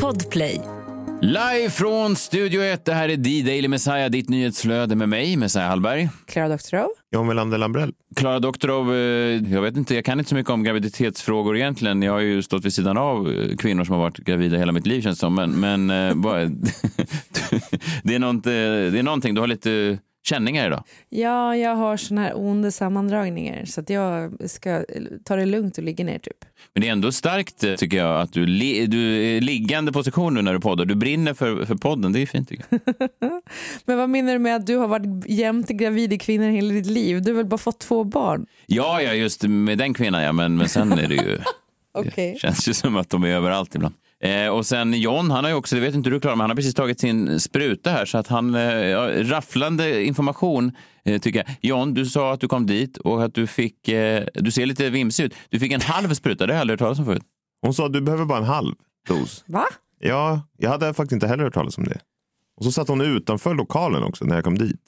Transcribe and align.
Podplay. 0.00 0.60
Live 1.22 1.70
från 1.70 2.16
Studio 2.16 2.62
1, 2.62 2.84
det 2.84 2.94
här 2.94 3.08
är 3.08 3.16
D-Daily 3.16 3.68
Messiah, 3.68 4.10
ditt 4.10 4.28
nyhetsflöde 4.28 4.96
med 4.96 5.08
mig, 5.08 5.36
Messiah 5.36 5.68
Hallberg. 5.68 6.08
Klara 6.26 6.48
Doktorov. 6.48 6.88
John 7.10 7.26
Melander 7.26 7.58
Lambrell. 7.58 7.92
Klara 8.16 8.38
Doktorov, 8.38 8.94
eh, 8.94 9.52
jag 9.52 9.62
vet 9.62 9.76
inte, 9.76 9.94
jag 9.94 10.04
kan 10.04 10.18
inte 10.18 10.28
så 10.28 10.34
mycket 10.34 10.50
om 10.50 10.62
graviditetsfrågor 10.62 11.56
egentligen. 11.56 12.02
Jag 12.02 12.12
har 12.12 12.20
ju 12.20 12.42
stått 12.42 12.64
vid 12.64 12.74
sidan 12.74 12.96
av 12.96 13.32
eh, 13.32 13.56
kvinnor 13.56 13.84
som 13.84 13.94
har 13.94 14.02
varit 14.02 14.18
gravida 14.18 14.56
hela 14.56 14.72
mitt 14.72 14.86
liv 14.86 15.00
känns 15.00 15.18
det 15.18 15.20
som. 15.20 15.34
Men, 15.34 15.60
men 15.60 15.90
eh, 15.90 16.14
bara, 16.22 16.38
det, 18.02 18.14
är 18.14 18.18
något, 18.18 18.44
det 18.44 18.98
är 18.98 19.02
någonting, 19.02 19.34
du 19.34 19.40
har 19.40 19.48
lite 19.48 19.98
känningar 20.22 20.66
idag. 20.66 20.84
Ja, 21.08 21.56
jag 21.56 21.76
har 21.76 21.96
såna 21.96 22.20
här 22.20 22.32
onda 22.36 22.70
sammandragningar 22.70 23.64
så 23.64 23.80
att 23.80 23.90
jag 23.90 24.32
ska 24.50 24.84
ta 25.24 25.36
det 25.36 25.46
lugnt 25.46 25.78
och 25.78 25.84
ligga 25.84 26.04
ner 26.04 26.18
typ. 26.18 26.44
Men 26.74 26.80
det 26.80 26.88
är 26.88 26.92
ändå 26.92 27.12
starkt 27.12 27.64
eh, 27.64 27.74
tycker 27.74 27.96
jag 27.96 28.20
att 28.20 28.32
du, 28.32 28.46
li, 28.46 28.86
du 28.86 29.26
är 29.26 29.40
liggande 29.40 29.92
position 29.92 30.34
nu 30.34 30.42
när 30.42 30.52
du 30.52 30.60
poddar. 30.60 30.84
Du 30.84 30.94
brinner 30.94 31.34
för, 31.34 31.64
för 31.64 31.74
podden, 31.74 32.12
det 32.12 32.22
är 32.22 32.26
fint 32.26 32.48
tycker 32.48 32.64
jag. 32.70 32.80
Men 33.84 33.98
vad 33.98 34.10
menar 34.10 34.32
du 34.32 34.38
med 34.38 34.56
att 34.56 34.66
du 34.66 34.76
har 34.76 34.88
varit 34.88 35.26
jämt 35.26 35.68
gravid 35.68 36.12
i 36.12 36.18
kvinnor 36.18 36.48
hela 36.48 36.74
ditt 36.74 36.86
liv? 36.86 37.22
Du 37.22 37.30
har 37.30 37.36
väl 37.36 37.46
bara 37.46 37.58
fått 37.58 37.78
två 37.78 38.04
barn? 38.04 38.46
Ja, 38.66 39.02
ja 39.02 39.12
just 39.14 39.42
med 39.42 39.78
den 39.78 39.94
kvinnan 39.94 40.22
ja, 40.22 40.32
men, 40.32 40.56
men 40.56 40.68
sen 40.68 40.92
är 40.92 41.08
det 41.08 41.14
ju... 41.14 41.38
okay. 41.94 42.32
Det 42.32 42.38
känns 42.38 42.68
ju 42.68 42.74
som 42.74 42.96
att 42.96 43.10
de 43.10 43.24
är 43.24 43.28
överallt 43.28 43.74
ibland. 43.74 43.94
Eh, 44.22 44.48
och 44.48 44.66
sen 44.66 44.94
John, 45.00 45.30
han 45.30 45.44
har 45.44 45.50
ju 45.50 45.56
också, 45.56 45.74
det 45.74 45.80
vet 45.80 45.94
inte 45.94 46.10
du 46.10 46.20
Klara, 46.20 46.36
men 46.36 46.40
han 46.40 46.50
har 46.50 46.56
precis 46.56 46.74
tagit 46.74 47.00
sin 47.00 47.40
spruta 47.40 47.90
här 47.90 48.04
så 48.04 48.18
att 48.18 48.28
han, 48.28 48.54
eh, 48.54 48.96
rafflande 49.24 50.04
information 50.04 50.72
eh, 51.04 51.20
tycker 51.20 51.38
jag. 51.38 51.56
John, 51.60 51.94
du 51.94 52.06
sa 52.06 52.32
att 52.32 52.40
du 52.40 52.48
kom 52.48 52.66
dit 52.66 52.96
och 52.96 53.24
att 53.24 53.34
du 53.34 53.46
fick, 53.46 53.88
eh, 53.88 54.24
du 54.34 54.50
ser 54.50 54.66
lite 54.66 54.90
vimsig 54.90 55.24
ut. 55.24 55.34
Du 55.50 55.58
fick 55.58 55.72
en 55.72 55.80
halv 55.80 56.14
spruta, 56.14 56.46
det 56.46 56.52
har 56.52 56.56
jag 56.56 56.60
aldrig 56.60 56.80
hört 56.80 56.86
talas 56.86 56.98
om 56.98 57.04
förut. 57.04 57.22
Hon 57.62 57.74
sa 57.74 57.86
att 57.86 57.92
du 57.92 58.00
behöver 58.00 58.24
bara 58.24 58.38
en 58.38 58.44
halv 58.44 58.74
dos. 59.08 59.44
Va? 59.46 59.64
Ja, 60.00 60.42
jag 60.58 60.70
hade 60.70 60.94
faktiskt 60.94 61.12
inte 61.12 61.26
heller 61.26 61.44
hört 61.44 61.54
talas 61.54 61.78
om 61.78 61.84
det. 61.84 62.00
Och 62.56 62.64
så 62.64 62.72
satt 62.72 62.88
hon 62.88 63.00
utanför 63.00 63.54
lokalen 63.54 64.02
också 64.02 64.24
när 64.24 64.34
jag 64.34 64.44
kom 64.44 64.58
dit. 64.58 64.80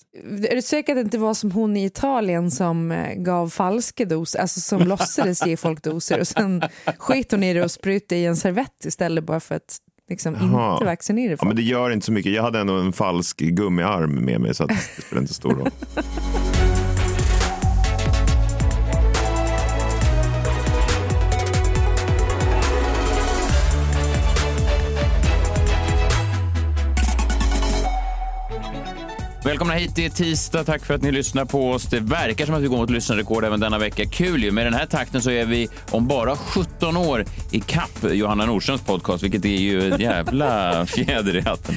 Är 0.50 0.55
du 0.55 0.62
säker 0.62 0.92
att 0.92 0.97
det 0.97 1.00
inte 1.00 1.19
var 1.19 1.34
som 1.34 1.50
hon 1.50 1.77
i 1.77 1.84
Italien 1.84 2.50
som 2.50 2.92
eh, 2.92 3.14
gav 3.14 3.48
falska 3.48 4.05
doser, 4.05 4.39
alltså 4.39 4.61
som 4.61 4.83
låtsades 4.89 5.47
ge 5.47 5.56
folk 5.56 5.83
doser 5.83 6.20
och 6.20 6.28
sen 6.28 6.62
skit 6.98 7.30
hon 7.30 7.42
i 7.42 7.55
det 7.55 7.62
och 7.62 7.70
sprutade 7.70 8.20
i 8.20 8.27
en 8.27 8.36
servett 8.36 8.84
istället 8.84 9.24
bara 9.24 9.41
för 9.41 9.55
att 9.55 9.78
liksom 10.08 10.34
inte 10.34 10.84
vaccinera 10.84 11.30
folk? 11.30 11.42
Ja, 11.42 11.47
men 11.47 11.56
det 11.56 11.62
gör 11.62 11.91
inte 11.91 12.06
så 12.06 12.12
mycket. 12.12 12.33
Jag 12.33 12.42
hade 12.42 12.61
ändå 12.61 12.74
en 12.74 12.92
falsk 12.92 13.39
gummiarm 13.39 14.14
med 14.14 14.41
mig 14.41 14.55
så 14.55 14.64
att 14.64 14.69
det 14.96 15.02
spelar 15.02 15.22
inte 15.22 15.34
stor 15.34 15.55
roll. 15.55 15.70
Välkomna 29.45 29.75
hit, 29.75 29.92
det 29.95 30.05
är 30.05 30.11
tisdag. 30.11 30.64
Tack 30.64 30.84
för 30.84 30.95
att 30.95 31.03
ni 31.03 31.12
lyssnar 31.12 31.45
på 31.45 31.70
oss. 31.70 31.87
Det 31.87 32.00
verkar 32.00 32.47
som 32.47 32.55
att 32.55 32.62
vi 32.62 32.67
går 32.67 32.77
mot 32.77 32.91
lyssnarrekord 32.91 33.45
även 33.45 33.61
denna 33.61 33.78
vecka. 33.78 34.05
Kul 34.06 34.45
ju. 34.45 34.51
Med 34.51 34.67
den 34.67 34.75
här 34.75 34.86
takten 34.86 35.23
så 35.23 35.31
är 35.31 35.47
vi 35.47 35.69
om 35.91 36.06
bara 36.06 36.36
17 36.36 36.97
år 36.97 37.25
i 37.51 37.61
kapp 37.61 38.05
Johanna 38.12 38.47
Nordströms 38.47 38.83
podcast, 38.83 39.23
vilket 39.23 39.45
är 39.45 39.48
ju 39.48 39.92
en 39.92 40.01
jävla 40.01 40.86
fjäder 40.97 41.36
i 41.36 41.41
hatten. 41.41 41.75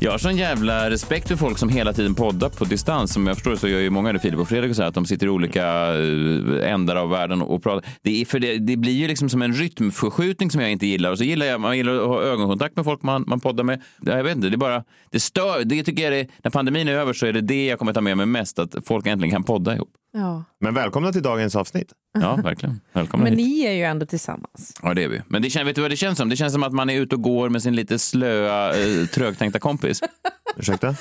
Jag 0.00 0.10
har 0.10 0.18
sån 0.18 0.36
jävla 0.36 0.90
respekt 0.90 1.28
för 1.28 1.36
folk 1.36 1.58
som 1.58 1.68
hela 1.68 1.92
tiden 1.92 2.14
poddar 2.14 2.48
på 2.48 2.64
distans. 2.64 3.12
Som 3.12 3.26
jag 3.26 3.36
förstår 3.36 3.56
så 3.56 3.68
gör 3.68 3.80
ju 3.80 3.90
många 3.90 4.12
det, 4.12 4.18
Filip 4.18 4.40
och 4.40 4.48
Fredrik, 4.48 4.70
och 4.70 4.76
så 4.76 4.82
här, 4.82 4.88
att 4.88 4.94
de 4.94 5.06
sitter 5.06 5.26
i 5.26 5.30
olika 5.30 5.64
eh, 5.94 6.72
ändar 6.72 6.96
av 6.96 7.10
världen 7.10 7.42
och 7.42 7.62
pratar. 7.62 7.90
Det, 8.02 8.20
är, 8.20 8.24
för 8.24 8.38
det, 8.38 8.58
det 8.58 8.76
blir 8.76 8.92
ju 8.92 9.08
liksom 9.08 9.28
som 9.28 9.42
en 9.42 9.52
rytmförskjutning 9.52 10.50
som 10.50 10.60
jag 10.60 10.70
inte 10.70 10.86
gillar. 10.86 11.10
Och 11.10 11.18
så 11.18 11.24
gillar 11.24 11.46
jag, 11.46 11.60
man 11.60 11.76
gillar 11.76 11.94
att 11.94 12.06
ha 12.06 12.22
ögonkontakt 12.22 12.76
med 12.76 12.84
folk 12.84 13.02
man, 13.02 13.24
man 13.26 13.40
poddar 13.40 13.64
med. 13.64 13.82
Jag 14.00 14.24
vet 14.24 14.36
inte, 14.36 14.48
det 14.48 14.54
är 14.54 14.58
bara, 14.58 14.84
det 15.10 15.20
stör. 15.20 15.64
Det 15.64 15.82
tycker 15.82 16.02
jag 16.10 16.20
är, 16.20 16.26
när 16.42 16.50
pandemin 16.50 16.88
är 16.88 16.92
över 16.92 17.12
så 17.12 17.26
är 17.26 17.32
det 17.32 17.40
det 17.40 17.66
jag 17.66 17.78
kommer 17.78 17.92
ta 17.92 18.00
med 18.00 18.16
mig 18.16 18.26
mest, 18.26 18.58
att 18.58 18.74
folk 18.86 19.06
äntligen 19.06 19.32
kan 19.32 19.44
podda 19.44 19.74
ihop. 19.74 19.90
Ja. 20.16 20.44
Men 20.60 20.74
välkomna 20.74 21.12
till 21.12 21.22
dagens 21.22 21.56
avsnitt. 21.56 21.92
Ja, 22.20 22.36
verkligen. 22.36 22.80
Välkomna 22.92 23.24
Men 23.24 23.32
hit. 23.38 23.46
ni 23.46 23.64
är 23.66 23.72
ju 23.72 23.82
ändå 23.82 24.06
tillsammans. 24.06 24.74
Ja, 24.82 24.94
det 24.94 25.04
är 25.04 25.08
vi. 25.08 25.20
Men 25.28 25.42
det 25.42 25.50
känns, 25.50 25.68
vet 25.68 25.74
du 25.76 25.82
vad 25.82 25.90
det 25.90 25.96
känns 25.96 26.18
som? 26.18 26.28
Det 26.28 26.36
känns 26.36 26.52
som 26.52 26.62
att 26.62 26.72
man 26.72 26.90
är 26.90 27.00
ute 27.00 27.14
och 27.14 27.22
går 27.22 27.48
med 27.48 27.62
sin 27.62 27.76
lite 27.76 27.98
slöa, 27.98 28.76
eh, 28.76 29.06
trögtänkta 29.06 29.58
kompis. 29.58 30.00
Ursäkta? 30.56 30.94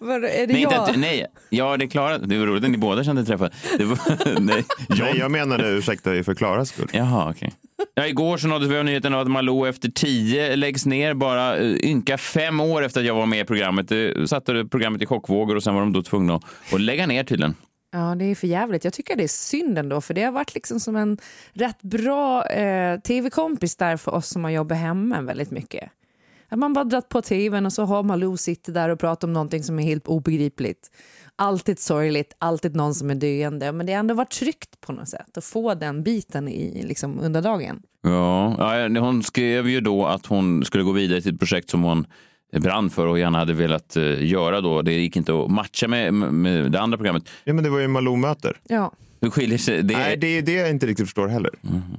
Var, 0.00 0.14
är 0.14 0.46
det 0.46 0.52
Nej, 0.52 0.62
jag? 0.62 0.88
inte, 0.88 1.00
nej, 1.00 1.26
ja 1.50 1.76
det 1.76 1.84
är 1.84 1.86
Klara. 1.88 2.18
Det 2.18 2.38
var 2.38 2.46
roligt 2.46 2.64
att 2.64 2.70
ni 2.70 2.78
båda 2.78 3.04
kände 3.04 3.24
träffar. 3.24 3.50
Det 3.78 3.84
var, 3.84 3.98
nej, 4.40 4.64
Nej, 4.88 5.18
jag 5.18 5.30
menade 5.30 5.68
ursäkta 5.68 6.10
för 6.24 6.34
Klaras 6.34 6.68
skull. 6.68 6.88
Jaha, 6.92 7.30
okej. 7.30 7.52
Ja, 7.94 8.06
igår 8.06 8.36
så 8.36 8.48
nåddes 8.48 8.68
vi 8.68 8.78
av 8.78 8.84
nyheten 8.84 9.14
att 9.14 9.28
Malou 9.30 9.66
efter 9.68 9.88
tio 9.88 10.56
läggs 10.56 10.86
ner 10.86 11.14
bara 11.14 11.56
eh, 11.56 11.76
ynka 11.84 12.18
fem 12.18 12.60
år 12.60 12.82
efter 12.84 13.00
att 13.00 13.06
jag 13.06 13.14
var 13.14 13.26
med 13.26 13.40
i 13.40 13.44
programmet. 13.44 13.88
Det 13.88 14.28
satte 14.30 14.64
programmet 14.70 15.02
i 15.02 15.06
chockvågor 15.06 15.56
och 15.56 15.62
sen 15.62 15.74
var 15.74 15.80
de 15.80 15.92
då 15.92 16.02
tvungna 16.02 16.34
att, 16.34 16.44
att 16.74 16.80
lägga 16.80 17.06
ner 17.06 17.24
tydligen. 17.24 17.54
Ja, 17.92 18.14
det 18.14 18.24
är 18.24 18.34
för 18.34 18.46
jävligt. 18.46 18.84
Jag 18.84 18.92
tycker 18.92 19.16
det 19.16 19.24
är 19.24 19.28
synd 19.28 19.78
ändå, 19.78 20.00
för 20.00 20.14
det 20.14 20.22
har 20.22 20.32
varit 20.32 20.54
liksom 20.54 20.80
som 20.80 20.96
en 20.96 21.18
rätt 21.52 21.82
bra 21.82 22.46
eh, 22.46 23.00
tv-kompis 23.00 23.76
där 23.76 23.96
för 23.96 24.14
oss 24.14 24.28
som 24.28 24.44
har 24.44 24.50
jobbat 24.50 24.78
hemma 24.78 25.20
väldigt 25.20 25.50
mycket. 25.50 25.90
Att 26.48 26.58
man 26.58 26.72
bara 26.72 26.84
dratt 26.84 27.08
på 27.08 27.22
tvn 27.22 27.66
och 27.66 27.72
så 27.72 27.84
har 27.84 28.02
Malou 28.02 28.36
sitter 28.36 28.72
där 28.72 28.88
och 28.88 29.00
pratar 29.00 29.28
om 29.28 29.32
någonting 29.32 29.62
som 29.62 29.78
är 29.78 29.82
helt 29.82 30.06
obegripligt. 30.06 30.90
Alltid 31.36 31.78
sorgligt, 31.78 32.34
alltid 32.38 32.76
någon 32.76 32.94
som 32.94 33.10
är 33.10 33.14
döende. 33.14 33.72
Men 33.72 33.86
det 33.86 33.92
har 33.92 34.00
ändå 34.00 34.14
varit 34.14 34.30
tryggt 34.30 34.80
på 34.80 34.92
något 34.92 35.08
sätt 35.08 35.36
att 35.36 35.44
få 35.44 35.74
den 35.74 36.02
biten 36.02 36.48
i 36.48 36.82
liksom, 36.82 37.20
under 37.20 37.42
dagen. 37.42 37.82
Ja, 38.02 38.88
hon 39.00 39.22
skrev 39.22 39.68
ju 39.68 39.80
då 39.80 40.06
att 40.06 40.26
hon 40.26 40.64
skulle 40.64 40.84
gå 40.84 40.92
vidare 40.92 41.20
till 41.20 41.34
ett 41.34 41.38
projekt 41.38 41.70
som 41.70 41.82
hon 41.82 42.06
brann 42.52 42.90
för 42.90 43.06
och 43.06 43.18
gärna 43.18 43.38
hade 43.38 43.52
velat 43.52 43.96
eh, 43.96 44.24
göra 44.24 44.60
då. 44.60 44.82
Det 44.82 44.92
gick 44.92 45.16
inte 45.16 45.40
att 45.40 45.50
matcha 45.50 45.88
med, 45.88 46.14
med 46.14 46.72
det 46.72 46.80
andra 46.80 46.98
programmet. 46.98 47.28
Ja, 47.44 47.52
men 47.52 47.64
det 47.64 47.70
var 47.70 47.78
ju 47.78 47.88
Malou 47.88 48.16
möter. 48.16 48.56
Ja. 48.68 48.92
Hur 49.22 49.30
skiljer 49.30 49.58
sig 49.58 49.82
det? 49.82 49.96
Nej, 49.96 50.16
det 50.16 50.26
är 50.26 50.42
det 50.42 50.52
jag 50.52 50.70
inte 50.70 50.86
riktigt 50.86 51.06
förstår 51.06 51.28
heller. 51.28 51.50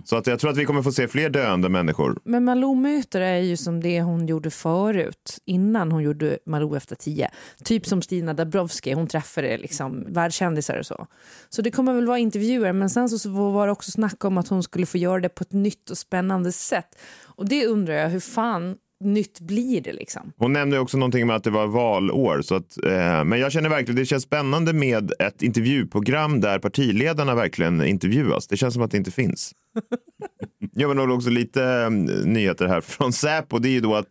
Så 0.06 0.16
att 0.16 0.28
jag 0.28 0.40
tror 0.40 0.52
att 0.52 0.58
vi 0.58 0.66
kommer 0.66 0.82
få 0.82 0.92
se 0.92 1.08
fler 1.08 1.30
döende 1.30 1.70
människor. 1.70 2.20
Men 2.24 2.46
Malou 2.46 2.76
möter 2.76 3.22
är 3.22 3.38
ju 3.38 3.58
som 3.58 3.82
det 3.82 4.02
hon 4.02 4.28
gjorde 4.28 4.52
förut, 4.52 5.38
innan 5.46 5.92
hon 5.92 6.04
gjorde 6.04 6.38
Malou 6.46 6.78
efter 6.78 6.96
tio. 6.96 7.30
Typ 7.64 7.86
som 7.86 8.02
Stina 8.02 8.34
Dabrowski, 8.34 8.94
hon 8.94 9.08
träffade 9.08 9.58
liksom 9.58 10.06
världskändisar 10.08 10.80
och 10.80 10.86
så. 10.86 11.08
Så 11.50 11.62
det 11.62 11.72
kommer 11.72 11.94
väl 11.94 12.08
vara 12.08 12.20
intervjuer, 12.20 12.74
men 12.74 12.90
sen 12.90 13.10
så 13.10 13.30
var 13.30 13.66
det 13.66 13.72
också 13.72 13.92
snack 13.92 14.26
om 14.26 14.38
att 14.38 14.48
hon 14.48 14.64
skulle 14.64 14.86
få 14.86 14.98
göra 14.98 15.20
det 15.20 15.30
på 15.30 15.42
ett 15.42 15.54
nytt 15.54 15.90
och 15.90 15.98
spännande 15.98 16.52
sätt. 16.52 16.98
Och 17.24 17.50
det 17.50 17.66
undrar 17.66 17.94
jag, 17.94 18.10
hur 18.10 18.20
fan 18.20 18.76
nytt 19.02 19.40
blir 19.40 19.82
det 19.82 19.94
liksom? 19.94 20.32
Hon 20.38 20.54
nämnde 20.54 20.80
också 20.80 20.98
någonting 20.98 21.28
med 21.28 21.36
att 21.36 21.44
det 21.44 21.50
var 21.50 21.68
valår. 21.68 22.42
Så 22.42 22.56
att, 22.56 22.84
eh, 22.84 23.24
men 23.24 23.40
jag 23.40 23.52
känner 23.52 23.70
verkligen 23.70 23.96
det 23.96 24.06
känns 24.06 24.24
spännande 24.24 24.74
med 24.74 25.12
ett 25.20 25.42
intervjuprogram 25.42 26.42
där 26.42 26.60
partiledarna 26.60 27.36
verkligen 27.36 27.84
intervjuas. 27.84 28.48
Det 28.48 28.58
känns 28.58 28.74
som 28.74 28.84
att 28.84 28.92
det 28.92 28.98
inte 28.98 29.12
finns. 29.12 29.52
ja, 30.74 30.88
men 30.88 30.98
det 30.98 31.06
var 31.06 31.16
också 31.16 31.30
lite 31.30 31.64
eh, 31.64 31.90
nyheter 32.26 32.68
här 32.68 32.82
från 32.82 33.14
Säpo. 33.14 33.60
Det 33.60 33.70
är 33.70 33.74
ju 33.74 33.82
då 33.82 33.96
att 33.96 34.08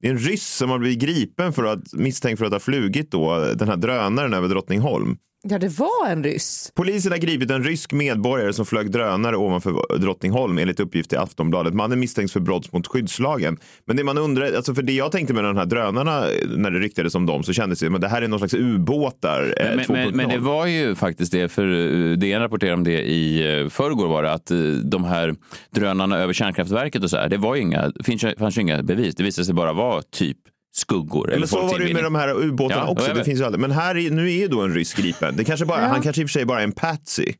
det 0.00 0.08
är 0.08 0.12
en 0.12 0.18
ryss 0.18 0.46
som 0.46 0.70
har 0.70 0.78
blivit 0.78 0.98
gripen 0.98 1.52
för 1.52 1.64
att 1.64 1.92
misstänkt 1.92 2.38
för 2.38 2.46
att 2.46 2.52
ha 2.52 2.60
flugit 2.60 3.10
då, 3.10 3.52
den 3.54 3.68
här 3.68 3.76
drönaren 3.76 4.34
över 4.34 4.48
Drottningholm. 4.48 5.16
Ja, 5.42 5.58
det 5.58 5.68
var 5.68 6.08
en 6.08 6.24
ryss. 6.24 6.72
Polisen 6.74 7.12
har 7.12 7.18
gripit 7.18 7.50
en 7.50 7.64
rysk 7.64 7.92
medborgare 7.92 8.52
som 8.52 8.66
flög 8.66 8.90
drönare 8.90 9.36
ovanför 9.36 9.98
Drottningholm 9.98 10.58
enligt 10.58 10.80
uppgift 10.80 11.12
i 11.12 11.16
Aftonbladet. 11.16 11.74
Mannen 11.74 12.00
misstänks 12.00 12.32
för 12.32 12.40
brott 12.40 12.72
mot 12.72 12.86
skyddslagen. 12.86 13.56
Men 13.86 13.96
det 13.96 14.04
man 14.04 14.18
undrar, 14.18 14.52
alltså 14.52 14.74
för 14.74 14.82
det 14.82 14.92
jag 14.92 15.12
tänkte 15.12 15.34
med 15.34 15.44
de 15.44 15.56
här 15.56 15.66
drönarna 15.66 16.20
när 16.56 16.70
det 16.70 16.78
ryktades 16.78 17.14
om 17.14 17.26
dem 17.26 17.42
så 17.42 17.52
kändes 17.52 17.78
det 17.78 17.86
som 17.86 17.94
att 17.94 18.00
det 18.00 18.08
här 18.08 18.22
är 18.22 18.28
någon 18.28 18.38
slags 18.38 18.54
ubåtar 18.54 19.54
eh, 19.60 19.66
Men, 19.66 19.76
men, 19.76 20.08
2.0. 20.08 20.14
men 20.14 20.28
det 20.28 20.38
var 20.38 20.66
ju 20.66 20.94
faktiskt 20.94 21.32
det, 21.32 21.48
för 21.48 21.64
eh, 22.10 22.12
DN 22.12 22.40
rapporterade 22.42 22.74
om 22.74 22.84
det 22.84 23.02
i 23.02 23.60
eh, 23.60 23.68
förrgår 23.68 24.08
var 24.08 24.22
det, 24.22 24.32
att 24.32 24.50
eh, 24.50 24.58
de 24.84 25.04
här 25.04 25.34
drönarna 25.70 26.18
över 26.18 26.32
kärnkraftverket 26.32 27.02
och 27.02 27.10
så 27.10 27.16
här, 27.16 27.28
det 27.28 27.36
var 27.36 27.54
ju 27.54 27.62
inga, 27.62 27.92
finns, 28.04 28.24
fanns 28.38 28.58
ju 28.58 28.62
inga 28.62 28.82
bevis. 28.82 29.14
Det 29.14 29.22
visade 29.22 29.44
sig 29.44 29.54
bara 29.54 29.72
vara 29.72 30.02
typ 30.02 30.38
skuggor. 30.76 31.32
Eller 31.32 31.46
så 31.46 31.66
var 31.66 31.78
det 31.78 31.88
ju 31.88 31.94
med 31.94 32.04
de 32.04 32.14
här 32.14 32.28
ubåtarna 32.44 32.82
Ja, 32.82 32.88
också. 32.90 33.06
jag 33.08 33.16
Det 33.16 33.24
finns 33.24 33.40
ju 33.40 33.44
aldrig. 33.44 33.60
Men 33.60 33.70
här 33.70 33.96
är, 33.96 34.10
nu 34.10 34.34
är 34.34 34.48
då 34.48 34.60
en 34.62 34.74
rysk 34.74 34.96
gripen. 34.96 35.36
Det 35.36 35.44
kanske 35.44 35.66
bara, 35.66 35.86
Han 35.86 36.02
kanske 36.02 36.22
i 36.22 36.24
och 36.24 36.28
för 36.28 36.32
sig 36.32 36.44
bara 36.44 36.60
är 36.60 36.64
en 36.64 36.72
patsy. 36.72 37.32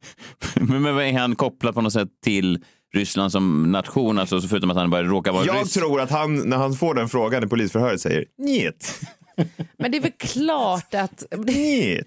men, 0.54 0.82
men 0.82 0.98
är 0.98 1.18
han 1.18 1.36
kopplad 1.36 1.74
på 1.74 1.80
något 1.80 1.92
sätt 1.92 2.08
till 2.24 2.64
Ryssland 2.94 3.32
som 3.32 3.72
nation, 3.72 4.18
alltså 4.18 4.40
förutom 4.40 4.70
att 4.70 4.76
han 4.76 4.90
bara 4.90 5.02
råkar 5.02 5.32
vara 5.32 5.44
Jag 5.44 5.62
ryss? 5.62 5.72
tror 5.72 6.00
att 6.00 6.10
han, 6.10 6.36
när 6.36 6.56
han 6.56 6.74
får 6.74 6.94
den 6.94 7.08
frågan 7.08 7.44
i 7.44 7.46
polisförhöret 7.46 8.00
säger 8.00 8.24
njet. 8.38 9.00
Men 9.78 9.90
det 9.90 9.96
är 9.96 10.02
väl 10.02 10.12
klart 10.18 10.94
att... 10.94 11.24
njet. 11.46 12.06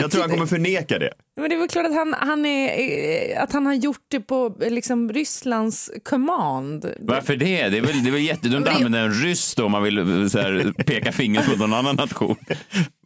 Jag 0.00 0.10
tror 0.10 0.20
han 0.20 0.30
kommer 0.30 0.46
förneka 0.46 0.98
det. 0.98 1.12
Men 1.40 1.50
det 1.50 1.56
är 1.56 1.58
väl 1.58 1.68
klart 1.68 1.86
att 1.86 1.94
han, 1.94 2.14
han, 2.18 2.46
är, 2.46 3.32
eh, 3.32 3.42
att 3.42 3.52
han 3.52 3.66
har 3.66 3.74
gjort 3.74 4.04
det 4.08 4.20
på 4.20 4.56
liksom, 4.60 5.12
Rysslands 5.12 5.90
command. 6.04 6.94
Varför 7.00 7.36
det? 7.36 7.68
Det 7.68 7.78
är 7.78 7.82
väl, 7.82 8.02
det 8.02 8.10
är 8.10 8.12
väl 8.12 8.22
jättedumt 8.22 8.68
att 8.68 8.76
använda 8.76 8.98
en 8.98 9.12
ryss 9.12 9.54
då 9.54 9.64
om 9.64 9.72
man 9.72 9.82
vill 9.82 9.98
eh, 9.98 10.26
så 10.26 10.38
här, 10.38 10.72
peka 10.84 11.12
finger 11.12 11.42
på 11.42 11.56
någon 11.56 11.72
annan 11.72 11.96
nation. 11.96 12.36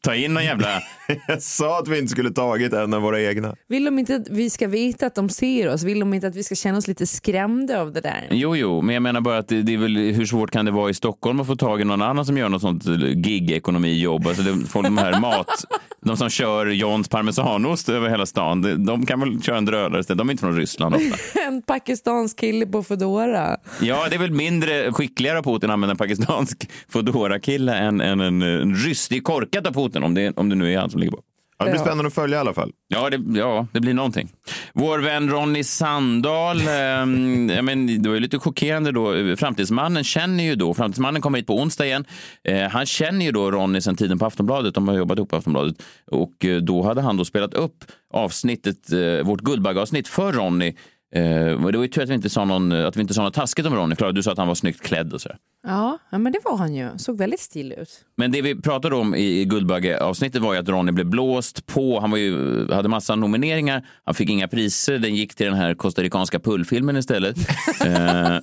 Ta 0.05 0.15
in 0.15 0.35
någon 0.35 0.45
jävla... 0.45 0.69
Jag 1.29 1.43
sa 1.43 1.79
att 1.79 1.89
vi 1.89 1.99
inte 1.99 2.11
skulle 2.11 2.31
tagit 2.31 2.73
en 2.73 2.95
av 2.95 3.03
våra 3.03 3.23
egna. 3.23 3.57
Vill 3.69 3.85
de 3.85 3.99
inte 3.99 4.15
att 4.15 4.29
vi 4.31 4.51
ska 4.51 4.69
veta 4.69 5.07
att 5.07 5.15
de 5.15 5.29
ser 5.29 5.69
oss? 5.69 5.83
Vill 5.83 6.01
de 6.01 6.15
inte 6.15 6.27
att 6.27 6.37
vi 6.37 6.43
ska 6.43 6.55
känna 6.55 6.79
oss 6.79 6.89
lite 6.89 7.07
skrämda 7.07 7.81
av 7.81 7.93
det 7.93 8.01
där? 8.01 8.29
Jo, 8.31 8.57
jo, 8.57 8.83
men 8.83 8.95
jag 8.95 9.03
menar 9.03 9.21
bara 9.21 9.39
att 9.39 9.49
det, 9.49 9.63
det 9.63 9.75
är 9.75 9.79
väl, 9.79 9.97
hur 9.97 10.27
svårt 10.27 10.51
kan 10.51 10.65
det 10.65 10.71
vara 10.71 10.91
i 10.91 10.95
Stockholm 10.95 11.41
att 11.41 11.47
få 11.47 11.57
tag 11.57 11.81
i 11.81 11.85
någon 11.85 12.03
annan 12.03 12.27
som 12.27 12.39
gör 12.39 12.49
något 12.49 12.63
sånt 12.63 12.85
gig-ekonomijobb? 13.15 14.27
Alltså 14.27 14.43
det, 14.43 14.67
folk, 14.67 14.87
de 14.87 14.99
här 14.99 15.21
mat, 15.21 15.65
de 16.01 16.17
som 16.17 16.31
kör 16.31 16.67
Johns 16.67 17.09
parmesanost 17.09 17.89
över 17.89 18.09
hela 18.09 18.24
stan, 18.26 18.62
de, 18.62 18.87
de 18.87 19.06
kan 19.06 19.21
väl 19.21 19.43
köra 19.43 19.59
en 19.59 19.65
drönare. 19.65 20.15
De 20.15 20.29
är 20.29 20.32
inte 20.32 20.41
från 20.41 20.56
Ryssland 20.56 20.94
ofta. 20.94 21.41
En 21.47 21.62
pakistansk 21.62 22.38
kille 22.38 22.67
på 22.67 22.82
Foodora. 22.82 23.56
Ja, 23.81 24.06
det 24.11 24.15
är 24.15 24.19
väl 24.19 24.31
mindre 24.31 24.93
skickligare 24.93 25.38
av 25.38 25.43
Putin 25.43 25.71
att 25.71 25.75
använda 25.75 25.91
en 25.91 25.97
pakistansk 25.97 26.71
Foodora-kille 26.88 27.75
än, 27.75 28.00
än 28.00 28.21
en, 28.21 28.43
en 28.43 28.75
ryss. 28.75 29.09
Det 29.09 29.17
är 29.17 29.21
korkat 29.21 29.67
av 29.67 29.73
Putin 29.73 30.03
om 30.03 30.15
det, 30.15 30.38
om 30.38 30.49
det 30.49 30.55
nu 30.55 30.73
är 30.73 30.79
han 30.79 30.91
som 30.91 31.00
ligger 31.00 31.11
bakom. 31.11 31.34
Ja, 31.59 31.65
det 31.65 31.71
blir 31.71 31.81
spännande 31.81 32.06
att 32.06 32.15
följa 32.15 32.37
i 32.37 32.41
alla 32.41 32.55
fall. 32.55 32.73
Ja 32.89 33.11
det, 33.11 33.39
ja, 33.39 33.67
det 33.73 33.81
blir 33.81 33.95
någonting. 33.95 34.33
Vår 34.73 34.99
vän 34.99 35.31
Ronny 35.31 35.65
Sandahl, 35.65 36.61
ja, 36.62 37.62
men 37.62 38.03
det 38.03 38.09
var 38.09 38.15
ju 38.15 38.21
lite 38.21 38.39
chockerande 38.39 38.93
då. 38.93 39.37
Framtidsmannen 39.37 40.05
känner 40.05 40.45
ju 40.45 40.55
då, 40.55 40.75
Framtidsmannen 40.75 41.23
kommer 41.23 41.39
hit 41.39 41.47
på 41.47 41.59
onsdag 41.59 41.87
igen. 41.87 42.05
Eh, 42.45 42.69
han 42.69 42.87
känner 42.87 43.25
ju 43.25 43.33
då 43.33 43.51
Ronny 43.51 43.81
sedan 43.81 43.97
tiden 43.97 44.19
på 44.19 44.27
Aftonbladet, 44.27 44.75
de 44.75 44.89
har 44.89 44.95
jobbat 44.95 45.19
ihop 45.19 45.31
på 45.31 45.37
Aftonbladet. 45.37 45.83
Och 46.11 46.45
eh, 46.45 46.56
då 46.56 46.83
hade 46.83 47.01
han 47.01 47.17
då 47.17 47.25
spelat 47.25 47.55
upp 47.55 47.85
avsnittet, 48.15 48.93
eh, 48.93 49.27
vårt 49.27 49.41
Guldbaggeavsnitt 49.41 50.09
för 50.09 50.33
Ronny. 50.33 50.75
Eh, 51.14 51.46
det 51.46 51.56
var 51.56 51.82
ju 51.82 51.88
tur 51.88 52.02
att 52.02 52.08
vi 52.08 52.14
inte 52.14 52.31
sa, 52.31 52.44
någon, 52.44 52.72
att 52.72 52.96
vi 52.96 53.00
inte 53.00 53.14
sa 53.14 53.22
något 53.22 53.34
taskigt 53.34 53.66
om 53.66 53.75
Ronny. 53.75 53.96
Klara, 53.96 54.12
du 54.12 54.22
sa 54.22 54.32
att 54.32 54.38
han 54.38 54.49
var 54.49 54.55
snyggt 54.55 54.81
klädd 54.81 55.12
och 55.12 55.20
sådär. 55.20 55.38
Ja, 55.66 55.99
ja, 56.11 56.19
men 56.19 56.32
det 56.32 56.38
var 56.44 56.56
han 56.56 56.75
ju. 56.75 56.88
Såg 56.96 57.19
väldigt 57.19 57.40
stilig 57.40 57.78
ut. 57.78 57.90
Men 58.16 58.32
det 58.32 58.43
vi 58.43 58.61
pratade 58.61 58.94
om 58.96 59.14
i 59.14 59.44
Guldbagge-avsnittet 59.44 60.43
var 60.43 60.55
ju 60.55 60.61
att 60.61 60.69
Ronny 60.69 60.93
blev 60.93 61.06
blåst 61.06 61.66
på. 61.66 62.00
Han 62.00 62.11
var 62.11 62.19
ju, 62.19 62.72
hade 62.72 62.88
massa 62.88 63.16
nomineringar. 63.16 63.87
Han 64.05 64.14
fick 64.14 64.31
inga 64.31 64.49
priser. 64.49 64.99
Den 64.99 65.14
gick 65.14 65.34
till 65.34 65.46
den 65.46 65.55
här 65.55 65.75
costaricanska 65.75 66.38
pullfilmen 66.38 66.96
istället. 66.96 67.37
eh, 67.84 68.38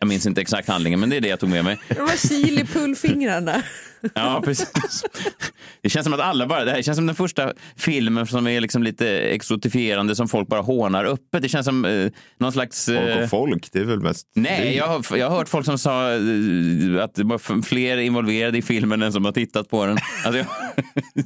jag 0.00 0.08
minns 0.08 0.26
inte 0.26 0.40
exakt 0.40 0.68
handlingen, 0.68 1.00
men 1.00 1.10
det 1.10 1.16
är 1.16 1.20
det 1.20 1.28
jag 1.28 1.40
tog 1.40 1.48
med 1.48 1.64
mig. 1.64 1.78
De 1.88 2.00
var 2.00 2.28
chili 2.28 2.64
pullfingrarna. 2.64 3.62
Ja, 4.14 4.42
precis. 4.44 5.04
Det 5.82 5.90
känns 5.90 6.04
som 6.04 6.12
att 6.14 6.20
alla 6.20 6.46
bara... 6.46 6.64
Det 6.64 6.70
här 6.70 6.82
känns 6.82 6.96
som 6.96 7.06
den 7.06 7.16
första 7.16 7.52
filmen 7.76 8.26
som 8.26 8.46
är 8.46 8.60
liksom 8.60 8.82
lite 8.82 9.08
exotifierande 9.18 10.16
som 10.16 10.28
folk 10.28 10.48
bara 10.48 10.60
hånar 10.60 11.04
öppet. 11.04 11.42
Det 11.42 11.48
känns 11.48 11.66
som 11.66 11.84
eh, 11.84 12.10
någon 12.38 12.52
slags... 12.52 12.86
Folk 12.86 12.98
eh, 12.98 13.22
och 13.22 13.30
folk, 13.30 13.68
det 13.72 13.78
är 13.78 13.84
väl 13.84 14.00
mest... 14.00 14.26
Nej, 14.34 14.76
jag 14.76 14.86
har, 14.86 15.16
jag 15.16 15.30
har 15.30 15.36
hört 15.36 15.48
folk 15.48 15.66
som 15.66 15.78
sa 15.78 16.12
eh, 16.12 17.04
att 17.04 17.14
det 17.14 17.24
var 17.24 17.62
fler 17.62 17.96
involverade 17.98 18.58
i 18.58 18.62
filmen 18.62 19.02
än 19.02 19.12
som 19.12 19.24
har 19.24 19.32
tittat 19.32 19.68
på 19.68 19.86
den. 19.86 19.98
Alltså, 20.24 20.44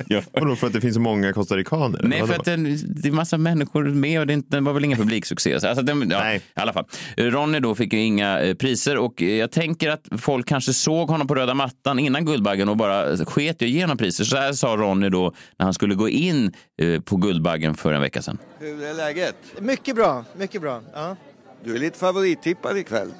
jag, 0.06 0.24
Vadå, 0.32 0.56
för 0.56 0.66
att 0.66 0.72
det 0.72 0.80
finns 0.80 0.94
så 0.94 1.00
många 1.00 1.32
costaricaner? 1.32 2.00
nej, 2.02 2.26
för 2.26 2.34
att 2.34 2.44
den, 2.44 2.64
det 3.02 3.08
är 3.08 3.12
massa 3.12 3.38
människor 3.38 3.84
med 3.84 4.20
och 4.20 4.26
det, 4.26 4.32
inte, 4.32 4.48
den 4.56 4.64
var 4.64 4.72
väl 4.72 4.84
ingen 4.84 4.98
publiksuccé. 4.98 5.60
Så, 5.60 5.68
Alltså, 5.68 5.84
den, 5.84 6.10
ja, 6.10 6.18
Nej. 6.18 6.36
I 6.36 6.60
alla 6.60 6.72
fall. 6.72 6.84
Ronny 7.16 7.60
då 7.60 7.74
fick 7.74 7.92
ju 7.92 8.00
inga 8.00 8.40
eh, 8.40 8.54
priser 8.54 8.96
och 8.96 9.22
eh, 9.22 9.28
jag 9.28 9.50
tänker 9.50 9.90
att 9.90 10.08
folk 10.18 10.48
kanske 10.48 10.72
såg 10.72 11.10
honom 11.10 11.26
på 11.26 11.34
röda 11.34 11.54
mattan 11.54 11.98
innan 11.98 12.24
Guldbaggen 12.24 12.63
och 12.68 12.76
bara 12.76 13.16
sket 13.16 13.62
i 13.62 13.64
att 13.64 13.70
ge 13.70 13.80
honom 13.82 13.96
priser. 13.96 14.24
Så 14.24 14.36
här 14.36 14.52
sa 14.52 14.68
Ronny 14.76 15.08
då 15.08 15.32
när 15.58 15.64
han 15.64 15.74
skulle 15.74 15.94
gå 15.94 16.08
in 16.08 16.52
eh, 16.78 17.00
på 17.00 17.16
Guldbaggen 17.16 17.74
för 17.74 17.92
en 17.92 18.00
vecka 18.00 18.22
sedan. 18.22 18.38
Hur 18.58 18.82
är 18.82 18.94
läget? 18.94 19.36
Mycket 19.60 19.96
bra, 19.96 20.24
mycket 20.36 20.60
bra. 20.62 20.82
Ja. 20.94 21.16
Du 21.64 21.74
är 21.74 21.78
lite 21.78 21.98
favorittippad 21.98 22.78
ikväll. 22.78 23.12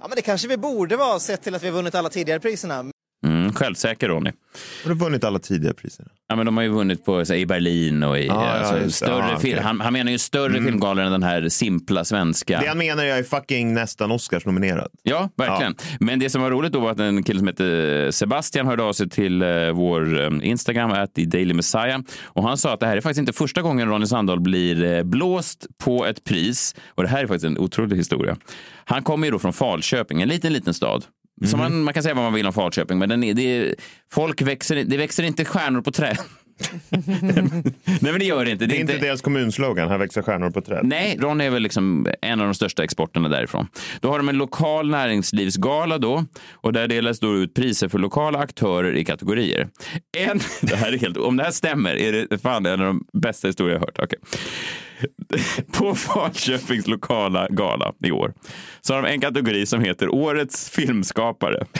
ja, 0.00 0.08
men 0.08 0.16
det 0.16 0.22
kanske 0.22 0.48
vi 0.48 0.56
borde 0.56 0.96
vara 0.96 1.18
sett 1.20 1.42
till 1.42 1.54
att 1.54 1.62
vi 1.62 1.66
har 1.66 1.74
vunnit 1.74 1.94
alla 1.94 2.08
tidigare 2.08 2.40
priserna. 2.40 2.84
Mm, 3.60 3.66
självsäker 3.66 4.08
Ronny. 4.08 4.32
Har 4.84 4.90
du 4.90 4.96
vunnit 4.96 5.24
alla 5.24 5.38
tidiga 5.38 5.74
priser? 5.74 6.06
Ja, 6.28 6.36
men 6.36 6.46
de 6.46 6.56
har 6.56 6.64
ju 6.64 6.68
vunnit 6.70 7.04
på, 7.04 7.24
så, 7.24 7.32
här, 7.32 7.40
i 7.40 7.46
Berlin 7.46 8.02
och 8.02 8.18
i 8.18 8.26
Ja, 8.26 8.34
ja, 8.44 8.50
alltså, 8.50 8.74
det. 8.74 8.90
större 8.90 9.30
Ja, 9.32 9.38
film. 9.38 9.58
Han, 9.62 9.80
han 9.80 9.92
menar 9.92 10.12
ju 10.12 10.18
större 10.18 10.62
filmgalor 10.62 11.04
än 11.04 11.12
den 11.12 11.22
här 11.22 11.48
simpla 11.48 12.04
svenska. 12.04 12.60
Det 12.60 12.66
han 12.68 12.78
menar 12.78 13.04
är 13.04 13.22
fucking 13.22 13.74
nästan 13.74 14.10
Oscars-nominerad. 14.10 14.88
Ja, 15.02 15.28
verkligen. 15.36 15.74
Men 16.00 16.18
det 16.18 16.30
som 16.30 16.42
var 16.42 16.50
roligt 16.50 16.72
då 16.72 16.80
var 16.80 16.90
att 16.90 17.00
en 17.00 17.22
kille 17.22 17.38
som 17.38 17.48
heter 17.48 18.10
Sebastian 18.10 18.66
hörde 18.66 18.82
av 18.82 18.92
sig 18.92 19.08
till 19.10 19.42
eh, 19.42 19.48
vår 19.72 20.20
eh, 20.20 20.30
Instagram, 20.42 20.90
att 20.90 21.18
i 21.18 21.24
Daily 21.24 21.54
Messiah. 21.54 22.00
Och 22.24 22.42
han 22.42 22.56
sa 22.58 22.74
att 22.74 22.80
det 22.80 22.86
här 22.86 22.96
är 22.96 23.00
faktiskt 23.00 23.20
inte 23.20 23.32
första 23.32 23.62
gången 23.62 23.88
Ronny 23.88 24.06
Sandahl 24.06 24.40
blir 24.40 24.84
eh, 24.84 25.02
blåst 25.02 25.66
på 25.84 26.06
ett 26.06 26.24
pris. 26.24 26.74
Och 26.88 27.02
det 27.02 27.08
här 27.08 27.22
är 27.22 27.26
faktiskt 27.26 27.44
en 27.44 27.58
otrolig 27.58 27.96
historia. 27.96 28.36
Han 28.84 29.02
kommer 29.02 29.26
ju 29.26 29.30
då 29.30 29.38
från 29.38 29.52
Falköping, 29.52 30.22
en 30.22 30.28
liten, 30.28 30.52
liten 30.52 30.74
stad. 30.74 31.04
Som 31.44 31.60
man, 31.60 31.82
man 31.82 31.94
kan 31.94 32.02
säga 32.02 32.14
vad 32.14 32.24
man 32.24 32.32
vill 32.32 32.46
om 32.46 32.52
Falköping, 32.52 32.98
men 32.98 33.08
den 33.08 33.24
är, 33.24 33.34
det 33.34 33.42
är, 33.42 33.74
folk 34.10 34.42
växer, 34.42 34.84
det 34.84 34.96
växer 34.96 35.22
inte 35.22 35.44
stjärnor 35.44 35.80
på 35.80 35.92
träd. 35.92 36.18
Nej, 36.88 37.98
men 38.00 38.18
det 38.18 38.24
gör 38.24 38.44
det 38.44 38.50
inte. 38.50 38.66
Det 38.66 38.76
är 38.76 38.80
inte 38.80 38.98
deras 38.98 39.22
kommunslogan, 39.22 39.88
här 39.88 39.98
växer 39.98 40.22
stjärnor 40.22 40.50
på 40.50 40.60
träd. 40.60 40.80
Nej, 40.84 41.16
Ron 41.20 41.40
är 41.40 41.50
väl 41.50 41.62
liksom 41.62 42.06
en 42.22 42.40
av 42.40 42.46
de 42.46 42.54
största 42.54 42.84
exporterna 42.84 43.28
därifrån. 43.28 43.66
Då 44.00 44.10
har 44.10 44.18
de 44.18 44.28
en 44.28 44.36
lokal 44.36 44.90
näringslivsgala 44.90 45.98
då 45.98 46.24
och 46.52 46.72
där 46.72 46.88
delas 46.88 47.20
då 47.20 47.34
ut 47.36 47.54
priser 47.54 47.88
för 47.88 47.98
lokala 47.98 48.38
aktörer 48.38 48.96
i 48.96 49.04
kategorier. 49.04 49.68
En, 50.16 50.40
det 50.62 50.76
här 50.76 50.92
är 50.92 50.98
helt, 50.98 51.16
om 51.16 51.36
det 51.36 51.44
här 51.44 51.50
stämmer 51.50 51.94
är 51.94 52.26
det 52.30 52.38
fan 52.38 52.66
en 52.66 52.72
av 52.72 52.86
de 52.86 53.04
bästa 53.12 53.48
historier 53.48 53.74
jag 53.74 53.80
har 53.80 53.86
hört. 53.86 53.98
Okej. 53.98 54.18
På 55.78 55.94
Falköpings 55.94 56.86
lokala 56.86 57.46
gala 57.50 57.92
i 58.04 58.10
år 58.10 58.34
så 58.80 58.94
har 58.94 59.02
de 59.02 59.08
en 59.08 59.20
kategori 59.20 59.66
som 59.66 59.80
heter 59.80 60.08
Årets 60.08 60.70
filmskapare. 60.70 61.66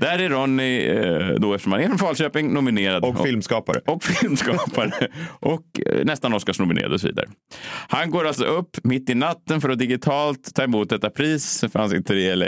Där 0.00 0.18
är 0.18 0.28
Ronny, 0.28 0.86
eh, 0.86 1.28
då 1.28 1.54
eftersom 1.54 1.72
han 1.72 1.80
är 1.80 1.86
från 1.86 1.98
Falköping, 1.98 2.52
nominerad. 2.52 3.04
Och 3.04 3.22
filmskapare. 3.22 3.80
Och 3.86 4.04
filmskapare. 4.04 5.08
och 5.40 5.64
eh, 5.86 6.04
nästan 6.04 6.34
Oscarsnominerad 6.34 6.92
och 6.92 7.00
så 7.00 7.06
vidare. 7.06 7.28
Han 7.88 8.10
går 8.10 8.26
alltså 8.26 8.44
upp 8.44 8.76
mitt 8.84 9.10
i 9.10 9.14
natten 9.14 9.60
för 9.60 9.68
att 9.68 9.78
digitalt 9.78 10.54
ta 10.54 10.62
emot 10.62 10.90
detta 10.90 11.10
pris 11.10 11.64
för 11.72 11.78
han 11.78 11.90
sitter 11.90 12.14
i 12.14 12.36
LA. 12.36 12.46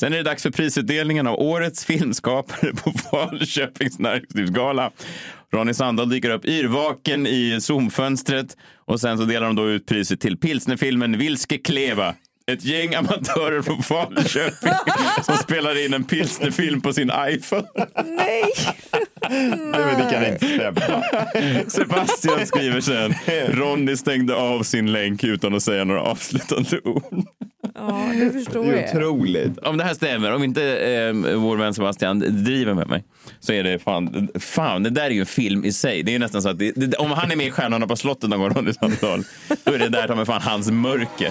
Sen 0.00 0.12
är 0.12 0.16
det 0.16 0.22
dags 0.22 0.42
för 0.42 0.50
prisutdelningen 0.50 1.26
av 1.26 1.34
Årets 1.40 1.84
filmskapare 1.84 2.72
på 2.74 2.92
Falköpings 3.10 3.98
näringslivsgala. 3.98 4.90
Ronny 5.54 5.74
Sandahl 5.74 6.08
dyker 6.08 6.30
upp 6.30 6.44
yrvaken 6.44 7.26
i 7.26 7.60
Zoomfönstret 7.60 8.56
och 8.76 9.00
sen 9.00 9.18
så 9.18 9.24
delar 9.24 9.46
de 9.46 9.56
då 9.56 9.68
ut 9.68 9.86
priset 9.86 10.20
till 10.20 10.36
pilsnerfilmen 10.36 11.18
Vilske 11.18 11.58
Kleva. 11.58 12.14
Ett 12.52 12.64
gäng 12.64 12.94
amatörer 12.94 13.62
från 13.62 13.82
Falköping 13.82 14.72
som 15.22 15.36
spelar 15.36 15.84
in 15.86 15.94
en 15.94 16.04
pilsnerfilm 16.04 16.80
på 16.80 16.92
sin 16.92 17.10
iPhone. 17.28 17.64
Nej! 18.04 18.44
Nej, 19.30 19.80
men 19.80 19.98
det 19.98 20.08
kan 20.12 20.26
inte 20.26 20.46
stämma. 20.48 21.02
Sebastian 21.68 22.46
skriver 22.46 22.80
sen, 22.80 23.14
Ronny 23.48 23.96
stängde 23.96 24.34
av 24.34 24.62
sin 24.62 24.92
länk 24.92 25.24
utan 25.24 25.54
att 25.54 25.62
säga 25.62 25.84
några 25.84 26.00
avslutande 26.02 26.80
ord. 26.84 27.02
Ja, 27.74 28.10
det 28.20 28.30
förstår 28.30 28.64
Det 28.64 28.70
är 28.70 28.86
jag. 28.86 28.96
otroligt. 28.96 29.58
Om 29.58 29.76
det 29.76 29.84
här 29.84 29.94
stämmer, 29.94 30.32
om 30.34 30.44
inte 30.44 30.78
eh, 30.78 31.36
vår 31.36 31.56
vän 31.56 31.74
Sebastian 31.74 32.44
driver 32.44 32.74
med 32.74 32.88
mig, 32.88 33.04
så 33.40 33.52
är 33.52 33.62
det 33.64 33.78
fan, 33.78 34.28
fan, 34.40 34.82
det 34.82 34.90
där 34.90 35.04
är 35.04 35.10
ju 35.10 35.20
en 35.20 35.26
film 35.26 35.64
i 35.64 35.72
sig. 35.72 36.02
Det 36.02 36.10
är 36.10 36.12
ju 36.12 36.18
nästan 36.18 36.42
så 36.42 36.48
att 36.48 36.58
det, 36.58 36.72
det, 36.76 36.96
om 36.96 37.10
han 37.10 37.30
är 37.30 37.36
med 37.36 37.46
i 37.46 37.50
Stjärnorna 37.50 37.86
på 37.86 37.96
slottet 37.96 38.30
någon 38.30 38.40
gång, 38.40 38.50
Ronny 38.50 38.72
Sandahl, 38.72 39.24
då 39.64 39.72
är 39.72 39.78
det 39.78 39.88
där 39.88 40.06
ta 40.06 40.14
mig 40.14 40.26
fan 40.26 40.42
hans 40.42 40.70
mörker. 40.70 41.30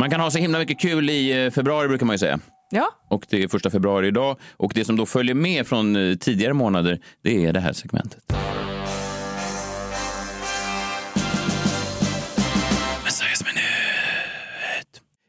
Man 0.00 0.10
kan 0.10 0.20
ha 0.20 0.30
så 0.30 0.38
himla 0.38 0.58
mycket 0.58 0.80
kul 0.80 1.10
i 1.10 1.44
eh, 1.44 1.50
februari 1.50 1.88
brukar 1.88 2.06
man 2.06 2.14
ju 2.14 2.18
säga. 2.18 2.38
Ja. 2.70 2.88
Och 3.08 3.26
det 3.28 3.42
är 3.42 3.48
första 3.48 3.70
februari 3.70 4.06
idag. 4.06 4.36
Och 4.56 4.72
det 4.74 4.84
som 4.84 4.96
då 4.96 5.06
följer 5.06 5.34
med 5.34 5.66
från 5.66 5.96
eh, 5.96 6.16
tidigare 6.16 6.54
månader, 6.54 7.00
det 7.22 7.44
är 7.44 7.52
det 7.52 7.60
här 7.60 7.72
segmentet. 7.72 8.22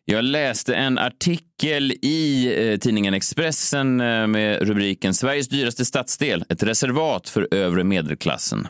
Jag 0.06 0.24
läste 0.24 0.76
en 0.76 0.98
artikel 0.98 1.92
i 1.92 2.54
eh, 2.58 2.78
tidningen 2.78 3.14
Expressen 3.14 4.02
eh, 4.02 4.28
med 4.28 4.62
rubriken 4.62 5.14
Sveriges 5.14 5.50
dyraste 5.50 5.86
stadsdel, 5.86 6.44
ett 6.50 6.64
reservat 6.64 7.30
för 7.30 7.48
övre 7.52 7.84
medelklassen. 7.84 8.68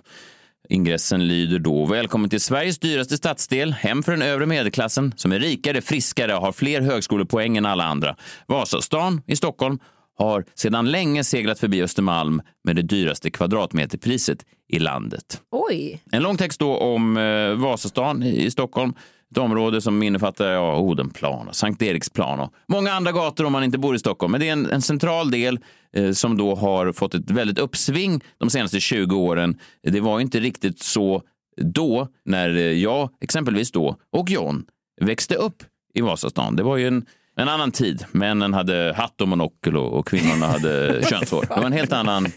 Ingressen 0.72 1.28
lyder 1.28 1.60
då 1.60 1.86
Välkommen 1.86 2.30
till 2.30 2.42
Sveriges 2.42 2.80
dyraste 2.80 3.18
stadsdel, 3.18 3.74
hem 3.74 4.04
för 4.04 4.12
den 4.12 4.22
övre 4.22 4.46
medelklassen 4.46 5.14
som 5.16 5.32
är 5.32 5.40
rikare, 5.40 5.82
friskare 5.82 6.36
och 6.36 6.42
har 6.42 6.52
fler 6.52 6.82
högskolepoäng 6.82 7.58
än 7.58 7.66
alla 7.66 7.84
andra. 7.84 8.16
Vasastan 8.48 9.22
i 9.28 9.36
Stockholm 9.36 9.80
har 10.18 10.46
sedan 10.56 10.92
länge 10.92 11.24
seglat 11.24 11.60
förbi 11.60 11.84
Östermalm 11.84 12.42
med 12.64 12.76
det 12.76 12.82
dyraste 12.82 13.32
kvadratmeterpriset 13.32 14.46
i 14.68 14.80
landet. 14.80 15.42
Oj. 15.52 16.04
En 16.12 16.24
lång 16.24 16.38
text 16.38 16.60
då 16.60 16.78
om 16.78 17.18
eh, 17.18 17.54
Vasastan 17.54 18.24
i, 18.24 18.46
i 18.46 18.52
Stockholm. 18.52 18.94
Ett 19.32 19.38
område 19.38 19.82
som 19.82 20.04
innefattar 20.04 20.52
ja, 20.52 20.78
Odenplan 20.78 21.48
och 21.48 21.56
Sankt 21.56 21.82
Eriksplan 21.82 22.40
och 22.40 22.54
många 22.68 22.94
andra 22.94 23.12
gator 23.12 23.46
om 23.46 23.52
man 23.52 23.64
inte 23.64 23.78
bor 23.78 23.96
i 23.96 24.00
Stockholm. 24.00 24.32
Men 24.32 24.42
det 24.42 24.48
är 24.48 24.54
en, 24.54 24.66
en 24.66 24.82
central 24.82 25.32
del 25.32 25.60
eh, 25.94 26.12
som 26.12 26.38
då 26.38 26.56
har 26.56 26.92
fått 26.92 27.14
ett 27.14 27.32
väldigt 27.32 27.60
uppsving 27.60 28.22
de 28.38 28.50
senaste 28.50 28.80
20 28.80 29.16
åren. 29.16 29.60
Det 29.84 30.00
var 30.00 30.20
inte 30.20 30.40
riktigt 30.40 30.80
så 30.80 31.22
då 31.62 32.08
när 32.26 32.50
jag 32.74 33.10
exempelvis 33.22 33.72
då 33.72 33.96
och 34.12 34.30
John 34.30 34.66
växte 35.02 35.36
upp 35.36 35.64
i 35.94 36.02
Vasastan. 36.02 36.56
Det 36.56 36.64
var 36.64 36.78
ju 36.78 36.88
en, 36.88 37.06
en 37.40 37.50
annan 37.50 37.72
tid. 37.72 38.06
Männen 38.12 38.54
hade 38.54 38.94
hatt 38.98 39.22
och 39.22 39.28
monokel 39.28 39.78
och, 39.78 40.00
och 40.00 40.08
kvinnorna 40.08 40.48
hade 40.48 41.04
könshår. 41.10 41.42
Det 41.42 41.56
var 41.56 41.66
en 41.66 41.74
helt 41.74 41.94
annan, 41.94 42.32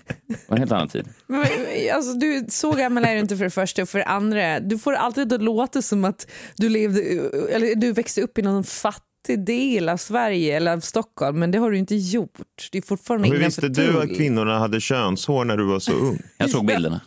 en 0.48 0.58
helt 0.58 0.72
annan 0.72 0.88
tid. 0.88 1.08
Men, 1.26 1.46
alltså, 1.94 2.12
du, 2.12 2.46
så 2.48 2.72
gammal 2.72 3.04
är 3.04 3.14
du 3.14 3.20
inte 3.20 3.36
för 3.36 3.44
det 3.44 3.50
första 3.50 3.82
och 3.82 3.88
för 3.88 3.98
det 3.98 4.04
andra. 4.04 4.60
Du 4.60 4.78
får 4.78 4.92
alltid 4.92 5.32
att 5.32 5.42
låta 5.42 5.82
som 5.82 6.04
att 6.04 6.26
du, 6.56 6.68
levde, 6.68 7.00
eller, 7.50 7.74
du 7.74 7.92
växte 7.92 8.22
upp 8.22 8.38
i 8.38 8.42
någon 8.42 8.64
fattig 8.64 9.44
del 9.46 9.88
av 9.88 9.96
Sverige 9.96 10.56
eller 10.56 10.72
av 10.72 10.80
Stockholm, 10.80 11.38
men 11.38 11.50
det 11.50 11.58
har 11.58 11.70
du 11.70 11.78
inte 11.78 11.94
gjort. 11.94 12.68
Det 12.72 12.78
är 12.78 12.82
fortfarande 12.82 13.28
Hur 13.28 13.38
visste 13.38 13.68
du 13.68 14.02
att 14.02 14.16
kvinnorna 14.16 14.58
hade 14.58 14.80
könshår 14.80 15.44
när 15.44 15.56
du 15.56 15.64
var 15.64 15.78
så 15.78 15.92
ung? 15.92 16.22
Jag 16.38 16.50
såg 16.50 16.66
bilderna. 16.66 17.00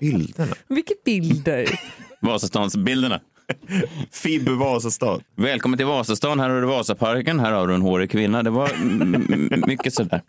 Bilderna. 0.00 0.54
Vilka 0.68 0.94
bilder? 1.04 1.80
Vasastansbilderna. 2.20 3.20
Fib 4.12 4.48
Vasastad. 4.48 5.20
Välkommen 5.36 5.76
till 5.76 5.86
Vasastan. 5.86 6.40
Här 6.40 6.50
har 6.50 6.60
du 6.60 6.66
Vasaparken. 6.66 7.40
Här 7.40 7.52
har 7.52 7.66
du 7.68 7.74
en 7.74 7.82
hårig 7.82 8.10
kvinna. 8.10 8.42
Det 8.42 8.50
var 8.50 8.70
mycket 9.66 9.94
sådär. 9.94 10.20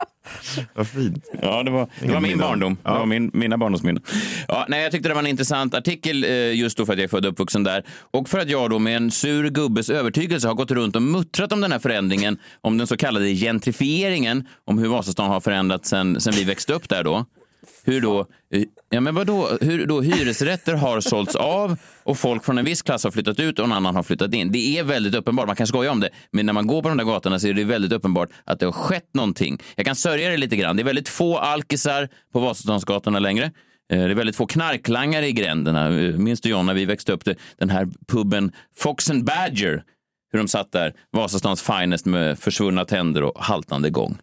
Vad 0.73 0.87
fint. 0.87 1.25
Ja, 1.41 1.63
det 1.63 1.71
var, 1.71 1.87
det 2.01 2.11
var 2.11 2.19
min 2.21 2.37
barndom. 2.37 2.73
Det 2.73 2.79
Ja. 2.89 2.99
var 2.99 3.05
min, 3.05 3.31
mina 3.33 3.57
barndomsminnen. 3.57 4.03
Ja, 4.47 4.65
nej, 4.69 4.83
jag 4.83 4.91
tyckte 4.91 5.09
det 5.09 5.15
var 5.15 5.21
en 5.21 5.27
intressant 5.27 5.73
artikel 5.73 6.23
eh, 6.23 6.53
just 6.55 6.77
då 6.77 6.85
för 6.85 6.93
att 6.93 6.99
jag 6.99 7.03
är 7.03 7.07
född 7.07 7.25
och 7.25 7.31
uppvuxen 7.31 7.63
där. 7.63 7.83
Och 8.11 8.29
för 8.29 8.39
att 8.39 8.49
jag 8.49 8.69
då 8.69 8.79
med 8.79 8.97
en 8.97 9.11
sur 9.11 9.49
gubbes 9.49 9.89
övertygelse 9.89 10.47
har 10.47 10.55
gått 10.55 10.71
runt 10.71 10.95
och 10.95 11.01
muttrat 11.01 11.51
om 11.51 11.61
den 11.61 11.71
här 11.71 11.79
förändringen, 11.79 12.37
om 12.61 12.77
den 12.77 12.87
så 12.87 12.97
kallade 12.97 13.33
gentrifieringen, 13.35 14.47
om 14.65 14.77
hur 14.77 14.87
Vasastan 14.87 15.29
har 15.29 15.39
förändrats 15.39 15.89
sen, 15.89 16.21
sen 16.21 16.33
vi 16.33 16.43
växte 16.43 16.73
upp 16.73 16.89
där 16.89 17.03
då. 17.03 17.25
Hur 17.83 18.01
då, 18.01 18.19
eh, 18.53 18.63
ja 18.95 19.01
men 19.01 19.15
vadå, 19.15 19.57
hur 19.61 19.85
då 19.85 20.01
hyresrätter 20.01 20.73
har 20.73 21.01
sålts 21.01 21.35
av 21.35 21.77
och 22.03 22.17
folk 22.17 22.45
från 22.45 22.57
en 22.57 22.65
viss 22.65 22.81
klass 22.81 23.03
har 23.03 23.11
flyttat 23.11 23.39
ut 23.39 23.59
och 23.59 23.65
en 23.65 23.71
annan 23.71 23.95
har 23.95 24.03
flyttat 24.03 24.33
in. 24.33 24.51
Det 24.51 24.77
är 24.77 24.83
väldigt 24.83 25.15
uppenbart, 25.15 25.47
man 25.47 25.55
kan 25.55 25.67
skoja 25.67 25.91
om 25.91 25.99
det, 25.99 26.09
men 26.31 26.45
när 26.45 26.53
man 26.53 26.67
går 26.67 26.81
på 26.81 26.89
de 26.89 26.97
där 26.97 27.05
gatorna 27.05 27.39
så 27.39 27.47
är 27.47 27.53
det 27.53 27.63
väldigt 27.63 27.91
uppenbart 27.91 28.29
att 28.43 28.59
det 28.59 28.65
har 28.65 28.73
skett 28.73 29.09
någonting. 29.13 29.61
Jag 29.75 29.85
kan 29.85 29.95
sörja 29.95 30.29
det 30.29 30.37
lite 30.37 30.55
grann. 30.55 30.75
Det 30.75 30.81
är 30.81 30.85
väldigt 30.85 31.09
få 31.09 31.37
alkisar 31.37 32.09
på 32.33 32.39
Vasastansgatorna 32.39 33.19
längre. 33.19 33.45
Eh, 33.45 33.51
det 33.89 34.11
är 34.11 34.15
väldigt 34.15 34.35
få 34.35 34.47
knarklangare 34.47 35.27
i 35.27 35.31
gränderna. 35.31 35.99
Eh, 35.99 36.13
minns 36.17 36.41
du 36.41 36.49
John 36.49 36.65
när 36.65 36.73
vi 36.73 36.85
växte 36.85 37.13
upp, 37.13 37.25
det, 37.25 37.35
den 37.57 37.69
här 37.69 37.87
puben 38.07 38.51
Fox 38.75 39.09
and 39.09 39.25
Badger, 39.25 39.83
hur 40.31 40.39
de 40.39 40.47
satt 40.47 40.71
där, 40.71 40.93
Vasastans 41.11 41.61
finest 41.61 42.05
med 42.05 42.39
försvunna 42.39 42.85
tänder 42.85 43.23
och 43.23 43.43
haltande 43.43 43.89
gång. 43.89 44.17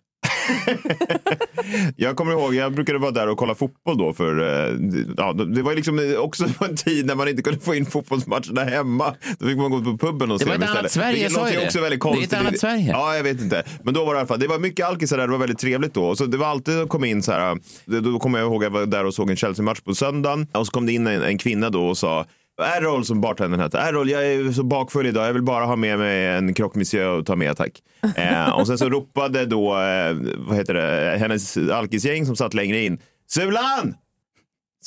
Jag 1.97 2.17
kommer 2.17 2.33
ihåg, 2.33 2.55
jag 2.55 2.73
brukade 2.75 2.99
vara 2.99 3.11
där 3.11 3.29
och 3.29 3.39
kolla 3.39 3.55
fotboll 3.55 3.99
då 3.99 4.13
för, 4.13 4.41
eh, 4.41 4.75
ja, 5.17 5.33
det 5.33 5.63
var 5.63 5.75
liksom 5.75 6.15
också 6.19 6.45
en 6.69 6.77
tid 6.77 7.07
när 7.07 7.15
man 7.15 7.29
inte 7.29 7.43
kunde 7.43 7.61
få 7.61 7.75
in 7.75 7.87
fotbollsmatcherna 7.87 8.65
hemma. 8.65 9.15
Då 9.39 9.47
fick 9.47 9.57
man 9.59 9.71
gå 9.71 9.81
på 9.85 9.99
puben 10.07 10.31
och 10.31 10.39
Det 10.39 10.45
se 10.45 10.51
var 10.51 10.59
dem 10.59 10.63
ett 10.63 10.71
annat 10.71 10.87
istället. 10.87 10.93
Sverige, 10.93 11.23
jag 11.23 11.33
sa 11.33 11.51
ju 11.51 11.57
det. 11.59 11.67
också 11.67 11.81
väldigt 11.81 12.01
Det 12.03 12.09
är 12.09 12.13
ett 12.13 12.17
konstigt. 12.17 12.39
annat 12.39 12.59
Sverige. 12.59 12.91
Ja, 12.93 13.17
jag 13.17 13.23
vet 13.23 13.41
inte. 13.41 13.63
Men 13.83 13.95
då 13.95 14.05
var 14.05 14.15
det 14.15 14.19
i 14.19 14.21
alla 14.21 14.27
fall, 14.27 14.41
det 14.41 14.47
var 14.49 14.59
mycket 14.59 14.87
alkisar 14.87 15.17
där, 15.17 15.27
det 15.27 15.33
var 15.33 15.39
väldigt 15.39 15.59
trevligt 15.59 15.95
då. 15.95 16.17
Så 16.17 16.27
det 16.27 16.37
var 16.37 16.47
alltid 16.47 16.79
att 16.81 16.89
komma 16.89 17.07
in 17.07 17.23
så 17.23 17.33
här, 17.33 17.59
det- 17.85 18.01
då 18.01 18.19
kommer 18.19 18.39
jag 18.39 18.47
ihåg 18.49 18.65
att 18.65 18.73
jag 18.73 18.79
var 18.81 18.87
där 18.87 19.05
och 19.07 19.15
såg 19.15 19.31
en 19.31 19.37
Chelsea-match 19.37 19.81
på 19.81 19.95
söndagen. 19.95 20.47
Och 20.53 20.67
så 20.67 20.73
kom 20.73 20.87
det 20.87 20.93
in 20.93 21.07
en, 21.07 21.23
en 21.23 21.39
kvinna 21.39 21.71
då 21.71 21.87
och 21.87 21.99
sa 21.99 22.27
Errol 22.64 23.04
som 23.04 23.21
bartendern 23.21 23.61
hette. 23.61 23.78
Errol, 23.78 24.11
jag 24.11 24.26
är 24.26 24.52
så 24.52 24.62
bakfull 24.62 25.07
idag. 25.07 25.28
Jag 25.28 25.33
vill 25.33 25.42
bara 25.42 25.64
ha 25.64 25.76
med 25.76 25.99
mig 25.99 26.26
en 26.26 26.54
croque 26.54 26.78
monsieur 26.78 27.09
och 27.09 27.26
ta 27.26 27.37
med 27.37 27.57
tack. 27.57 27.83
Eh, 28.16 28.50
och 28.50 28.66
sen 28.66 28.78
så 28.78 28.88
ropade 28.88 29.47
då, 29.47 29.78
eh, 29.78 30.16
vad 30.37 30.57
heter 30.57 30.75
det, 30.75 31.16
hennes 31.19 31.57
alkisgäng 31.57 32.26
som 32.26 32.37
satt 32.37 32.54
längre 32.54 32.81
in. 32.85 32.99
Sulan! 33.28 33.95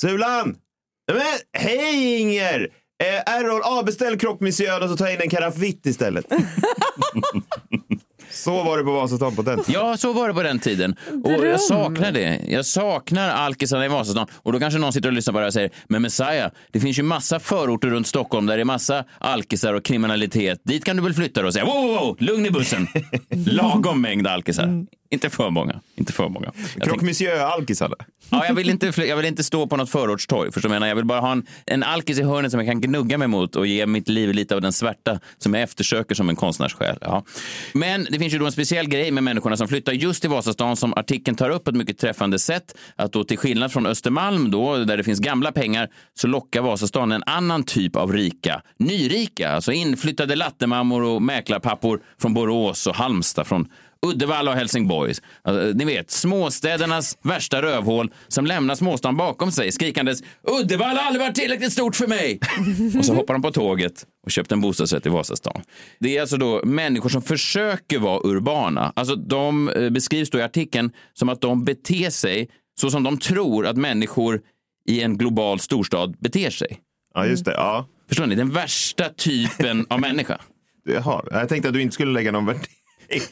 Sulan! 0.00 0.56
Men, 1.12 1.22
hej 1.62 2.20
Inger! 2.20 2.68
Eh, 3.02 3.34
Errol, 3.34 3.62
avbeställ 3.62 4.18
croque 4.18 4.44
monsieur 4.44 4.82
och 4.82 4.90
så 4.90 4.96
ta 4.96 5.10
in 5.10 5.20
en 5.20 5.30
karaff 5.30 5.56
vitt 5.56 5.86
istället. 5.86 6.26
så 8.36 8.62
var 8.62 8.78
det 8.78 8.84
på 8.84 8.92
Vasastan 8.92 9.36
på 9.36 9.42
den 9.42 9.64
tiden. 9.64 9.80
Ja, 9.82 9.96
så 9.96 10.12
var 10.12 10.28
det 10.28 10.34
på 10.34 10.42
den 10.42 10.58
tiden. 10.58 10.96
Och 11.24 11.30
Dröm. 11.30 11.50
jag 11.50 11.60
saknar 11.60 12.12
det. 12.12 12.40
Jag 12.48 12.66
saknar 12.66 13.30
alkisarna 13.30 13.84
i 13.84 13.88
Vasastan. 13.88 14.26
Och 14.32 14.52
då 14.52 14.58
kanske 14.58 14.78
någon 14.78 14.92
sitter 14.92 15.08
och 15.08 15.12
lyssnar 15.12 15.32
på 15.32 15.38
det 15.38 15.42
här 15.42 15.48
och 15.48 15.52
säger, 15.52 15.70
men 15.88 16.02
Messiah, 16.02 16.50
det 16.72 16.80
finns 16.80 16.98
ju 16.98 17.02
massa 17.02 17.40
förorter 17.40 17.88
runt 17.88 18.06
Stockholm 18.06 18.46
där 18.46 18.56
det 18.56 18.62
är 18.62 18.64
massa 18.64 19.04
alkisar 19.18 19.74
och 19.74 19.84
kriminalitet. 19.84 20.60
Dit 20.64 20.84
kan 20.84 20.96
du 20.96 21.02
väl 21.02 21.14
flytta 21.14 21.40
då 21.40 21.46
och 21.46 21.52
säga, 21.52 21.64
wow, 21.64 21.74
wow, 21.74 22.00
wow, 22.00 22.16
lugn 22.18 22.46
i 22.46 22.50
bussen. 22.50 22.86
Lagom 23.30 24.02
mängd 24.02 24.26
alkisar. 24.26 24.86
Inte 25.10 25.30
för 25.30 25.50
många. 25.50 25.80
Inte 25.96 26.12
för 26.12 26.28
många. 26.28 26.52
Croque 26.80 27.04
monsieur-alkis 27.04 27.82
alla. 27.82 27.96
Ja, 28.30 28.46
jag, 28.46 28.54
vill 28.54 28.70
inte, 28.70 28.92
jag 28.96 29.16
vill 29.16 29.26
inte 29.26 29.44
stå 29.44 29.66
på 29.66 29.76
något 29.76 29.90
förortstorg. 29.90 30.52
Förstår 30.52 30.70
jag 30.70 30.74
menar? 30.74 30.88
Jag 30.88 30.96
vill 30.96 31.04
bara 31.04 31.20
ha 31.20 31.32
en, 31.32 31.46
en 31.66 31.82
alkis 31.82 32.18
i 32.18 32.22
hörnet 32.22 32.50
som 32.50 32.60
jag 32.60 32.68
kan 32.68 32.80
gnugga 32.80 33.18
mig 33.18 33.28
mot 33.28 33.56
och 33.56 33.66
ge 33.66 33.86
mitt 33.86 34.08
liv 34.08 34.32
lite 34.32 34.54
av 34.54 34.60
den 34.60 34.72
svärta 34.72 35.20
som 35.38 35.54
jag 35.54 35.62
eftersöker 35.62 36.14
som 36.14 36.28
en 36.28 36.36
konstnärssjäl. 36.36 36.98
Ja. 37.00 37.24
Men 37.72 38.06
det 38.10 38.18
finns 38.18 38.34
ju 38.34 38.38
då 38.38 38.46
en 38.46 38.52
speciell 38.52 38.88
grej 38.88 39.10
med 39.10 39.24
människorna 39.24 39.56
som 39.56 39.68
flyttar 39.68 39.92
just 39.92 40.20
till 40.20 40.30
Vasastan 40.30 40.76
som 40.76 40.94
artikeln 40.94 41.36
tar 41.36 41.50
upp 41.50 41.64
på 41.64 41.70
ett 41.70 41.76
mycket 41.76 41.98
träffande 41.98 42.38
sätt. 42.38 42.76
Att 42.96 43.12
då 43.12 43.24
till 43.24 43.38
skillnad 43.38 43.72
från 43.72 43.86
Östermalm 43.86 44.50
då, 44.50 44.76
där 44.76 44.96
det 44.96 45.04
finns 45.04 45.20
gamla 45.20 45.52
pengar, 45.52 45.88
så 46.14 46.28
lockar 46.28 46.62
Vasastan 46.62 47.12
en 47.12 47.22
annan 47.26 47.62
typ 47.64 47.96
av 47.96 48.12
rika. 48.12 48.62
Nyrika, 48.78 49.50
alltså 49.50 49.72
inflyttade 49.72 50.36
lattemammor 50.36 51.02
och 51.02 51.22
mäklarpappor 51.22 52.00
från 52.20 52.34
Borås 52.34 52.86
och 52.86 52.94
Halmstad, 52.94 53.46
från 53.46 53.68
Uddevalla 54.06 54.50
och 54.50 54.56
Helsingborg. 54.56 55.14
Alltså, 55.42 55.78
ni 55.78 55.84
vet, 55.84 56.10
småstädernas 56.10 57.18
värsta 57.22 57.62
rövhål 57.62 58.12
som 58.28 58.46
lämnar 58.46 58.74
småstan 58.74 59.16
bakom 59.16 59.52
sig 59.52 59.72
skrikandes 59.72 60.22
Uddevalla 60.60 61.00
har 61.00 61.06
aldrig 61.06 61.22
varit 61.24 61.34
tillräckligt 61.34 61.72
stort 61.72 61.96
för 61.96 62.06
mig. 62.06 62.40
och 62.98 63.04
så 63.04 63.14
hoppar 63.14 63.34
de 63.34 63.42
på 63.42 63.52
tåget 63.52 64.06
och 64.24 64.30
köpte 64.30 64.54
en 64.54 64.60
bostadsrätt 64.60 65.06
i 65.06 65.08
Vasastan. 65.08 65.62
Det 66.00 66.16
är 66.16 66.20
alltså 66.20 66.36
då 66.36 66.60
människor 66.64 67.08
som 67.08 67.22
försöker 67.22 67.98
vara 67.98 68.20
urbana. 68.24 68.92
Alltså 68.96 69.16
de 69.16 69.68
eh, 69.68 69.90
beskrivs 69.90 70.30
då 70.30 70.38
i 70.38 70.42
artikeln 70.42 70.90
som 71.14 71.28
att 71.28 71.40
de 71.40 71.64
beter 71.64 72.10
sig 72.10 72.48
så 72.80 72.90
som 72.90 73.02
de 73.02 73.18
tror 73.18 73.66
att 73.66 73.76
människor 73.76 74.40
i 74.88 75.02
en 75.02 75.18
global 75.18 75.60
storstad 75.60 76.16
beter 76.18 76.50
sig. 76.50 76.78
Ja, 77.14 77.26
just 77.26 77.44
det. 77.44 77.52
Ja. 77.52 77.86
Förstår 78.08 78.26
ni? 78.26 78.34
Den 78.34 78.50
värsta 78.50 79.08
typen 79.08 79.86
av 79.90 80.00
människa. 80.00 80.40
Jaha, 80.84 81.24
jag 81.30 81.48
tänkte 81.48 81.68
att 81.68 81.74
du 81.74 81.82
inte 81.82 81.94
skulle 81.94 82.12
lägga 82.12 82.32
någon 82.32 82.46
värdering 82.46 82.66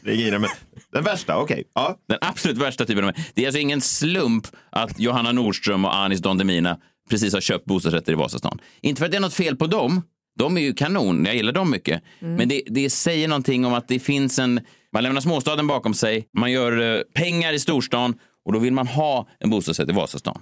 i 0.05 0.29
det, 0.29 0.39
men 0.39 0.49
den 0.91 1.03
värsta, 1.03 1.37
okej. 1.37 1.63
Ja. 1.75 1.97
Den 2.07 2.17
absolut 2.21 2.57
värsta 2.57 2.85
typen 2.85 3.05
av 3.05 3.13
Det 3.33 3.41
är 3.41 3.47
alltså 3.47 3.59
ingen 3.59 3.81
slump 3.81 4.47
att 4.69 4.99
Johanna 4.99 5.31
Nordström 5.31 5.85
och 5.85 5.95
Anis 5.95 6.19
Don 6.19 6.37
Demina 6.37 6.77
precis 7.09 7.33
har 7.33 7.41
köpt 7.41 7.65
bostadsrätter 7.65 8.11
i 8.11 8.15
Vasastan. 8.15 8.59
Inte 8.81 8.99
för 8.99 9.05
att 9.05 9.11
det 9.11 9.17
är 9.17 9.21
något 9.21 9.33
fel 9.33 9.55
på 9.55 9.67
dem. 9.67 10.01
De 10.37 10.57
är 10.57 10.61
ju 10.61 10.73
kanon, 10.73 11.25
jag 11.25 11.35
gillar 11.35 11.53
dem 11.53 11.71
mycket. 11.71 12.03
Men 12.19 12.49
det, 12.49 12.61
det 12.65 12.89
säger 12.89 13.27
någonting 13.27 13.65
om 13.65 13.73
att 13.73 13.87
det 13.87 13.99
finns 13.99 14.39
en... 14.39 14.59
Man 14.93 15.03
lämnar 15.03 15.21
småstaden 15.21 15.67
bakom 15.67 15.93
sig, 15.93 16.27
man 16.37 16.51
gör 16.51 16.95
eh, 16.95 17.01
pengar 17.13 17.53
i 17.53 17.59
storstan 17.59 18.13
och 18.45 18.53
då 18.53 18.59
vill 18.59 18.73
man 18.73 18.87
ha 18.87 19.27
en 19.39 19.49
bostadsrätt 19.49 19.89
i 19.89 19.91
Vasastan. 19.91 20.41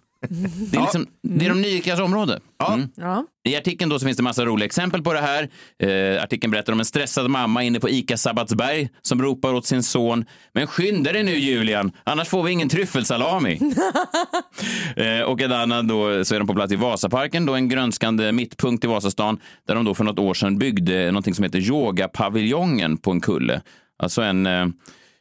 Det 0.72 0.77
är, 0.77 0.81
liksom, 0.81 1.07
det 1.22 1.45
är 1.45 1.50
de 1.50 1.62
nyrikas 1.62 2.00
område. 2.00 2.39
Mm. 2.74 2.89
Ja. 2.95 3.25
I 3.43 3.55
artikeln 3.55 3.89
då 3.89 4.00
så 4.00 4.05
finns 4.05 4.17
det 4.17 4.24
massa 4.24 4.45
roliga 4.45 4.65
exempel 4.65 5.03
på 5.03 5.13
det 5.13 5.19
här. 5.19 5.50
Eh, 5.79 6.24
artikeln 6.24 6.51
berättar 6.51 6.74
om 6.74 6.79
en 6.79 6.86
stressad 6.86 7.29
mamma 7.29 7.63
inne 7.63 7.79
på 7.79 7.89
ICA 7.89 8.17
Sabbatsberg 8.17 8.89
som 9.01 9.22
ropar 9.22 9.53
åt 9.53 9.65
sin 9.65 9.83
son. 9.83 10.25
Men 10.53 10.67
skynda 10.67 11.12
dig 11.12 11.24
nu 11.24 11.31
Julian, 11.31 11.91
annars 12.03 12.27
får 12.27 12.43
vi 12.43 12.51
ingen 12.51 12.69
tryffelsalami. 12.69 13.53
eh, 14.95 15.22
och 15.22 15.41
en 15.41 15.51
annan 15.51 15.88
då 15.88 16.25
så 16.25 16.36
är 16.36 16.39
de 16.39 16.48
på 16.48 16.53
plats 16.53 16.74
i 16.74 16.75
Vasaparken, 16.75 17.45
då 17.45 17.53
en 17.55 17.69
grönskande 17.69 18.31
mittpunkt 18.31 18.83
i 18.83 18.88
Vasastan 18.88 19.39
där 19.67 19.75
de 19.75 19.86
då 19.86 19.93
för 19.93 20.03
något 20.03 20.19
år 20.19 20.33
sedan 20.33 20.57
byggde 20.57 21.05
någonting 21.05 21.36
som 21.36 21.43
heter 21.43 21.60
yogapaviljongen 21.60 22.98
på 22.98 23.12
en 23.12 23.22
kulle. 23.22 23.62
Alltså 24.00 24.22
en 24.22 24.45
eh, 24.45 24.67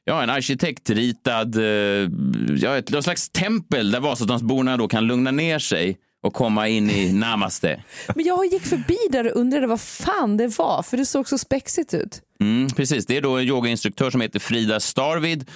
Ja, 0.04 0.22
en 0.22 0.30
arkitektritad, 0.30 1.56
eh, 1.56 2.08
ja, 2.56 2.76
ett 2.76 2.90
någon 2.90 3.02
slags 3.02 3.30
tempel 3.30 3.90
där 3.90 4.00
Vasastansborna 4.00 4.76
då 4.76 4.88
kan 4.88 5.06
lugna 5.06 5.30
ner 5.30 5.58
sig 5.58 5.98
och 6.22 6.34
komma 6.34 6.68
in 6.68 6.90
i 6.90 7.12
namaste. 7.18 7.82
Men 8.14 8.24
jag 8.24 8.46
gick 8.46 8.62
förbi 8.66 8.96
där 9.10 9.30
och 9.32 9.40
undrade 9.40 9.66
vad 9.66 9.80
fan 9.80 10.36
det 10.36 10.58
var, 10.58 10.82
för 10.82 10.96
det 10.96 11.06
såg 11.06 11.28
så 11.28 11.38
spexigt 11.38 11.94
ut. 11.94 12.20
Mm, 12.40 12.68
precis, 12.70 13.06
det 13.06 13.16
är 13.16 13.20
då 13.22 13.36
en 13.36 13.44
yogainstruktör 13.48 14.10
som 14.10 14.20
heter 14.20 14.38
Frida 14.40 14.80
Starvid. 14.80 15.48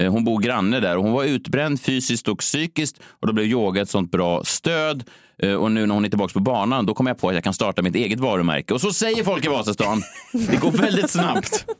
Eh, 0.00 0.12
Hon 0.12 0.24
bor 0.24 0.40
granne 0.40 0.80
där 0.80 0.96
och 0.96 1.02
hon 1.04 1.12
var 1.12 1.24
utbränd 1.24 1.80
fysiskt 1.80 2.28
och 2.28 2.38
psykiskt 2.38 2.98
och 3.20 3.26
då 3.26 3.32
blev 3.32 3.46
yoga 3.46 3.82
ett 3.82 3.90
sånt 3.90 4.10
bra 4.10 4.44
stöd. 4.44 5.04
Eh, 5.42 5.54
Och 5.54 5.72
nu 5.72 5.86
när 5.86 5.94
hon 5.94 6.04
är 6.04 6.08
tillbaka 6.08 6.32
på 6.32 6.40
banan, 6.40 6.86
då 6.86 6.94
kommer 6.94 7.10
jag 7.10 7.18
på 7.18 7.28
att 7.28 7.34
jag 7.34 7.44
kan 7.44 7.54
starta 7.54 7.82
mitt 7.82 7.94
eget 7.94 8.20
varumärke. 8.20 8.74
Och 8.74 8.80
så 8.80 8.92
säger 8.92 9.24
folk 9.24 9.44
i 9.44 9.48
Vasastan. 9.48 10.02
Det 10.32 10.56
går 10.60 10.70
väldigt 10.70 11.10
snabbt. 11.10 11.66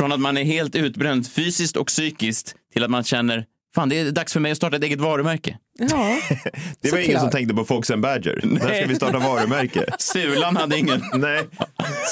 Från 0.00 0.12
att 0.12 0.20
man 0.20 0.36
är 0.36 0.44
helt 0.44 0.76
utbränd 0.76 1.26
fysiskt 1.26 1.76
och 1.76 1.86
psykiskt 1.86 2.54
till 2.72 2.84
att 2.84 2.90
man 2.90 3.04
känner, 3.04 3.44
fan 3.74 3.88
det 3.88 3.98
är 3.98 4.10
dags 4.10 4.32
för 4.32 4.40
mig 4.40 4.52
att 4.52 4.56
starta 4.56 4.76
ett 4.76 4.84
eget 4.84 5.00
varumärke. 5.00 5.58
Ja, 5.90 6.16
Det 6.80 6.90
var 6.90 6.98
ingen 6.98 7.06
Såklart. 7.06 7.20
som 7.20 7.30
tänkte 7.30 7.54
på 7.54 7.64
Fox 7.64 7.90
and 7.90 8.02
Badger. 8.02 8.40
När 8.42 8.74
ska 8.74 8.86
vi 8.86 8.94
starta 8.94 9.18
varumärke? 9.18 9.84
Sulan 9.98 10.56
hade 10.56 10.78
ingen. 10.78 11.02
Nej, 11.14 11.42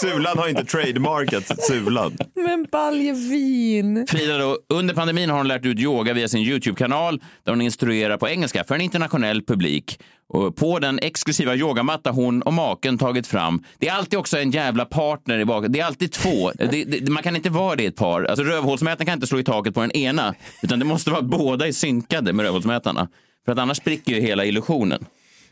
Sulan 0.00 0.38
har 0.38 0.48
inte 0.48 0.64
trademarkat 0.64 1.64
Sulan. 1.64 2.16
men 2.34 2.66
baljevin. 2.72 4.06
Frida, 4.08 4.38
då, 4.38 4.58
under 4.68 4.94
pandemin 4.94 5.30
har 5.30 5.36
hon 5.36 5.48
lärt 5.48 5.64
ut 5.64 5.78
yoga 5.80 6.12
via 6.12 6.28
sin 6.28 6.40
YouTube-kanal 6.42 7.20
där 7.44 7.52
hon 7.52 7.60
instruerar 7.60 8.16
på 8.16 8.28
engelska 8.28 8.64
för 8.64 8.74
en 8.74 8.80
internationell 8.80 9.42
publik. 9.42 10.00
Och 10.30 10.56
på 10.56 10.78
den 10.78 10.98
exklusiva 10.98 11.54
yogamatta 11.54 12.10
hon 12.10 12.42
och 12.42 12.52
maken 12.52 12.98
tagit 12.98 13.26
fram. 13.26 13.62
Det 13.78 13.88
är 13.88 13.92
alltid 13.92 14.18
också 14.18 14.38
en 14.38 14.50
jävla 14.50 14.84
partner 14.84 15.38
i 15.38 15.44
baken. 15.44 15.72
Det 15.72 15.80
är 15.80 15.84
alltid 15.84 16.12
två. 16.12 16.50
Det, 16.54 16.84
det, 16.84 17.10
man 17.10 17.22
kan 17.22 17.36
inte 17.36 17.50
vara 17.50 17.76
det 17.76 17.86
ett 17.86 17.96
par. 17.96 18.24
Alltså 18.24 18.44
rövhålsmätaren 18.44 19.06
kan 19.06 19.14
inte 19.14 19.26
slå 19.26 19.38
i 19.40 19.44
taket 19.44 19.74
på 19.74 19.80
den 19.80 19.92
ena. 19.92 20.34
Utan 20.62 20.78
det 20.78 20.84
måste 20.84 21.10
vara 21.10 21.20
att 21.20 21.26
båda 21.26 21.66
är 21.68 21.72
synkade 21.72 22.32
med 22.32 22.44
rövhålsmätarna. 22.44 23.08
För 23.48 23.52
att 23.52 23.58
annars 23.58 23.76
spricker 23.76 24.12
ju 24.14 24.20
hela 24.20 24.44
illusionen. 24.44 25.04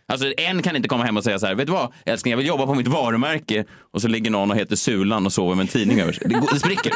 Alltså 0.06 0.32
en 0.36 0.62
kan 0.62 0.76
inte 0.76 0.88
komma 0.88 1.04
hem 1.04 1.16
och 1.16 1.24
säga 1.24 1.38
så 1.38 1.46
här, 1.46 1.54
vet 1.54 1.66
du 1.66 1.72
vad 1.72 1.92
älskling 2.04 2.30
jag 2.30 2.36
vill 2.38 2.46
jobba 2.46 2.66
på 2.66 2.74
mitt 2.74 2.86
varumärke 2.88 3.64
och 3.92 4.02
så 4.02 4.08
ligger 4.08 4.30
någon 4.30 4.50
och 4.50 4.56
heter 4.56 4.76
Sulan 4.76 5.26
och 5.26 5.32
sover 5.32 5.54
med 5.54 5.62
en 5.62 5.68
tidning 5.68 6.00
över 6.00 6.12
sig. 6.12 6.28
Det, 6.28 6.34
går- 6.34 6.48
det 6.54 6.60
spricker. 6.60 6.92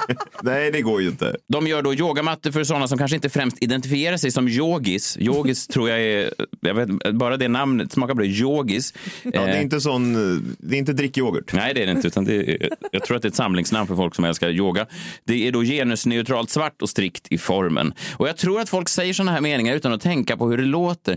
Nej, 0.42 0.70
det 0.70 0.80
går 0.80 1.02
ju 1.02 1.08
inte. 1.08 1.36
De 1.48 1.66
gör 1.66 1.82
då 1.82 1.94
yogamattor 1.94 2.50
för 2.50 2.64
sådana 2.64 2.88
som 2.88 2.98
kanske 2.98 3.14
inte 3.14 3.28
främst 3.28 3.62
identifierar 3.62 4.16
sig 4.16 4.30
som 4.30 4.48
yogis. 4.48 5.16
Yogis 5.20 5.66
tror 5.72 5.88
jag 5.88 6.00
är, 6.00 6.34
jag 6.60 6.74
vet, 6.74 7.14
bara 7.14 7.36
det 7.36 7.48
namnet 7.48 7.92
smakar 7.92 8.14
bra, 8.14 8.26
yogis. 8.26 8.94
Ja, 9.22 9.30
det 9.30 9.38
är 9.38 9.56
Eh, 9.56 9.62
inte 9.62 9.80
sån, 9.80 10.12
det 10.58 10.76
är 10.76 10.78
inte 10.78 10.92
drickyoghurt. 10.92 11.52
Nej, 11.52 11.74
det 11.74 11.82
är 11.82 11.86
det 11.86 11.92
inte. 11.92 12.08
Utan 12.08 12.24
det 12.24 12.34
är, 12.34 12.68
jag 12.92 13.04
tror 13.04 13.16
att 13.16 13.22
det 13.22 13.26
är 13.26 13.30
ett 13.30 13.36
samlingsnamn 13.36 13.86
för 13.86 13.96
folk 13.96 14.14
som 14.14 14.24
älskar 14.24 14.48
yoga. 14.50 14.86
Det 15.24 15.48
är 15.48 15.52
då 15.52 15.62
genusneutralt 15.62 16.50
svart 16.50 16.82
och 16.82 16.88
strikt 16.88 17.26
i 17.30 17.38
formen. 17.38 17.94
Och 18.16 18.28
jag 18.28 18.36
tror 18.36 18.60
att 18.60 18.68
folk 18.68 18.88
säger 18.88 19.14
sådana 19.14 19.32
här 19.32 19.40
meningar 19.40 19.74
utan 19.74 19.92
att 19.92 20.00
tänka 20.00 20.36
på 20.36 20.48
hur 20.50 20.56
det 20.56 20.64
låter. 20.64 21.16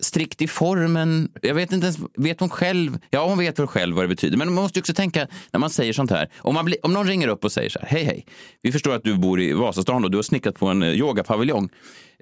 Strikt 0.00 0.42
i 0.42 0.48
formen. 0.48 1.32
Jag 1.42 1.54
vet 1.54 1.72
inte 1.72 1.86
ens, 1.86 1.98
vet 2.14 2.40
hon 2.40 2.48
själv? 2.48 2.98
Ja, 3.10 3.28
hon 3.28 3.38
vet 3.38 3.58
väl 3.58 3.66
själv 3.66 3.96
vad 3.96 4.04
det 4.04 4.08
betyder. 4.08 4.36
Men 4.36 4.48
man 4.48 4.62
måste 4.62 4.78
ju 4.78 4.80
också 4.80 4.94
tänka 4.94 5.28
när 5.50 5.60
man 5.60 5.70
säger 5.70 5.92
sånt 5.92 6.10
här. 6.10 6.28
Om, 6.38 6.54
man 6.54 6.64
blir, 6.64 6.78
om 6.82 6.92
någon 6.92 7.06
ringer 7.06 7.28
upp 7.28 7.44
och 7.44 7.52
säger 7.52 7.70
så 7.70 7.78
här, 7.78 7.88
hej 7.88 8.04
hej, 8.04 8.26
vi 8.62 8.72
förstår 8.72 8.94
att 8.94 9.04
du 9.04 9.14
bor 9.14 9.40
i 9.40 9.52
Vasastan 9.52 10.04
och 10.04 10.10
du 10.10 10.18
har 10.18 10.22
snickrat 10.22 10.58
på 10.58 10.66
en 10.66 10.82
eh, 10.82 10.88
yogapaviljong. 10.88 11.68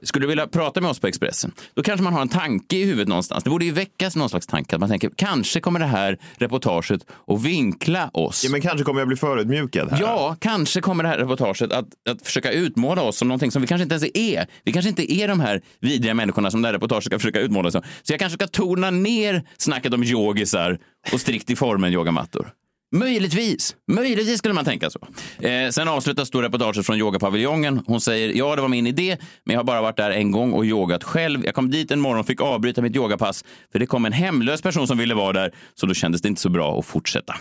Skulle 0.05 0.23
du 0.23 0.29
vilja 0.29 0.47
prata 0.47 0.81
med 0.81 0.91
oss 0.91 0.99
på 0.99 1.07
Expressen? 1.07 1.53
Då 1.75 1.83
kanske 1.83 2.05
man 2.05 2.13
har 2.13 2.23
en 2.23 2.29
tanke 2.29 2.77
i 2.77 2.85
huvudet 2.85 3.09
någonstans. 3.09 3.45
Det 3.45 3.51
borde 3.51 3.65
ju 3.65 3.71
väckas 3.71 4.17
någon 4.17 4.29
slags 4.29 4.47
tanke. 4.47 4.77
Att 4.77 4.81
man 4.81 4.89
tänker, 4.89 5.11
kanske 5.17 5.61
kommer 5.61 5.81
det 5.81 5.87
här 5.87 6.19
reportaget 6.37 7.07
att 7.27 7.43
vinkla 7.43 8.11
oss. 8.13 8.45
Ja, 8.45 8.51
men 8.51 8.61
kanske 8.61 8.85
kommer 8.85 9.01
jag 9.01 9.09
bli 9.09 9.17
förödmjukad 9.17 9.91
här. 9.91 10.01
Ja, 10.01 10.37
kanske 10.41 10.81
kommer 10.81 11.03
det 11.03 11.09
här 11.09 11.19
reportaget 11.19 11.73
att, 11.73 11.87
att 12.11 12.23
försöka 12.23 12.53
utmåla 12.53 13.03
oss 13.03 13.17
som 13.17 13.29
någonting 13.29 13.51
som 13.51 13.63
vi 13.63 13.69
kanske 13.69 13.83
inte 13.83 13.95
ens 13.95 14.11
är. 14.15 14.47
Vi 14.65 14.73
kanske 14.73 14.89
inte 14.89 15.13
är 15.13 15.29
de 15.29 15.41
här 15.41 15.63
vidriga 15.81 16.15
människorna 16.15 16.51
som 16.51 16.63
det 16.63 16.69
här 16.69 16.73
reportaget 16.73 17.05
ska 17.05 17.19
försöka 17.19 17.41
utmåla 17.41 17.71
som. 17.71 17.83
Så 18.03 18.13
jag 18.13 18.21
kanske 18.21 18.39
ska 18.39 18.47
tona 18.47 18.91
ner 18.91 19.43
snacket 19.59 19.95
om 19.95 20.05
yogisar 20.05 20.79
och 21.13 21.21
strikt 21.21 21.51
i 21.51 21.57
formen 21.57 21.93
yogamattor. 21.93 22.53
Möjligtvis. 22.95 23.77
Möjligtvis 23.93 24.39
skulle 24.39 24.55
man 24.55 24.65
tänka 24.65 24.91
så. 24.91 24.99
Eh, 25.47 25.71
sen 25.71 25.89
avslutas 25.89 26.31
då 26.31 26.43
reportaget 26.43 26.87
från 26.87 26.99
yogapaviljongen. 26.99 27.83
Hon 27.87 28.01
säger 28.01 28.33
ja, 28.35 28.57
det 28.57 28.63
var 28.63 28.69
min 28.69 28.87
idé, 28.87 29.17
men 29.45 29.55
jag 29.55 29.59
har 29.61 29.65
bara 29.65 29.83
varit 29.83 29.97
där 29.97 30.11
en 30.11 30.31
gång 30.31 30.53
och 30.53 30.65
yogat 30.65 31.05
själv. 31.05 31.45
Jag 31.45 31.55
kom 31.55 31.71
dit 31.71 31.91
en 31.91 32.01
morgon 32.01 32.21
och 32.21 32.27
fick 32.27 32.41
avbryta 32.41 32.83
mitt 32.83 32.97
yogapass 32.97 33.45
för 33.73 33.79
det 33.79 33.87
kom 33.87 34.05
en 34.05 34.13
hemlös 34.13 34.63
person 34.63 34.87
som 34.87 34.99
ville 34.99 35.15
vara 35.15 35.33
där, 35.33 35.55
så 35.75 35.87
då 35.87 35.95
kändes 35.95 36.23
det 36.23 36.29
inte 36.29 36.41
så 36.41 36.49
bra 36.49 36.79
att 36.79 36.87
fortsätta. 36.87 37.35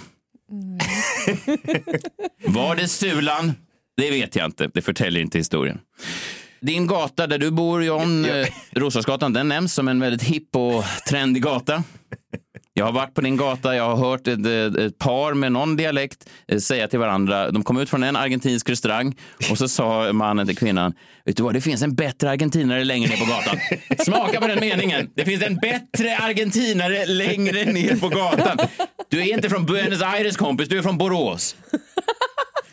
Var 2.45 2.75
det 2.75 2.87
Sulan? 2.87 3.53
Det 3.97 4.11
vet 4.11 4.35
jag 4.35 4.45
inte. 4.45 4.69
Det 4.73 4.81
förtäljer 4.81 5.21
inte 5.21 5.37
historien. 5.37 5.79
Din 6.61 6.87
gata 6.87 7.27
där 7.27 7.37
du 7.37 7.51
bor, 7.51 7.83
John, 7.83 8.25
eh, 8.25 8.47
Roslagsgatan, 8.71 9.33
den 9.33 9.47
nämns 9.47 9.73
som 9.73 9.87
en 9.87 9.99
väldigt 9.99 10.23
hipp 10.23 10.55
och 10.55 10.83
trendig 11.09 11.43
gata. 11.43 11.83
Jag 12.75 12.85
har 12.85 12.91
varit 12.91 13.13
på 13.13 13.21
din 13.21 13.37
gata, 13.37 13.75
jag 13.75 13.95
har 13.95 14.09
hört 14.09 14.27
ett, 14.27 14.45
ett, 14.77 14.97
par 14.97 15.33
med 15.33 15.51
någon 15.51 15.75
dialekt 15.75 16.29
eh, 16.47 16.57
säga 16.57 16.87
till 16.87 16.99
varandra, 16.99 17.51
de 17.51 17.63
kom 17.63 17.77
ut 17.77 17.89
från 17.89 18.03
en 18.03 18.15
argentinsk 18.15 18.69
restaurang 18.69 19.15
och 19.51 19.57
så 19.57 19.67
sa 19.67 20.13
mannen 20.13 20.47
till 20.47 20.57
kvinnan, 20.57 20.93
vet 21.25 21.37
du 21.37 21.43
vad, 21.43 21.53
det 21.53 21.61
finns 21.61 21.81
en 21.81 21.95
bättre 21.95 22.29
argentinare 22.29 22.83
längre 22.83 23.09
ner 23.09 23.17
på 23.17 23.25
gatan. 23.25 23.57
Smaka 23.99 24.41
på 24.41 24.47
den 24.47 24.59
meningen. 24.59 25.09
Det 25.15 25.25
finns 25.25 25.43
en 25.43 25.55
bättre 25.55 26.17
argentinare 26.17 27.05
längre 27.05 27.65
ner 27.65 27.95
på 27.95 28.09
gatan. 28.09 28.57
Du 29.09 29.21
är 29.21 29.33
inte 29.33 29.49
från 29.49 29.65
Buenos 29.65 30.01
Aires 30.01 30.37
kompis, 30.37 30.69
du 30.69 30.77
är 30.77 30.81
från 30.81 30.97
Borås. 30.97 31.55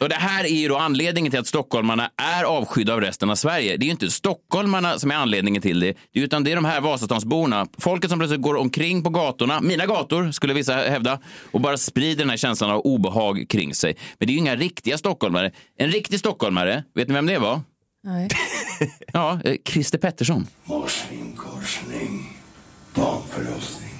Och 0.00 0.08
det 0.08 0.14
här 0.14 0.44
är 0.44 0.48
ju 0.48 0.68
då 0.68 0.76
anledningen 0.76 1.30
till 1.30 1.40
att 1.40 1.46
stockholmarna 1.46 2.10
är 2.16 2.44
avskydda 2.44 2.94
av 2.94 3.00
resten 3.00 3.30
av 3.30 3.34
Sverige. 3.34 3.76
Det 3.76 3.84
är 3.84 3.86
ju 3.86 3.90
inte 3.90 4.10
stockholmarna 4.10 4.98
som 4.98 5.10
är 5.10 5.14
anledningen 5.14 5.62
till 5.62 5.80
det, 5.80 5.94
utan 6.12 6.44
det 6.44 6.52
är 6.52 6.56
de 6.56 6.64
här 6.64 6.80
Vasastansborna. 6.80 7.66
Folket 7.78 8.10
som 8.10 8.18
plötsligt 8.18 8.42
går 8.42 8.56
omkring 8.56 9.02
på 9.02 9.10
gatorna, 9.10 9.60
mina 9.60 9.86
gator 9.86 10.30
skulle 10.30 10.54
vissa 10.54 10.74
hävda, 10.74 11.18
och 11.50 11.60
bara 11.60 11.76
sprider 11.76 12.18
den 12.18 12.30
här 12.30 12.36
känslan 12.36 12.70
av 12.70 12.80
obehag 12.80 13.46
kring 13.48 13.74
sig. 13.74 13.96
Men 14.18 14.26
det 14.26 14.30
är 14.30 14.34
ju 14.34 14.38
inga 14.38 14.56
riktiga 14.56 14.98
stockholmare. 14.98 15.50
En 15.78 15.90
riktig 15.90 16.18
stockholmare, 16.18 16.84
vet 16.94 17.08
ni 17.08 17.14
vem 17.14 17.26
det 17.26 17.38
var? 17.38 17.60
Nej. 18.04 18.28
Ja, 19.12 19.40
eh, 19.44 19.56
Christer 19.64 19.98
Pettersson. 19.98 20.46
Morsningskorsning, 20.64 22.38
barnförlossning. 22.94 23.90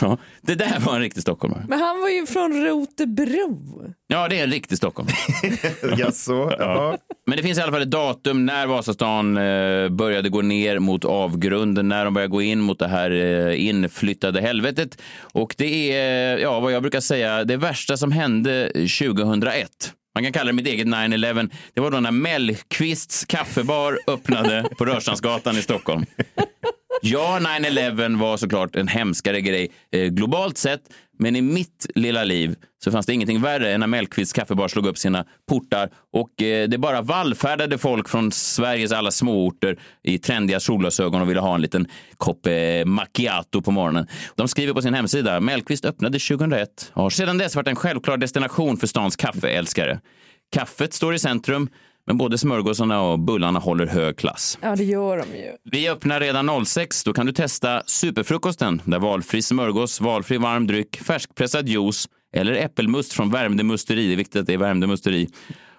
Ja, 0.00 0.18
det 0.46 0.54
där 0.54 0.80
var 0.80 0.94
en 0.94 1.00
riktig 1.00 1.22
stockholmare. 1.22 1.64
Men 1.68 1.78
han 1.78 2.00
var 2.00 2.08
ju 2.08 2.26
från 2.26 2.64
Rotebro. 2.64 3.84
Ja, 4.06 4.28
det 4.28 4.38
är 4.38 4.44
en 4.44 4.50
riktig 4.50 4.78
stockholmare. 4.78 5.16
Jaså? 5.98 6.50
Ja. 6.58 6.98
Men 7.26 7.36
det 7.36 7.42
finns 7.42 7.58
i 7.58 7.62
alla 7.62 7.72
fall 7.72 7.82
ett 7.82 7.90
datum 7.90 8.46
när 8.46 8.66
Vasastan 8.66 9.36
eh, 9.36 9.88
började 9.88 10.28
gå 10.28 10.42
ner 10.42 10.78
mot 10.78 11.04
avgrunden, 11.04 11.88
när 11.88 12.04
de 12.04 12.14
började 12.14 12.30
gå 12.30 12.42
in 12.42 12.60
mot 12.60 12.78
det 12.78 12.88
här 12.88 13.10
eh, 13.10 13.68
inflyttade 13.68 14.40
helvetet. 14.40 15.02
Och 15.20 15.54
det 15.58 15.92
är, 15.96 16.38
ja, 16.38 16.60
vad 16.60 16.72
jag 16.72 16.82
brukar 16.82 17.00
säga, 17.00 17.44
det 17.44 17.56
värsta 17.56 17.96
som 17.96 18.12
hände 18.12 18.70
2001. 18.74 19.68
Man 20.14 20.24
kan 20.24 20.32
kalla 20.32 20.46
det 20.46 20.52
mitt 20.52 20.66
eget 20.66 20.86
9-11. 20.86 21.50
Det 21.74 21.80
var 21.80 21.90
då 21.90 22.00
när 22.00 22.10
Mellqvists 22.10 23.24
kaffebar 23.24 23.98
öppnade 24.06 24.64
på 24.78 24.84
Rörstrandsgatan 24.84 25.58
i 25.58 25.62
Stockholm. 25.62 26.04
Ja, 27.02 27.38
9-11 27.40 28.18
var 28.20 28.36
såklart 28.36 28.76
en 28.76 28.88
hemskare 28.88 29.40
grej 29.40 29.70
eh, 29.92 30.06
globalt 30.06 30.58
sett, 30.58 30.80
men 31.18 31.36
i 31.36 31.42
mitt 31.42 31.86
lilla 31.94 32.24
liv 32.24 32.56
så 32.84 32.90
fanns 32.90 33.06
det 33.06 33.12
ingenting 33.12 33.40
värre 33.40 33.72
än 33.72 33.80
när 33.80 33.86
Mellqvists 33.86 34.32
kaffebar 34.32 34.68
slog 34.68 34.86
upp 34.86 34.98
sina 34.98 35.24
portar 35.48 35.90
och 36.12 36.42
eh, 36.42 36.68
det 36.68 36.78
bara 36.78 37.02
vallfärdade 37.02 37.78
folk 37.78 38.08
från 38.08 38.32
Sveriges 38.32 38.92
alla 38.92 39.10
småorter 39.10 39.78
i 40.02 40.18
trendiga 40.18 40.60
solglasögon 40.60 41.22
och 41.22 41.30
ville 41.30 41.40
ha 41.40 41.54
en 41.54 41.62
liten 41.62 41.88
kopp 42.16 42.46
eh, 42.46 42.84
macchiato 42.84 43.62
på 43.62 43.70
morgonen. 43.70 44.06
De 44.34 44.48
skriver 44.48 44.72
på 44.72 44.82
sin 44.82 44.94
hemsida, 44.94 45.40
Mellqvist 45.40 45.84
öppnade 45.84 46.18
2001 46.18 46.92
och 46.94 47.02
har 47.02 47.10
sedan 47.10 47.38
dess 47.38 47.56
varit 47.56 47.68
en 47.68 47.76
självklar 47.76 48.16
destination 48.16 48.76
för 48.76 48.86
stans 48.86 49.16
kaffeälskare. 49.16 50.00
Kaffet 50.52 50.92
står 50.92 51.14
i 51.14 51.18
centrum, 51.18 51.68
men 52.06 52.16
både 52.16 52.38
smörgåsarna 52.38 53.00
och 53.00 53.18
bullarna 53.18 53.58
håller 53.58 53.86
hög 53.86 54.16
klass. 54.16 54.58
Ja, 54.62 54.76
det 54.76 54.84
gör 54.84 55.16
de 55.16 55.38
ju. 55.38 55.52
Vi 55.70 55.88
öppnar 55.88 56.20
redan 56.20 56.66
06. 56.66 57.04
Då 57.04 57.12
kan 57.12 57.26
du 57.26 57.32
testa 57.32 57.82
superfrukosten 57.86 58.82
där 58.84 58.98
valfri 58.98 59.42
smörgås, 59.42 60.00
valfri 60.00 60.38
varm 60.38 60.66
dryck, 60.66 60.96
färskpressad 60.96 61.68
juice 61.68 62.08
eller 62.36 62.52
äppelmust 62.52 63.12
från 63.12 63.30
Värmdö 63.30 63.62
musteri. 63.62 64.06
Det 64.06 64.14
är 64.14 64.16
viktigt 64.16 64.40
att 64.40 64.46
det 64.46 64.54
är 64.54 64.58
Värmdö 64.58 64.86
musteri. 64.86 65.28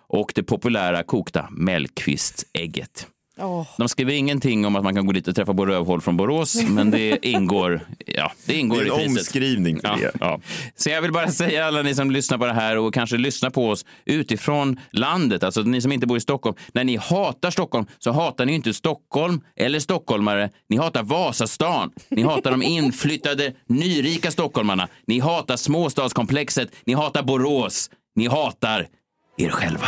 Och 0.07 0.31
det 0.35 0.43
populära 0.43 1.03
kokta 1.03 1.47
Mellqvistägget. 1.51 3.07
Åh. 3.39 3.67
De 3.77 3.89
skriver 3.89 4.13
ingenting 4.13 4.65
om 4.65 4.75
att 4.75 4.83
man 4.83 4.95
kan 4.95 5.05
gå 5.05 5.11
dit 5.11 5.27
och 5.27 5.35
träffa 5.35 5.53
på 5.53 5.65
rövhål 5.65 6.01
från 6.01 6.17
Borås, 6.17 6.55
men 6.69 6.91
det 6.91 7.17
ingår, 7.25 7.87
ja, 8.05 8.31
det 8.45 8.53
ingår 8.55 8.77
Det 8.81 8.81
är 8.89 8.93
en 8.93 8.99
i 9.01 9.03
priset. 9.03 9.17
omskrivning 9.19 9.79
för 9.79 9.87
Ja, 9.87 9.95
det. 9.95 10.11
ja. 10.19 10.39
Så 10.75 10.89
jag 10.89 11.01
vill 11.01 11.11
bara 11.11 11.31
säga 11.31 11.65
alla 11.65 11.81
ni 11.81 11.95
som 11.95 12.11
lyssnar 12.11 12.37
på 12.37 12.45
det 12.45 12.53
här 12.53 12.77
och 12.77 12.93
kanske 12.93 13.17
lyssnar 13.17 13.49
på 13.49 13.69
oss 13.69 13.85
utifrån 14.05 14.79
landet, 14.91 15.43
alltså 15.43 15.61
ni 15.61 15.81
som 15.81 15.91
inte 15.91 16.07
bor 16.07 16.17
i 16.17 16.21
Stockholm. 16.21 16.55
När 16.73 16.83
ni 16.83 16.95
hatar 16.95 17.51
Stockholm 17.51 17.85
så 17.99 18.11
hatar 18.11 18.45
ni 18.45 18.53
inte 18.53 18.73
Stockholm 18.73 19.41
eller 19.55 19.79
stockholmare. 19.79 20.49
Ni 20.69 20.77
hatar 20.77 21.03
Vasastan. 21.03 21.91
Ni 22.09 22.23
hatar 22.23 22.51
de 22.51 22.63
inflyttade 22.63 23.53
nyrika 23.67 24.31
stockholmarna. 24.31 24.87
Ni 25.07 25.19
hatar 25.19 25.57
småstadskomplexet. 25.57 26.69
Ni 26.85 26.93
hatar 26.93 27.23
Borås. 27.23 27.89
Ni 28.15 28.27
hatar 28.27 28.87
er 29.37 29.49
själva. 29.49 29.87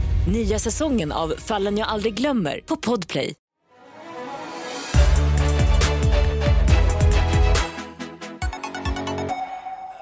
Nya 0.27 0.59
säsongen 0.59 1.11
av 1.11 1.33
Fallen 1.37 1.77
jag 1.77 1.87
aldrig 1.87 2.13
glömmer 2.13 2.59
på 2.65 2.75
Podplay. 2.77 3.33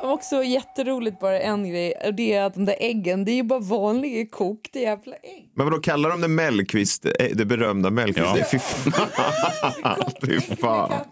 Också 0.01 0.43
jätteroligt 0.43 1.19
bara 1.19 1.39
en 1.39 1.69
grej, 1.69 1.93
och 2.05 2.13
det 2.13 2.33
är 2.33 2.43
att 2.43 2.53
de 2.53 2.65
där 2.65 2.75
äggen, 2.79 3.25
det 3.25 3.31
är 3.31 3.35
ju 3.35 3.43
bara 3.43 3.59
vanliga 3.59 4.25
kokta 4.25 4.79
jävla 4.79 5.15
ägg. 5.15 5.51
Men 5.55 5.65
vadå, 5.65 5.79
kallar 5.79 6.09
de 6.09 6.21
det 6.21 6.27
Mellqvist, 6.27 7.05
eh, 7.05 7.11
det 7.33 7.45
berömda 7.45 7.89
Mellqvist? 7.89 8.27
Ja. 8.27 8.33
Det 8.33 8.39
är 8.41 8.45
Fy 8.45 8.59
fan. 8.59 10.11
Fy 10.21 10.39
fan. 10.55 10.91
Ja, 10.91 11.05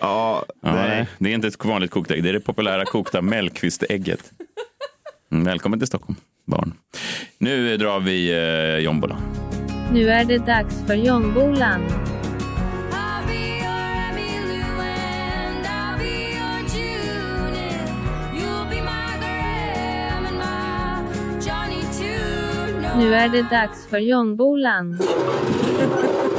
Ja, 0.00 0.44
nej. 0.60 0.74
nej, 0.88 1.06
det 1.18 1.30
är 1.30 1.34
inte 1.34 1.48
ett 1.48 1.64
vanligt 1.64 1.90
kokt 1.90 2.10
ägg, 2.10 2.22
det 2.22 2.28
är 2.28 2.32
det 2.32 2.40
populära 2.40 2.84
kokta 2.84 3.22
Mellqvistägget. 3.22 4.32
Mm, 5.32 5.44
välkommen 5.44 5.78
till 5.80 5.86
Stockholm, 5.88 6.16
barn. 6.48 6.74
Nu 7.38 7.76
drar 7.76 8.00
vi 8.00 8.30
eh, 8.30 8.84
jombola. 8.84 9.16
Nu 9.92 10.10
är 10.10 10.24
det 10.24 10.38
dags 10.38 10.86
för 10.86 10.94
Jombolan. 10.94 11.80
Nu 22.96 23.14
är 23.14 23.28
det 23.28 23.42
dags 23.42 23.86
för 23.90 23.98
Jombolan. 23.98 24.98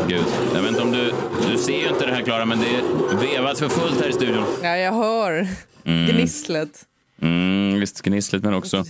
Gud, 0.07 0.25
jag 0.53 0.61
vet 0.61 0.69
inte 0.71 0.81
om 0.81 0.91
du... 0.91 1.13
Du 1.51 1.57
ser 1.57 1.81
ju 1.81 1.89
inte 1.89 2.05
det 2.05 2.13
här, 2.13 2.21
Klara, 2.21 2.45
men 2.45 2.59
det 2.59 2.81
vevas 3.27 3.59
för 3.59 3.69
fullt 3.69 4.01
här 4.01 4.09
i 4.09 4.13
studion. 4.13 4.45
Ja, 4.63 4.77
jag 4.77 4.93
hör 4.93 5.47
gnisslet. 5.83 6.85
Mm, 7.21 7.79
visst, 7.79 8.01
gnisslet, 8.01 8.43
men 8.43 8.53
också 8.53 8.83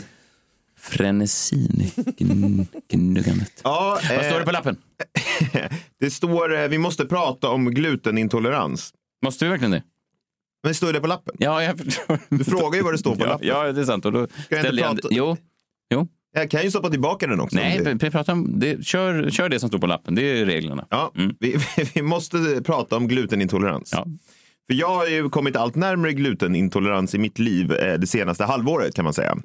frenesin 0.79 1.81
i 1.81 1.91
gn- 2.23 2.65
gnuggandet. 2.89 3.61
Ja, 3.63 3.99
Vad 4.09 4.25
står 4.25 4.33
eh, 4.35 4.39
det 4.39 4.45
på 4.45 4.51
lappen? 4.51 4.77
det 5.99 6.11
står 6.11 6.55
eh, 6.57 6.67
vi 6.67 6.77
måste 6.77 7.05
prata 7.05 7.49
om 7.49 7.65
glutenintolerans. 7.71 8.93
Måste 9.25 9.45
vi 9.45 9.51
verkligen 9.51 9.71
det? 9.71 9.83
Men 10.63 10.75
står 10.75 10.93
det 10.93 10.99
på 11.01 11.07
lappen? 11.07 11.35
Ja, 11.39 11.63
jag 11.63 11.77
förstår. 11.77 12.19
Du 12.29 12.43
frågar 12.43 12.77
ju 12.77 12.83
vad 12.83 12.93
det 12.93 12.97
står 12.97 13.15
på 13.15 13.21
Ja, 13.21 13.27
lappen. 13.29 13.47
ja, 13.47 13.71
det 13.71 13.81
är 13.81 13.85
sant. 13.85 14.05
Och 14.05 14.11
då 14.11 14.27
jag 14.49 14.65
inte 14.65 14.81
prata- 14.83 15.07
Jo, 15.11 15.37
jo. 15.93 16.07
Jag 16.33 16.51
kan 16.51 16.63
ju 16.63 16.69
stoppa 16.69 16.89
tillbaka 16.89 17.27
den 17.27 17.39
också. 17.39 17.55
Nej, 17.55 17.77
om 17.77 17.83
det- 17.83 18.05
vi 18.05 18.11
pratar 18.11 18.33
om 18.33 18.59
det. 18.59 18.85
Kör, 18.85 19.29
kör 19.29 19.49
det 19.49 19.59
som 19.59 19.69
står 19.69 19.79
på 19.79 19.87
lappen. 19.87 20.15
Det 20.15 20.21
är 20.39 20.45
reglerna. 20.45 20.87
Ja, 20.89 21.11
Mm. 21.15 21.35
vi, 21.39 21.57
vi 21.93 22.01
måste 22.01 22.61
prata 22.65 22.95
om 22.97 23.07
glutenintolerans. 23.07 23.91
Ja. 23.93 24.05
För 24.67 24.73
jag 24.73 24.87
har 24.95 25.07
ju 25.07 25.29
kommit 25.29 25.55
allt 25.55 25.75
närmare 25.75 26.13
glutenintolerans 26.13 27.15
i 27.15 27.17
mitt 27.17 27.39
liv 27.39 27.71
eh, 27.71 27.99
det 27.99 28.07
senaste 28.07 28.43
halvåret 28.45 28.95
kan 28.95 29.03
man 29.05 29.13
säga. 29.13 29.37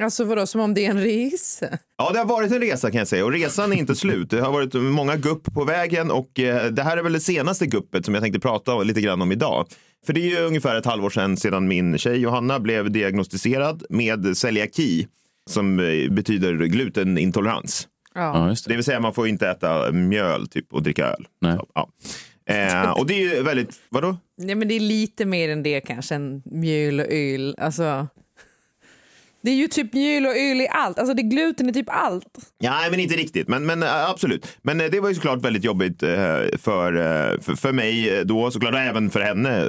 Alltså 0.00 0.24
vadå, 0.24 0.46
som 0.46 0.60
om 0.60 0.74
det 0.74 0.86
är 0.86 0.90
en 0.90 1.00
resa? 1.00 1.78
Ja, 1.98 2.10
det 2.12 2.18
har 2.18 2.26
varit 2.26 2.52
en 2.52 2.60
resa 2.60 2.90
kan 2.90 2.98
jag 2.98 3.08
säga 3.08 3.24
och 3.24 3.32
resan 3.32 3.72
är 3.72 3.76
inte 3.76 3.94
slut. 3.94 4.30
Det 4.30 4.40
har 4.40 4.52
varit 4.52 4.74
många 4.74 5.16
gupp 5.16 5.54
på 5.54 5.64
vägen 5.64 6.10
och 6.10 6.40
eh, 6.40 6.70
det 6.70 6.82
här 6.82 6.96
är 6.96 7.02
väl 7.02 7.12
det 7.12 7.20
senaste 7.20 7.66
guppet 7.66 8.04
som 8.04 8.14
jag 8.14 8.22
tänkte 8.22 8.40
prata 8.40 8.82
lite 8.82 9.00
grann 9.00 9.22
om 9.22 9.32
idag. 9.32 9.66
För 10.06 10.12
det 10.12 10.20
är 10.20 10.40
ju 10.40 10.46
ungefär 10.46 10.76
ett 10.76 10.86
halvår 10.86 11.10
sedan 11.10 11.36
sedan 11.36 11.68
min 11.68 11.98
tjej 11.98 12.16
Johanna 12.16 12.60
blev 12.60 12.90
diagnostiserad 12.90 13.84
med 13.90 14.36
celiaki 14.36 15.06
som 15.50 15.80
eh, 15.80 16.10
betyder 16.10 16.54
glutenintolerans. 16.54 17.88
Ja, 18.14 18.48
just 18.48 18.64
det. 18.64 18.70
Det 18.72 18.76
vill 18.76 18.84
säga 18.84 19.00
man 19.00 19.14
får 19.14 19.28
inte 19.28 19.48
äta 19.48 19.92
mjöl 19.92 20.48
typ, 20.48 20.72
och 20.72 20.82
dricka 20.82 21.06
öl. 21.06 21.26
Nej. 21.40 21.56
Så, 21.56 21.66
ja. 21.74 21.88
eh, 22.54 22.90
och 22.90 23.06
det 23.06 23.14
är 23.14 23.36
ju 23.36 23.42
väldigt, 23.42 23.80
vadå? 23.88 24.16
Nej, 24.38 24.54
men 24.54 24.68
det 24.68 24.74
är 24.74 24.80
lite 24.80 25.24
mer 25.24 25.48
än 25.48 25.62
det 25.62 25.80
kanske, 25.80 26.14
än 26.14 26.42
mjöl 26.44 27.00
och 27.00 27.06
öl. 27.10 27.54
Alltså, 27.58 28.06
det 29.42 29.50
är 29.50 29.54
ju 29.54 29.66
typ 29.66 29.92
mjöl 29.94 30.26
och 30.26 30.36
öl 30.36 30.60
i 30.60 30.68
allt. 30.70 30.98
Alltså 30.98 31.14
det 31.14 31.22
är 31.22 31.30
gluten 31.30 31.68
i 31.68 31.72
typ 31.72 31.86
allt. 31.88 32.24
Nej, 32.62 32.90
men 32.90 33.00
inte 33.00 33.16
riktigt. 33.16 33.48
Men, 33.48 33.66
men 33.66 33.82
äh, 33.82 34.10
absolut. 34.10 34.46
Men 34.62 34.80
äh, 34.80 34.86
det 34.90 35.00
var 35.00 35.08
ju 35.08 35.14
såklart 35.14 35.44
väldigt 35.44 35.64
jobbigt 35.64 36.02
äh, 36.02 36.08
för, 36.58 37.38
för, 37.42 37.54
för 37.54 37.72
mig 37.72 38.22
då 38.24 38.50
såklart 38.50 38.74
och 38.74 38.80
även 38.80 39.10
för 39.10 39.20
henne 39.20 39.64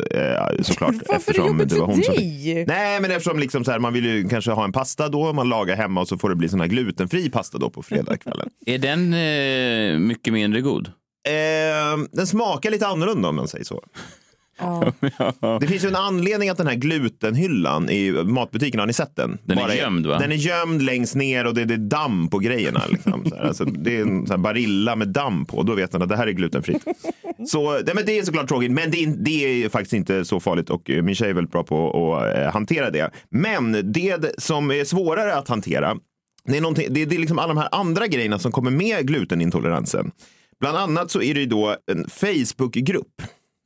såklart. 0.62 0.96
Varför 1.08 1.34
är 1.34 1.42
det 1.42 1.48
jobbigt 1.48 1.72
var 1.72 1.78
för 1.88 1.94
hon 1.94 2.04
som- 2.04 2.16
dig? 2.16 2.66
Nej, 2.68 3.02
men 3.02 3.12
eftersom 3.12 3.40
liksom 3.40 3.64
så 3.64 3.72
här, 3.72 3.80
man 3.80 3.94
vill 3.94 4.06
ju 4.06 4.30
kanske 4.30 4.52
ha 4.52 4.64
en 4.64 4.72
pasta 4.72 5.10
då, 5.10 5.34
man 5.34 5.50
lagar 5.50 5.76
hemma 5.76 6.02
och 6.02 6.08
så 6.08 6.18
får 6.18 6.30
det 6.30 6.36
bli 6.36 6.50
sån 6.50 6.60
här 6.60 6.68
glutenfri 6.68 7.30
pasta 7.30 7.58
då 7.58 7.70
på 7.70 7.84
fredagskvällen. 7.84 8.50
Är 8.66 8.78
den 8.78 9.14
eh, 9.14 10.00
mycket 10.00 10.34
mindre 10.34 10.62
god? 10.62 10.88
eh, 11.28 12.04
den 12.12 12.28
smakar 12.28 12.72
lite 12.72 12.88
annorlunda 12.88 13.30
om 13.30 13.36
man 13.36 13.48
säger 13.48 13.66
så. 13.66 13.84
Det 15.60 15.68
finns 15.68 15.84
ju 15.84 15.88
en 15.88 15.96
anledning 15.96 16.50
att 16.50 16.58
den 16.58 16.68
här 16.68 16.76
glutenhyllan 16.76 17.90
i 17.90 18.12
matbutiken, 18.12 18.80
har 18.80 18.88
ni 18.88 18.94
sett 18.94 19.16
den? 19.16 19.38
Den 19.44 19.58
är 19.58 19.76
gömd, 19.76 20.06
va? 20.06 20.20
Den 20.20 20.32
är 20.32 20.36
gömd 20.36 20.82
längst 20.82 21.16
ner 21.16 21.46
och 21.46 21.54
det, 21.54 21.66
det 21.66 21.74
är 21.74 21.78
damm 21.78 22.28
på 22.28 22.40
grejerna. 22.40 22.82
Liksom. 22.90 23.26
Så 23.30 23.36
alltså, 23.36 23.66
det 23.66 23.98
är 23.98 24.02
en 24.02 24.28
så 24.28 24.38
barilla 24.38 24.96
med 24.96 25.08
damm 25.08 25.46
på, 25.46 25.64
då 25.64 25.76
vet 25.76 25.94
man 25.94 26.02
att 26.02 26.10
det 26.10 26.18
här 26.18 26.28
är 26.28 26.32
glutenfritt. 26.32 26.86
Så, 27.48 27.72
nej, 27.72 27.96
men 27.96 28.06
det 28.06 28.20
är 28.20 28.24
såklart 28.24 28.48
tråkigt, 28.48 28.72
men 28.72 28.92
det 28.92 29.04
är, 29.04 29.08
det 29.08 29.64
är 29.64 29.70
faktiskt 29.70 29.94
inte 29.94 30.26
så 30.26 30.40
farligt 30.40 30.70
och 30.70 30.90
eh, 30.90 31.04
min 31.04 31.16
tjej 31.16 31.30
är 31.30 31.34
väldigt 31.34 31.52
bra 31.52 31.64
på 31.64 32.16
att 32.16 32.38
eh, 32.38 32.54
hantera 32.54 32.90
det. 32.90 33.12
Men 33.30 33.92
det 33.92 34.42
som 34.42 34.72
är 34.72 34.84
svårare 34.84 35.36
att 35.36 35.48
hantera, 35.48 35.98
det 36.46 36.58
är, 36.58 36.90
det 36.90 37.06
det 37.06 37.16
är 37.16 37.20
liksom 37.20 37.40
alla 37.40 37.54
de 37.54 37.58
här 37.58 37.70
andra 37.72 38.08
grejerna 38.08 38.40
som 38.40 38.52
kommer 38.52 38.72
med 38.72 39.08
glutenintoleransen. 39.08 40.12
Bland 40.60 40.78
annat 40.78 41.12
så 41.12 41.22
är 41.22 41.34
det 41.34 41.40
ju 41.40 41.46
då 41.46 41.76
en 41.92 42.10
Facebookgrupp. 42.10 43.22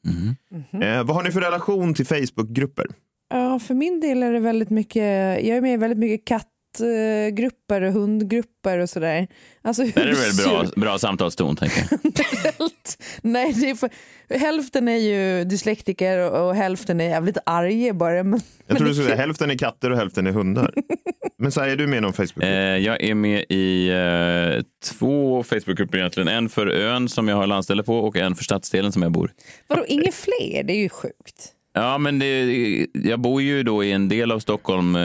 Mm-hmm. 0.05 0.83
Eh, 0.83 1.03
vad 1.03 1.15
har 1.15 1.23
ni 1.23 1.31
för 1.31 1.41
relation 1.41 1.93
till 1.93 2.05
Facebookgrupper? 2.05 2.85
Ja, 3.29 3.59
för 3.59 3.73
min 3.73 3.99
del 3.99 4.23
är 4.23 4.33
det 4.33 4.39
väldigt 4.39 4.69
mycket, 4.69 5.03
jag 5.45 5.57
är 5.57 5.61
med 5.61 5.73
i 5.73 5.77
väldigt 5.77 5.99
mycket 5.99 6.27
katt 6.27 6.47
kattgrupper 6.77 7.81
och 7.81 7.93
hundgrupper 7.93 8.79
och 8.79 8.89
sådär. 8.89 9.27
Alltså 9.61 9.83
Det 9.83 9.97
är 9.97 10.05
väl 10.05 10.45
bra, 10.45 10.71
bra 10.75 10.99
samtalston, 10.99 11.55
tänker 11.55 11.87
jag. 11.91 11.99
Nej, 13.21 13.53
det 13.53 13.69
är 13.69 13.75
för, 13.75 13.89
hälften 14.29 14.87
är 14.87 14.97
ju 14.97 15.43
dyslektiker 15.43 16.19
och, 16.19 16.47
och 16.47 16.55
hälften 16.55 17.01
är 17.01 17.09
jävligt 17.09 17.37
arga 17.45 17.93
bara. 17.93 18.23
Men, 18.23 18.41
Jag 18.67 18.77
tror 18.77 18.87
du 18.87 18.93
skulle 18.93 19.07
säga 19.07 19.21
hälften 19.21 19.51
är 19.51 19.57
katter 19.57 19.91
och 19.91 19.97
hälften 19.97 20.27
är 20.27 20.31
hundar. 20.31 20.73
Men 21.37 21.51
så 21.51 21.61
här, 21.61 21.69
är 21.69 21.75
du 21.75 21.87
med 21.87 21.97
i 21.97 22.01
någon 22.01 22.13
Facebookgrupp? 22.13 22.43
Eh, 22.43 22.49
jag 22.77 23.03
är 23.03 23.15
med 23.15 23.45
i 23.49 23.89
eh, 23.89 24.63
två 24.85 25.43
Facebookgrupper 25.43 25.97
egentligen. 25.97 26.27
En 26.27 26.49
för 26.49 26.67
ön 26.67 27.09
som 27.09 27.27
jag 27.27 27.35
har 27.35 27.47
landställe 27.47 27.83
på 27.83 27.97
och 27.97 28.17
en 28.17 28.35
för 28.35 28.43
stadsdelen 28.43 28.91
som 28.91 29.01
jag 29.01 29.11
bor. 29.11 29.31
Vadå, 29.67 29.85
inga 29.87 30.11
fler? 30.11 30.63
Det 30.63 30.73
är 30.73 30.77
ju 30.81 30.89
sjukt. 30.89 31.54
Ja, 31.77 31.97
men 31.97 32.19
det, 32.19 32.87
jag 32.93 33.19
bor 33.19 33.41
ju 33.41 33.63
då 33.63 33.83
i 33.83 33.91
en 33.91 34.09
del 34.09 34.31
av 34.31 34.39
Stockholm, 34.39 34.95
eh, 34.95 35.01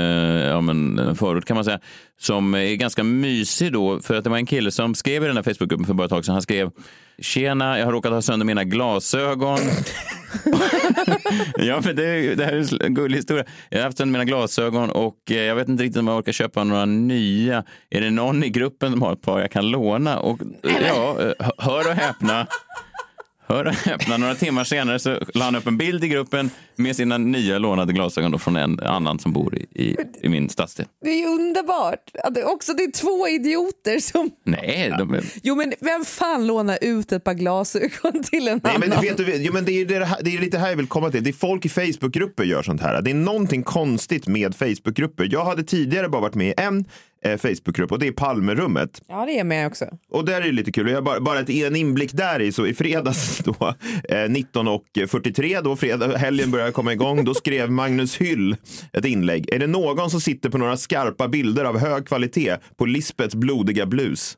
ja, 0.49 0.61
men 0.61 0.99
en 0.99 1.17
förort 1.17 1.45
kan 1.45 1.55
man 1.55 1.65
säga, 1.65 1.81
som 2.19 2.55
är 2.55 2.75
ganska 2.75 3.05
mysig 3.05 3.73
då. 3.73 4.01
För 4.01 4.15
att 4.15 4.25
det 4.25 4.31
var 4.31 4.37
en 4.37 4.47
kille 4.47 4.71
som 4.71 4.95
skrev 4.95 5.25
i 5.25 5.27
den 5.27 5.37
här 5.37 5.43
Facebookgruppen 5.43 5.87
för 5.87 5.95
bara 5.95 6.05
ett 6.05 6.11
tag 6.11 6.25
sedan. 6.25 6.33
Han 6.33 6.43
skrev 6.43 6.71
Tjena, 7.21 7.79
jag 7.79 7.87
har 7.87 7.93
råkat 7.93 8.13
ha 8.13 8.23
sönder 8.23 8.47
mina 8.47 8.65
glasögon. 8.65 9.59
ja, 11.57 11.81
men 11.85 11.97
det, 11.97 12.35
det 12.35 12.45
här 12.45 12.53
är 12.53 12.85
en 12.85 12.95
gullig 12.95 13.17
historia. 13.17 13.45
Jag 13.69 13.79
har 13.79 13.85
haft 13.85 13.99
sönder 13.99 14.13
mina 14.13 14.25
glasögon 14.25 14.91
och 14.91 15.31
eh, 15.31 15.37
jag 15.37 15.55
vet 15.55 15.69
inte 15.69 15.83
riktigt 15.83 16.01
om 16.01 16.09
jag 16.09 16.19
orkar 16.19 16.33
köpa 16.33 16.65
några 16.65 16.85
nya. 16.85 17.65
Är 17.91 18.01
det 18.01 18.11
någon 18.11 18.45
i 18.45 18.49
gruppen 18.49 18.93
som 18.93 19.03
har 19.03 19.13
ett 19.13 19.23
par 19.23 19.41
jag 19.41 19.51
kan 19.51 19.71
låna? 19.71 20.19
Och 20.19 20.41
ja, 20.63 21.17
eh, 21.21 21.49
hör 21.59 21.89
och 21.89 21.95
häpna. 21.95 22.47
Hör 23.51 23.65
och 23.65 23.75
häpna, 23.75 24.17
några 24.17 24.35
timmar 24.35 24.65
senare 24.65 24.99
så 24.99 25.19
la 25.35 25.45
han 25.45 25.57
upp 25.57 25.67
en 25.67 25.77
bild 25.77 26.05
i 26.05 26.09
gruppen 26.09 26.51
med 26.77 26.97
sina 26.97 27.19
nya 27.19 27.59
lånade 27.59 27.93
glasögon 27.93 28.31
då 28.31 28.39
från 28.39 28.57
en 28.57 28.81
annan 28.81 29.19
som 29.19 29.33
bor 29.33 29.57
i, 29.57 29.67
i, 29.75 29.97
i 30.23 30.29
min 30.29 30.49
stadsdel. 30.49 30.87
Det 31.05 31.11
är 31.11 31.19
ju 31.19 31.27
underbart. 31.27 32.11
Att 32.25 32.35
det 32.35 32.45
också 32.45 32.73
det 32.73 32.83
är 32.83 32.93
två 32.93 33.29
idioter 33.29 33.99
som... 34.01 34.31
Nej, 34.45 34.95
de 34.99 35.15
är... 35.15 35.25
Jo 35.43 35.55
men 35.55 35.73
vem 35.81 36.05
fan 36.05 36.47
lånar 36.47 36.79
ut 36.81 37.13
ett 37.13 37.25
par 37.25 37.35
glasögon 37.35 38.23
till 38.23 38.49
en 38.49 38.61
Nej, 38.65 38.75
annan? 38.75 38.89
men 38.89 39.01
vet 39.01 39.17
du, 39.17 39.37
jo, 39.37 39.53
men 39.53 39.65
det, 39.65 39.73
är 39.73 39.85
det, 39.87 40.05
här- 40.05 40.21
det 40.23 40.37
är 40.37 40.41
lite 40.41 40.59
här 40.59 40.69
jag 40.69 40.77
vill 40.77 40.87
komma 40.87 41.11
till. 41.11 41.25
Det 41.25 41.31
är 41.31 41.35
folk 41.35 41.65
i 41.65 41.69
Facebookgrupper 41.69 42.45
gör 42.45 42.63
sånt 42.63 42.81
här. 42.81 43.03
Det 43.03 43.11
är 43.11 43.15
någonting 43.15 43.63
konstigt 43.63 44.27
med 44.27 44.55
Facebookgrupper. 44.55 45.29
Jag 45.31 45.45
hade 45.45 45.63
tidigare 45.63 46.09
bara 46.09 46.21
varit 46.23 46.35
med 46.35 46.49
i 46.49 46.55
en. 46.57 46.85
Eh, 47.25 47.37
Facebookgrupp 47.37 47.93
och 47.93 47.99
det 47.99 48.07
är 48.07 48.13
Palmerummet. 48.13 49.03
Ja, 49.09 49.27
det 49.27 49.39
är 49.39 49.45
med 49.45 49.67
också. 49.67 49.85
Och 50.11 50.25
där 50.25 50.41
är 50.41 50.45
det 50.45 50.53
lite 50.53 50.73
kul. 50.73 50.89
Jag 50.89 50.97
har 50.97 51.03
bara, 51.03 51.21
bara 51.21 51.41
ett, 51.41 51.51
en 51.51 51.77
inblick 51.77 52.13
där 52.13 52.41
i 52.41 52.53
så 52.53 52.67
i 52.67 52.75
fredags 52.75 53.39
då, 53.45 53.75
eh, 54.09 54.15
19.43 54.15 55.63
då 55.63 55.77
fredag, 55.77 56.17
helgen 56.17 56.51
började 56.51 56.73
komma 56.73 56.93
igång, 56.93 57.25
då 57.25 57.35
skrev 57.35 57.71
Magnus 57.81 58.17
Hyll 58.17 58.57
ett 58.93 59.05
inlägg. 59.05 59.51
Är 59.51 59.59
det 59.59 59.67
någon 59.67 60.11
som 60.11 60.21
sitter 60.21 60.51
på 60.51 60.59
några 60.59 60.77
skarpa 60.77 61.29
bilder 61.29 61.65
av 61.65 61.79
hög 61.79 62.07
kvalitet 62.07 62.57
på 62.79 62.87
Lisbets 62.87 63.35
blodiga 63.35 63.87
blus? 63.87 64.37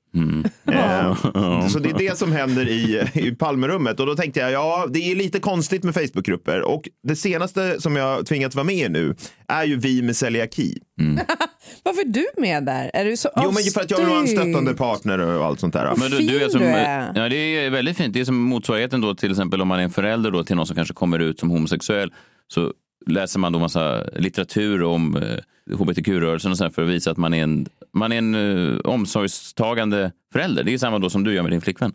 Eh, 0.72 1.66
så 1.68 1.78
det 1.78 1.90
är 1.90 1.98
det 1.98 2.18
som 2.18 2.32
händer 2.32 2.68
i, 2.68 3.08
i 3.14 3.34
Palmerummet 3.34 4.00
och 4.00 4.06
då 4.06 4.14
tänkte 4.14 4.40
jag, 4.40 4.52
ja, 4.52 4.86
det 4.90 4.98
är 4.98 5.14
lite 5.16 5.38
konstigt 5.38 5.84
med 5.84 5.94
Facebookgrupper 5.94 6.62
och 6.62 6.88
det 7.02 7.16
senaste 7.16 7.80
som 7.80 7.96
jag 7.96 8.26
tvingats 8.26 8.56
vara 8.56 8.64
med 8.64 8.76
i 8.76 8.88
nu 8.88 9.14
är 9.48 9.64
ju 9.64 9.76
Vi 9.76 10.02
med 10.02 10.16
celiaki. 10.16 10.78
Varför 11.82 12.00
är 12.00 12.08
du 12.08 12.26
med 12.36 12.64
där? 12.64 12.90
Är 12.94 13.04
du 13.04 13.16
så 13.16 13.30
Jo, 13.36 13.50
men 13.50 13.62
för 13.62 13.80
att 13.80 13.90
jag 13.90 13.98
vill 13.98 14.06
vara 14.06 14.20
en 14.20 14.28
stöttande 14.28 14.74
partner 14.74 15.18
och 15.18 15.44
allt 15.44 15.60
sånt 15.60 15.72
där. 15.74 15.94
Men 15.96 16.10
du, 16.10 16.18
du 16.18 16.36
är 16.36 16.40
fin 16.40 16.50
som, 16.50 16.60
du 16.60 16.66
är. 16.66 17.12
Ja, 17.14 17.28
det 17.28 17.36
är 17.36 17.70
väldigt 17.70 17.96
fint. 17.96 18.14
Det 18.14 18.20
är 18.20 18.24
som 18.24 18.36
motsvarigheten 18.36 19.00
då 19.00 19.14
till 19.14 19.30
exempel 19.30 19.62
om 19.62 19.68
man 19.68 19.78
är 19.78 19.84
en 19.84 19.90
förälder 19.90 20.30
då 20.30 20.44
till 20.44 20.56
någon 20.56 20.66
som 20.66 20.76
kanske 20.76 20.94
kommer 20.94 21.18
ut 21.18 21.40
som 21.40 21.50
homosexuell. 21.50 22.12
Så 22.48 22.72
läser 23.06 23.38
man 23.38 23.52
då 23.52 23.58
massa 23.58 24.04
litteratur 24.16 24.82
om 24.82 25.16
eh, 25.16 25.76
hbtq-rörelsen 25.76 26.50
och 26.50 26.58
så 26.58 26.64
här 26.64 26.70
för 26.70 26.82
att 26.82 26.88
visa 26.88 27.10
att 27.10 27.16
man 27.16 27.34
är 27.34 27.42
en, 27.42 27.66
man 27.92 28.12
är 28.12 28.18
en 28.18 28.34
eh, 28.34 28.78
omsorgstagande 28.78 30.12
förälder. 30.32 30.64
Det 30.64 30.74
är 30.74 30.78
samma 30.78 30.98
då 30.98 31.10
som 31.10 31.24
du 31.24 31.34
gör 31.34 31.42
med 31.42 31.52
din 31.52 31.60
flickvän. 31.60 31.92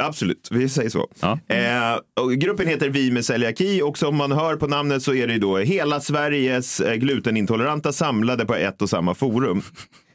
Absolut, 0.00 0.48
vi 0.50 0.68
säger 0.68 0.90
så. 0.90 1.08
Ja. 1.20 1.38
Eh, 1.48 2.28
gruppen 2.36 2.66
heter 2.66 2.88
Vi 2.88 3.10
med 3.10 3.24
celiaki 3.24 3.82
och 3.82 3.98
som 3.98 4.16
man 4.16 4.32
hör 4.32 4.56
på 4.56 4.66
namnet 4.66 5.02
så 5.02 5.14
är 5.14 5.26
det 5.26 5.38
då 5.38 5.58
hela 5.58 6.00
Sveriges 6.00 6.80
eh, 6.80 6.94
glutenintoleranta 6.94 7.92
samlade 7.92 8.46
på 8.46 8.54
ett 8.54 8.82
och 8.82 8.90
samma 8.90 9.14
forum. 9.14 9.62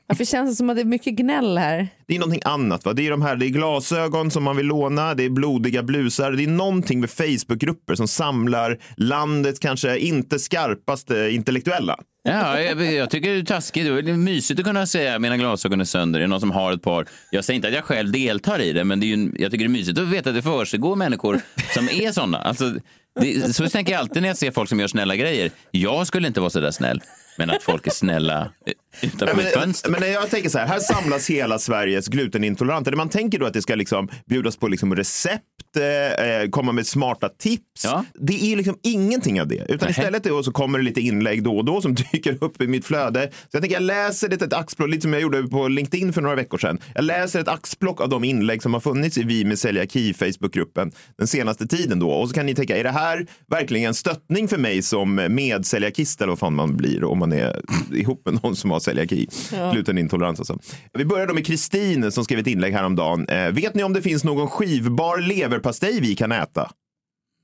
Varför 0.07 0.25
känns 0.25 0.49
det 0.49 0.55
som 0.55 0.69
att 0.69 0.75
det 0.75 0.81
är 0.81 0.85
mycket 0.85 1.13
gnäll 1.13 1.57
här? 1.57 1.87
Det 2.07 2.15
är 2.15 2.19
någonting 2.19 2.41
annat. 2.45 2.85
Va? 2.85 2.93
Det 2.93 3.07
är 3.07 3.11
de 3.11 3.21
här, 3.21 3.35
det 3.35 3.45
är 3.45 3.49
glasögon 3.49 4.31
som 4.31 4.43
man 4.43 4.57
vill 4.57 4.65
låna, 4.65 5.13
det 5.13 5.23
är 5.23 5.29
blodiga 5.29 5.83
blusar. 5.83 6.31
Det 6.31 6.43
är 6.43 6.47
någonting 6.47 6.99
med 6.99 7.09
Facebookgrupper 7.09 7.95
som 7.95 8.07
samlar 8.07 8.77
landets 8.97 9.59
kanske 9.59 9.97
inte 9.97 10.39
skarpaste 10.39 11.29
intellektuella. 11.31 11.99
Ja, 12.23 12.61
jag, 12.61 12.93
jag 12.93 13.09
tycker 13.09 13.29
det 13.33 13.39
är 13.39 13.43
taskigt. 13.43 13.85
Det 13.85 14.11
är 14.11 14.17
mysigt 14.17 14.59
att 14.59 14.65
kunna 14.65 14.85
säga 14.87 15.15
att 15.15 15.21
mina 15.21 15.37
glasögon 15.37 15.81
är 15.81 15.85
sönder. 15.85 16.19
Det 16.19 16.25
är 16.25 16.27
någon 16.27 16.39
som 16.39 16.51
har 16.51 16.73
ett 16.73 16.81
par. 16.81 17.07
Jag 17.31 17.45
säger 17.45 17.55
inte 17.55 17.67
att 17.67 17.73
jag 17.73 17.83
själv 17.83 18.11
deltar 18.11 18.59
i 18.59 18.73
det, 18.73 18.83
men 18.83 18.99
det 18.99 19.05
är 19.05 19.17
ju, 19.17 19.31
jag 19.39 19.51
tycker 19.51 19.65
det 19.65 19.69
är 19.69 19.79
mysigt 19.79 19.99
att 19.99 20.07
veta 20.07 20.29
att 20.29 20.35
det 20.35 20.41
försiggår 20.41 20.95
människor 20.95 21.39
som 21.73 21.89
är 21.89 22.11
sådana. 22.11 22.37
Alltså, 22.37 22.73
det, 23.19 23.55
så 23.55 23.69
tänker 23.69 23.91
jag 23.91 23.99
alltid 23.99 24.21
när 24.21 24.29
jag 24.29 24.37
ser 24.37 24.51
folk 24.51 24.69
som 24.69 24.79
gör 24.79 24.87
snälla 24.87 25.15
grejer. 25.15 25.51
Jag 25.71 26.07
skulle 26.07 26.27
inte 26.27 26.39
vara 26.39 26.49
så 26.49 26.59
där 26.59 26.71
snäll, 26.71 27.01
men 27.37 27.49
att 27.49 27.63
folk 27.63 27.87
är 27.87 27.91
snälla 27.91 28.41
eh, 28.41 28.73
utanför 29.01 29.35
mitt 29.35 29.45
men, 29.45 29.63
fönster. 29.63 29.89
men 29.89 30.11
jag 30.11 30.29
tänker 30.29 30.49
så 30.49 30.57
här, 30.57 30.67
här 30.67 30.79
samlas 30.79 31.29
hela 31.29 31.59
Sveriges 31.59 32.07
glutenintoleranta. 32.07 32.95
Man 32.95 33.09
tänker 33.09 33.39
då 33.39 33.45
att 33.45 33.53
det 33.53 33.61
ska 33.61 33.75
liksom 33.75 34.09
bjudas 34.25 34.57
på 34.57 34.67
liksom 34.67 34.95
recept, 34.95 35.43
eh, 35.77 36.49
komma 36.49 36.71
med 36.71 36.87
smarta 36.87 37.29
tips. 37.29 37.83
Ja. 37.83 38.05
Det 38.13 38.51
är 38.51 38.55
liksom 38.55 38.77
ingenting 38.83 39.41
av 39.41 39.47
det. 39.47 39.65
Utan 39.69 39.89
istället 39.89 40.23
då 40.23 40.43
så 40.43 40.51
kommer 40.51 40.79
det 40.79 40.85
lite 40.85 41.01
inlägg 41.01 41.43
då 41.43 41.57
och 41.57 41.65
då 41.65 41.81
som 41.81 41.95
dyker 42.11 42.43
upp 42.43 42.61
i 42.61 42.67
mitt 42.67 42.85
flöde. 42.85 43.31
Så 43.31 43.47
jag 43.51 43.61
tänker 43.61 43.75
jag 43.75 43.83
läser 43.83 44.33
ett, 44.33 44.41
ett 44.41 44.53
axplock, 44.53 44.89
lite 44.89 45.01
som 45.01 45.13
jag 45.13 45.21
gjorde 45.21 45.43
på 45.43 45.67
LinkedIn 45.67 46.13
för 46.13 46.21
några 46.21 46.35
veckor 46.35 46.57
sedan. 46.57 46.79
Jag 46.95 47.03
läser 47.03 47.39
ett 47.39 47.47
axplock 47.47 48.01
av 48.01 48.09
de 48.09 48.23
inlägg 48.23 48.63
som 48.63 48.73
har 48.73 48.81
funnits 48.81 49.17
i 49.17 49.23
Vi 49.23 49.45
med 49.45 49.59
celiaki 49.59 50.13
Facebookgruppen 50.13 50.91
den 51.17 51.27
senaste 51.27 51.67
tiden 51.67 51.99
då. 51.99 52.09
Och 52.09 52.29
så 52.29 52.35
kan 52.35 52.45
ni 52.45 52.55
tänka, 52.55 52.77
är 52.77 52.83
det 52.83 52.91
här 52.91 53.27
verkligen 53.47 53.87
en 53.87 53.93
stöttning 53.93 54.47
för 54.47 54.57
mig 54.57 54.81
som 54.81 55.15
medceliakist 55.29 56.21
eller 56.21 56.29
vad 56.29 56.39
fan 56.39 56.55
man 56.55 56.77
blir 56.77 57.03
om 57.03 57.19
man 57.19 57.33
är 57.33 57.61
ihop 57.93 58.21
med 58.25 58.39
någon 58.43 58.55
som 58.55 58.71
har 58.71 58.79
celiaki, 58.91 59.27
glutenintolerans 59.73 60.39
alltså. 60.39 60.59
Vi 60.93 61.05
börjar 61.05 61.27
då 61.27 61.33
med 61.33 61.45
Kristin 61.45 62.11
som 62.11 62.23
skrev 62.23 62.39
ett 62.39 62.47
inlägg 62.47 62.73
häromdagen. 62.73 63.27
Eh, 63.29 63.51
vet 63.51 63.75
ni 63.75 63.83
om 63.83 63.93
det 63.93 64.01
finns 64.01 64.23
någon 64.23 64.47
skivbar 64.47 65.17
leverpastej 65.17 65.99
vi 66.01 66.15
kan 66.15 66.31
äta? 66.31 66.71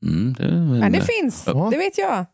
Mm, 0.05 0.33
det, 0.39 0.51
Men 0.79 0.91
det 0.91 1.01
finns, 1.01 1.43
Ja. 1.47 1.67
det 1.71 1.77
vet 1.77 1.97
jag. 1.97 2.25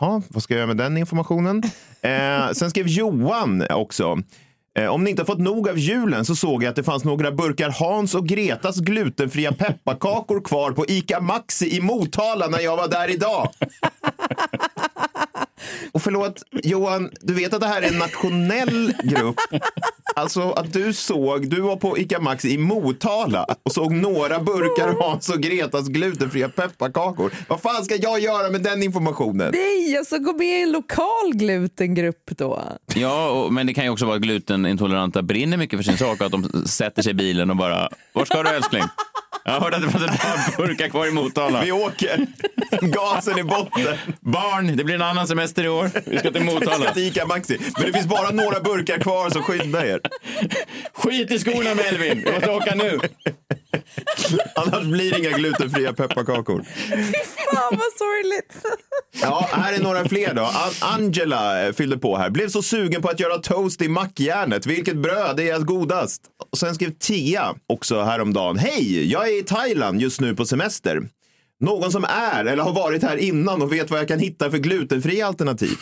Jaha, 0.00 0.22
vad 0.28 0.42
ska 0.42 0.54
jag 0.54 0.58
göra 0.58 0.66
med 0.66 0.76
den 0.76 0.96
informationen? 0.96 1.62
Eh, 2.02 2.50
sen 2.52 2.70
skrev 2.70 2.86
Johan 2.88 3.64
också. 3.70 4.18
Eh, 4.78 4.86
om 4.86 5.04
ni 5.04 5.10
inte 5.10 5.22
har 5.22 5.26
fått 5.26 5.38
nog 5.38 5.68
av 5.68 5.78
julen 5.78 6.24
så 6.24 6.36
såg 6.36 6.62
jag 6.62 6.70
att 6.70 6.76
det 6.76 6.82
fanns 6.84 7.04
några 7.04 7.32
burkar 7.32 7.70
Hans 7.70 8.14
och 8.14 8.26
Gretas 8.26 8.76
glutenfria 8.80 9.52
pepparkakor 9.52 10.40
kvar 10.40 10.72
på 10.72 10.84
ICA 10.88 11.20
Maxi 11.20 11.76
i 11.76 11.80
Motala 11.80 12.46
när 12.46 12.60
jag 12.60 12.76
var 12.76 12.88
där 12.88 13.08
idag. 13.10 13.48
Och 15.92 16.02
förlåt, 16.02 16.42
Johan, 16.62 17.10
du 17.20 17.34
vet 17.34 17.54
att 17.54 17.60
det 17.60 17.66
här 17.66 17.82
är 17.82 17.88
en 17.88 17.98
nationell 17.98 18.92
grupp. 19.04 19.36
Alltså 20.14 20.50
att 20.50 20.72
du 20.72 20.92
såg, 20.92 21.50
du 21.50 21.60
var 21.60 21.76
på 21.76 21.98
ICA 21.98 22.20
Maxi 22.20 22.54
i 22.54 22.58
Motala 22.58 23.46
och 23.62 23.72
såg 23.72 23.92
några 23.92 24.40
burkar 24.40 25.02
Hans 25.02 25.28
och 25.28 25.40
Gretas 25.40 25.88
glutenfria 25.88 26.48
pepparkakor. 26.48 27.32
Vad 27.48 27.60
fan 27.60 27.84
ska 27.84 27.96
jag 27.96 28.20
göra 28.20 28.50
med 28.50 28.62
den 28.62 28.82
informationen? 28.82 29.50
Nej, 29.54 29.98
alltså 29.98 30.18
gå 30.18 30.32
med 30.32 30.46
i 30.46 30.62
en 30.62 30.72
lokal 30.72 31.32
glutengrupp 31.34 32.30
då. 32.36 32.62
Ja, 32.94 33.30
och, 33.30 33.52
men 33.52 33.66
det 33.66 33.74
kan 33.74 33.84
ju 33.84 33.90
också 33.90 34.04
vara 34.06 34.16
att 34.16 34.22
glutenintoleranta 34.22 35.22
brinner 35.22 35.56
mycket 35.56 35.78
för 35.78 35.84
sin 35.84 35.96
sak 35.96 36.20
och 36.20 36.26
att 36.26 36.32
de 36.32 36.66
sätter 36.66 37.02
sig 37.02 37.10
i 37.10 37.14
bilen 37.14 37.50
och 37.50 37.56
bara, 37.56 37.88
var 38.12 38.24
ska 38.24 38.42
du 38.42 38.48
älskling? 38.48 38.82
Jag 39.52 39.60
hörde 39.60 39.76
att 39.76 39.82
det 39.82 39.90
fanns 39.90 40.04
ett 40.04 40.20
par 40.20 40.56
burkar 40.66 40.88
kvar 40.88 41.06
i 41.06 41.10
Motala. 41.10 41.60
Vi 41.64 41.72
åker. 41.72 42.26
Gasen 42.80 43.38
i 43.38 43.42
botten. 43.42 43.96
Barn, 44.20 44.76
det 44.76 44.84
blir 44.84 44.94
en 44.94 45.02
annan 45.02 45.26
semester 45.28 45.64
i 45.64 45.68
år. 45.68 45.90
Vi 46.06 46.18
ska 46.18 46.30
till 46.30 46.40
Vi 46.40 46.54
Motala. 46.54 46.84
ska 46.84 46.94
till 46.94 47.02
Ica 47.02 47.26
Maxi. 47.26 47.58
Men 47.76 47.86
det 47.86 47.92
finns 47.92 48.06
bara 48.06 48.30
några 48.30 48.60
burkar 48.60 48.98
kvar, 48.98 49.30
så 49.30 49.42
skynda 49.42 49.86
er. 49.86 50.00
Skit 50.92 51.30
i 51.30 51.38
skorna 51.38 51.74
Melvin, 51.74 52.22
vi 52.26 52.32
måste 52.32 52.50
åka 52.50 52.74
nu. 52.74 52.98
Annars 54.54 54.84
blir 54.84 55.10
det 55.12 55.18
inga 55.18 55.30
glutenfria 55.38 55.92
pepparkakor. 55.92 56.64
Fan 57.54 57.70
vad 57.70 57.92
sorgligt. 57.98 58.66
Ja, 59.22 59.48
här 59.52 59.72
är 59.72 59.78
några 59.82 60.08
fler 60.08 60.34
då. 60.34 60.42
An- 60.42 60.72
Angela 61.00 61.72
fyllde 61.72 61.98
på 61.98 62.16
här. 62.16 62.30
Blev 62.30 62.48
så 62.48 62.62
sugen 62.62 63.02
på 63.02 63.08
att 63.08 63.20
göra 63.20 63.38
toast 63.38 63.82
i 63.82 63.88
mackjärnet. 63.88 64.66
Vilket 64.66 64.96
bröd 64.96 65.40
är 65.40 65.58
godast? 65.58 66.22
Och 66.52 66.58
sen 66.58 66.74
skrev 66.74 66.90
Tia 66.98 67.54
också 67.66 68.02
häromdagen. 68.02 68.58
Hej, 68.58 69.10
jag 69.12 69.28
är 69.28 69.38
i 69.38 69.42
Thailand 69.42 70.00
just 70.00 70.20
nu 70.20 70.36
på 70.36 70.46
semester. 70.46 71.08
Någon 71.60 71.92
som 71.92 72.04
är 72.04 72.44
eller 72.44 72.62
har 72.62 72.72
varit 72.72 73.02
här 73.02 73.16
innan 73.16 73.62
och 73.62 73.72
vet 73.72 73.90
vad 73.90 74.00
jag 74.00 74.08
kan 74.08 74.18
hitta 74.18 74.50
för 74.50 74.58
glutenfria 74.58 75.26
alternativ. 75.26 75.76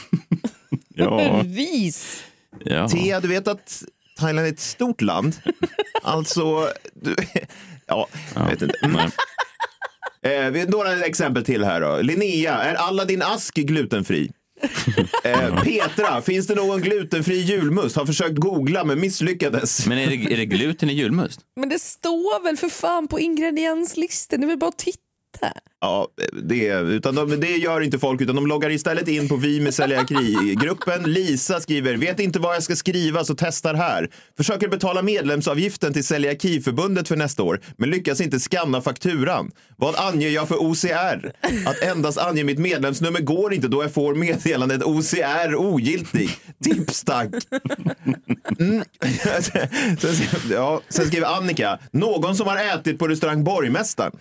Ja, 0.98 1.42
Vis. 1.44 2.22
ja. 2.64 2.88
Tia, 2.88 3.20
du 3.20 3.28
vet 3.28 3.48
att 3.48 3.82
Thailand 4.18 4.46
är 4.46 4.52
ett 4.52 4.60
stort 4.60 5.00
land. 5.02 5.36
Alltså, 6.02 6.68
du, 6.94 7.16
ja, 7.86 8.08
jag 8.34 8.46
vet 8.46 8.62
inte. 8.62 8.78
Mm. 8.82 9.10
Eh, 10.22 10.50
vi 10.50 10.60
har 10.60 10.66
några 10.66 11.04
exempel 11.04 11.44
till 11.44 11.64
här 11.64 11.80
då. 11.80 12.02
Linnea, 12.02 12.54
är 12.54 12.74
alla 12.74 13.04
din 13.04 13.22
ask 13.22 13.54
glutenfri? 13.54 14.30
Eh, 15.24 15.62
Petra, 15.62 16.22
finns 16.22 16.46
det 16.46 16.54
någon 16.54 16.80
glutenfri 16.80 17.36
julmust? 17.36 17.96
Har 17.96 18.06
försökt 18.06 18.36
googla 18.38 18.84
men 18.84 19.00
misslyckades. 19.00 19.86
Men 19.86 19.98
är 19.98 20.06
det, 20.06 20.32
är 20.32 20.36
det 20.36 20.46
gluten 20.46 20.90
i 20.90 20.92
julmust? 20.92 21.40
Men 21.56 21.68
det 21.68 21.78
står 21.78 22.42
väl 22.42 22.56
för 22.56 22.68
fan 22.68 23.08
på 23.08 23.20
ingredienslistan, 23.20 24.40
det 24.40 24.46
är 24.46 24.48
väl 24.48 24.58
bara 24.58 24.68
att 24.68 24.78
titta. 24.78 25.00
Ja, 25.80 26.08
det, 26.42 26.68
utan 26.68 27.14
de, 27.14 27.40
det 27.40 27.56
gör 27.56 27.80
inte 27.80 27.98
folk, 27.98 28.20
utan 28.20 28.36
de 28.36 28.46
loggar 28.46 28.70
istället 28.70 29.08
in 29.08 29.28
på 29.28 29.36
Vi 29.36 29.60
med 29.60 29.74
celiaki-gruppen. 29.74 31.02
Lisa 31.02 31.60
skriver, 31.60 31.96
vet 31.96 32.20
inte 32.20 32.38
vad 32.38 32.54
jag 32.54 32.62
ska 32.62 32.76
skriva 32.76 33.24
så 33.24 33.34
testar 33.34 33.74
här. 33.74 34.10
Försöker 34.36 34.68
betala 34.68 35.02
medlemsavgiften 35.02 35.92
till 35.92 36.04
Celiakiförbundet 36.04 37.08
för 37.08 37.16
nästa 37.16 37.42
år, 37.42 37.60
men 37.76 37.90
lyckas 37.90 38.20
inte 38.20 38.38
skanna 38.38 38.80
fakturan. 38.80 39.50
Vad 39.76 39.96
anger 39.96 40.28
jag 40.28 40.48
för 40.48 40.56
OCR? 40.56 41.32
Att 41.66 41.82
endast 41.82 42.18
ange 42.18 42.44
mitt 42.44 42.58
medlemsnummer 42.58 43.20
går 43.20 43.54
inte 43.54 43.68
då 43.68 43.82
jag 43.82 43.94
får 43.94 44.14
meddelandet 44.14 44.82
OCR 44.82 45.54
ogiltig. 45.54 46.30
Tips 46.64 47.04
tack. 47.04 47.28
Mm. 48.58 48.84
sen, 49.98 50.18
ja, 50.50 50.80
sen 50.88 51.06
skriver 51.06 51.26
Annika, 51.26 51.78
någon 51.90 52.36
som 52.36 52.46
har 52.46 52.56
ätit 52.56 52.98
på 52.98 53.08
restaurang 53.08 53.44
Borgmästaren. 53.44 54.12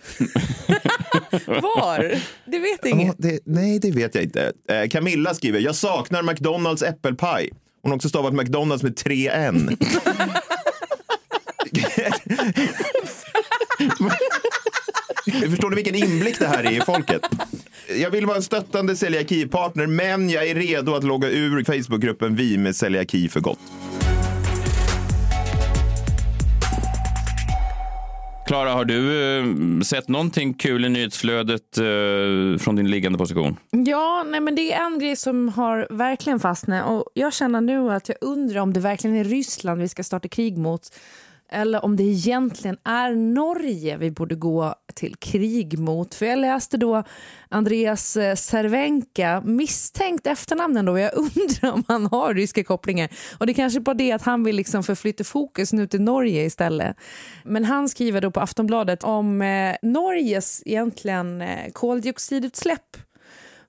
Var? 1.46 2.20
Det 2.44 2.58
vet 2.58 2.86
ingen. 2.86 3.06
Ja, 3.06 3.14
det, 3.18 3.40
nej, 3.44 3.78
det 3.78 3.90
vet 3.90 4.14
jag 4.14 4.24
inte. 4.24 4.52
Eh, 4.68 4.88
Camilla 4.88 5.34
skriver, 5.34 5.60
jag 5.60 5.74
saknar 5.74 6.22
McDonalds 6.22 6.82
äppelpaj. 6.82 7.50
Hon 7.82 7.90
har 7.90 7.96
också 7.96 8.08
stavat 8.08 8.34
McDonalds 8.34 8.82
med 8.82 8.96
tre 8.96 9.28
N. 9.28 9.76
Förstår 15.50 15.70
ni 15.70 15.76
vilken 15.76 15.94
inblick 15.94 16.38
det 16.38 16.46
här 16.46 16.64
är 16.64 16.70
i 16.70 16.80
folket? 16.80 17.22
Jag 18.00 18.10
vill 18.10 18.26
vara 18.26 18.36
en 18.36 18.42
stöttande 18.42 18.96
celiaki-partner, 18.96 19.86
men 19.86 20.30
jag 20.30 20.48
är 20.48 20.54
redo 20.54 20.94
att 20.94 21.04
logga 21.04 21.28
ur 21.28 21.64
Facebookgruppen 21.64 22.36
Vi 22.36 22.58
med 22.58 22.76
celiaki 22.76 23.28
för 23.28 23.40
gott. 23.40 23.58
Klara, 28.46 28.70
har 28.70 28.84
du 28.84 29.28
eh, 29.38 29.80
sett 29.80 30.08
någonting 30.08 30.54
kul 30.54 30.84
i 30.84 30.88
nyhetsflödet 30.88 31.78
eh, 31.78 32.58
från 32.58 32.76
din 32.76 32.90
liggande 32.90 33.18
position? 33.18 33.56
Ja, 33.70 34.24
nej, 34.26 34.40
men 34.40 34.54
det 34.54 34.72
är 34.72 34.86
en 34.86 34.98
grej 34.98 35.16
som 35.16 35.48
har 35.48 35.86
verkligen 35.90 36.40
fastnat 36.40 36.88
och 36.88 37.04
jag 37.14 37.34
känner 37.34 37.60
nu 37.60 37.92
att 37.92 38.08
jag 38.08 38.18
undrar 38.20 38.60
om 38.60 38.72
det 38.72 38.80
verkligen 38.80 39.16
är 39.16 39.24
Ryssland 39.24 39.80
vi 39.80 39.88
ska 39.88 40.04
starta 40.04 40.28
krig 40.28 40.58
mot 40.58 40.90
eller 41.48 41.84
om 41.84 41.96
det 41.96 42.02
egentligen 42.02 42.76
är 42.84 43.14
Norge 43.14 43.96
vi 43.96 44.10
borde 44.10 44.34
gå 44.34 44.74
till 44.94 45.16
krig 45.16 45.78
mot. 45.78 46.14
För 46.14 46.26
jag 46.26 46.38
läste 46.38 46.76
då 46.76 47.02
Andreas 47.48 48.16
eh, 48.16 48.34
Cervenka, 48.34 49.42
misstänkt 49.44 50.26
efternamn 50.26 50.76
ändå. 50.76 50.98
Jag 50.98 51.10
undrar 51.16 51.72
om 51.72 51.84
han 51.88 52.06
har 52.06 52.34
ryska 52.34 52.64
kopplingar. 52.64 53.08
Och 53.38 53.46
det 53.46 53.52
är 53.52 53.54
kanske 53.54 53.80
bara 53.80 53.94
det 53.94 54.12
att 54.12 54.22
han 54.22 54.44
vill 54.44 54.56
liksom 54.56 54.82
förflytta 54.82 55.24
fokus 55.24 55.72
nu 55.72 55.86
till 55.86 56.02
Norge 56.02 56.44
istället. 56.44 56.96
Men 57.44 57.64
han 57.64 57.88
skriver 57.88 58.20
då 58.20 58.30
på 58.30 58.40
Aftonbladet 58.40 59.04
om 59.04 59.42
eh, 59.42 59.76
Norges 59.82 60.62
egentligen 60.66 61.42
eh, 61.42 61.72
koldioxidutsläpp 61.72 63.05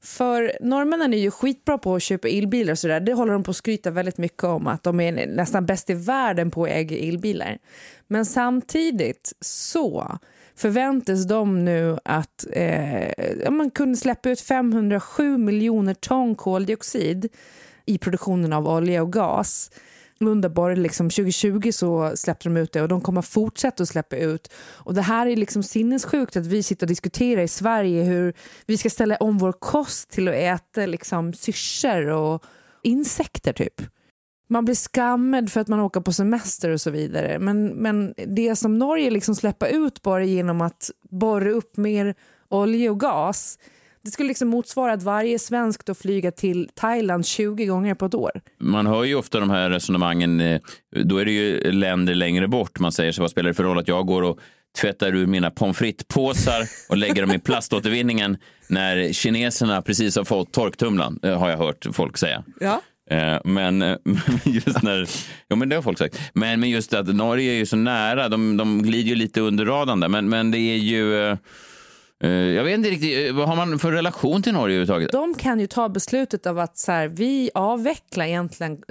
för 0.08 0.52
norrmännen 0.62 1.14
är 1.14 1.18
ju 1.18 1.32
skitbra 1.32 1.78
på 1.78 1.96
att 1.96 2.04
köpa 2.04 2.28
elbilar 2.28 2.72
och 2.72 2.80
sådär. 2.80 3.00
Det 3.00 3.14
håller 3.14 3.34
de 3.34 3.44
på 3.44 3.52
att 3.52 3.58
skryta 3.58 3.92
väldigt 3.92 4.18
mycket 4.18 4.44
om 4.44 4.68
att 4.68 4.84
de 4.84 5.00
är 5.00 5.28
nästan 5.28 5.66
bäst 5.66 5.90
i 5.90 5.94
världen 5.94 6.52
på 6.52 6.64
att 6.64 6.70
äga 6.70 6.98
elbilar. 6.98 7.58
Men 8.08 8.26
samtidigt 8.26 9.34
så 9.42 10.18
förväntas 10.56 11.28
de 11.28 11.66
nu 11.66 11.98
att 12.06 12.46
eh, 12.52 13.52
man 13.52 13.72
kunde 13.72 13.98
släppa 13.98 14.30
ut 14.30 14.42
507 14.42 15.38
miljoner 15.38 15.94
ton 15.94 16.36
koldioxid 16.36 17.30
i 17.86 17.98
produktionen 17.98 18.54
av 18.54 18.68
olja 18.68 19.02
och 19.02 19.14
gas 19.14 19.72
underbar. 20.20 20.76
liksom 20.76 21.10
2020 21.10 21.72
så 21.72 22.12
släppte 22.16 22.50
de 22.50 22.58
ut 22.58 22.72
det 22.72 22.82
och 22.82 22.88
de 22.88 23.02
kommer 23.02 23.22
fortsätta 23.22 23.84
att 23.84 23.90
släppa 23.90 24.16
ut. 24.16 24.54
Och 24.58 24.94
det 24.94 25.02
här 25.02 25.28
är 25.28 25.36
liksom 25.36 25.64
sinnessjukt 25.64 26.38
att 26.38 26.46
vi 26.46 26.64
sitter 26.64 26.86
och 26.86 26.90
diskuterar 26.90 27.42
i 27.42 27.48
Sverige 27.48 28.04
hur 28.04 28.34
vi 28.66 28.78
ska 28.78 28.90
ställa 28.90 29.16
om 29.16 29.38
vår 29.38 29.52
kost 29.52 30.10
till 30.10 30.28
att 30.28 30.34
äta 30.34 30.86
liksom 30.86 31.34
syrsor 31.34 32.08
och 32.08 32.44
insekter 32.84 33.54
typ. 33.54 33.82
Man 34.50 34.66
blir 34.66 34.76
skammad 34.76 35.52
för 35.52 35.62
att 35.62 35.68
man 35.68 35.80
åker 35.80 36.02
på 36.02 36.14
semester 36.14 36.70
och 36.70 36.82
så 36.82 36.92
vidare. 36.92 37.40
Men, 37.40 37.68
men 37.68 38.14
det 38.28 38.56
som 38.56 38.80
Norge 38.80 39.10
liksom 39.10 39.36
släpper 39.36 39.68
ut 39.68 40.02
bara 40.02 40.24
genom 40.24 40.62
att 40.62 40.92
borra 41.10 41.50
upp 41.50 41.78
mer 41.78 42.16
olja 42.50 42.92
och 42.92 43.00
gas 43.00 43.60
det 44.08 44.12
skulle 44.12 44.28
liksom 44.28 44.48
motsvara 44.48 44.94
att 44.94 45.04
varje 45.04 45.40
svensk 45.40 45.86
då 45.86 45.94
flyger 45.94 46.32
till 46.32 46.70
Thailand 46.74 47.26
20 47.26 47.66
gånger 47.66 47.96
på 47.96 48.06
ett 48.06 48.14
år. 48.14 48.32
Man 48.60 48.88
hör 48.88 49.04
ju 49.04 49.16
ofta 49.16 49.40
de 49.40 49.50
här 49.50 49.70
resonemangen, 49.70 50.42
eh, 50.42 50.62
då 51.04 51.18
är 51.18 51.26
det 51.26 51.32
ju 51.32 51.72
länder 51.72 52.16
längre 52.16 52.48
bort. 52.48 52.80
Man 52.80 52.92
säger 52.92 53.12
sig, 53.12 53.22
vad 53.22 53.32
spelar 53.32 53.48
det 53.48 53.54
för 53.54 53.64
roll 53.64 53.80
att 53.80 53.88
jag 53.88 54.06
går 54.06 54.22
och 54.22 54.40
tvättar 54.82 55.16
ur 55.16 55.26
mina 55.26 55.52
pommes 55.52 55.78
frites-påsar 55.78 56.64
och 56.90 56.98
lägger 56.98 57.22
dem 57.22 57.32
i 57.32 57.40
plaståtervinningen 57.40 58.38
när 58.68 59.14
kineserna 59.14 59.82
precis 59.82 60.16
har 60.16 60.24
fått 60.24 60.52
torktumlan, 60.52 61.20
eh, 61.24 61.40
har 61.40 61.50
jag 61.50 61.58
hört 61.58 61.88
folk 61.92 62.18
säga. 62.18 62.44
Ja. 62.60 62.82
Eh, 63.10 63.38
men 63.44 63.98
just 64.46 64.84
när, 64.84 65.10
ja 65.48 65.56
men 65.56 65.70
det 65.70 65.76
har 65.76 65.84
folk 65.84 65.98
sagt. 65.98 66.20
Men, 66.34 66.60
men 66.60 66.70
just 66.70 66.94
att 66.94 67.16
Norge 67.16 67.52
är 67.52 67.58
ju 67.58 67.66
så 67.66 67.76
nära, 67.76 68.30
de, 68.30 68.58
de 68.58 68.84
glider 68.84 69.10
ju 69.10 69.16
lite 69.16 69.42
under 69.42 69.66
radarn 69.66 70.00
där. 70.00 70.08
Men, 70.08 70.30
men 70.30 70.52
det 70.52 70.60
är 70.60 70.78
ju, 70.78 71.32
Eh, 71.32 71.38
jag 72.20 72.64
vet 72.64 72.74
inte 72.74 72.90
riktigt, 72.90 73.30
eh, 73.30 73.36
vad 73.36 73.48
har 73.48 73.56
man 73.56 73.80
för 73.80 73.92
relation 73.92 74.44
till 74.44 74.54
Norge 74.54 74.76
överhuvudtaget? 74.76 75.12
De 75.12 75.34
kan 75.34 75.60
ju 75.60 75.68
ta 75.68 75.90
beslutet 75.90 76.46
av 76.46 76.60
att 76.60 76.78
så 76.78 76.92
här, 76.92 77.08
vi 77.08 77.50
avvecklar 77.54 78.26
egentligen 78.26 78.82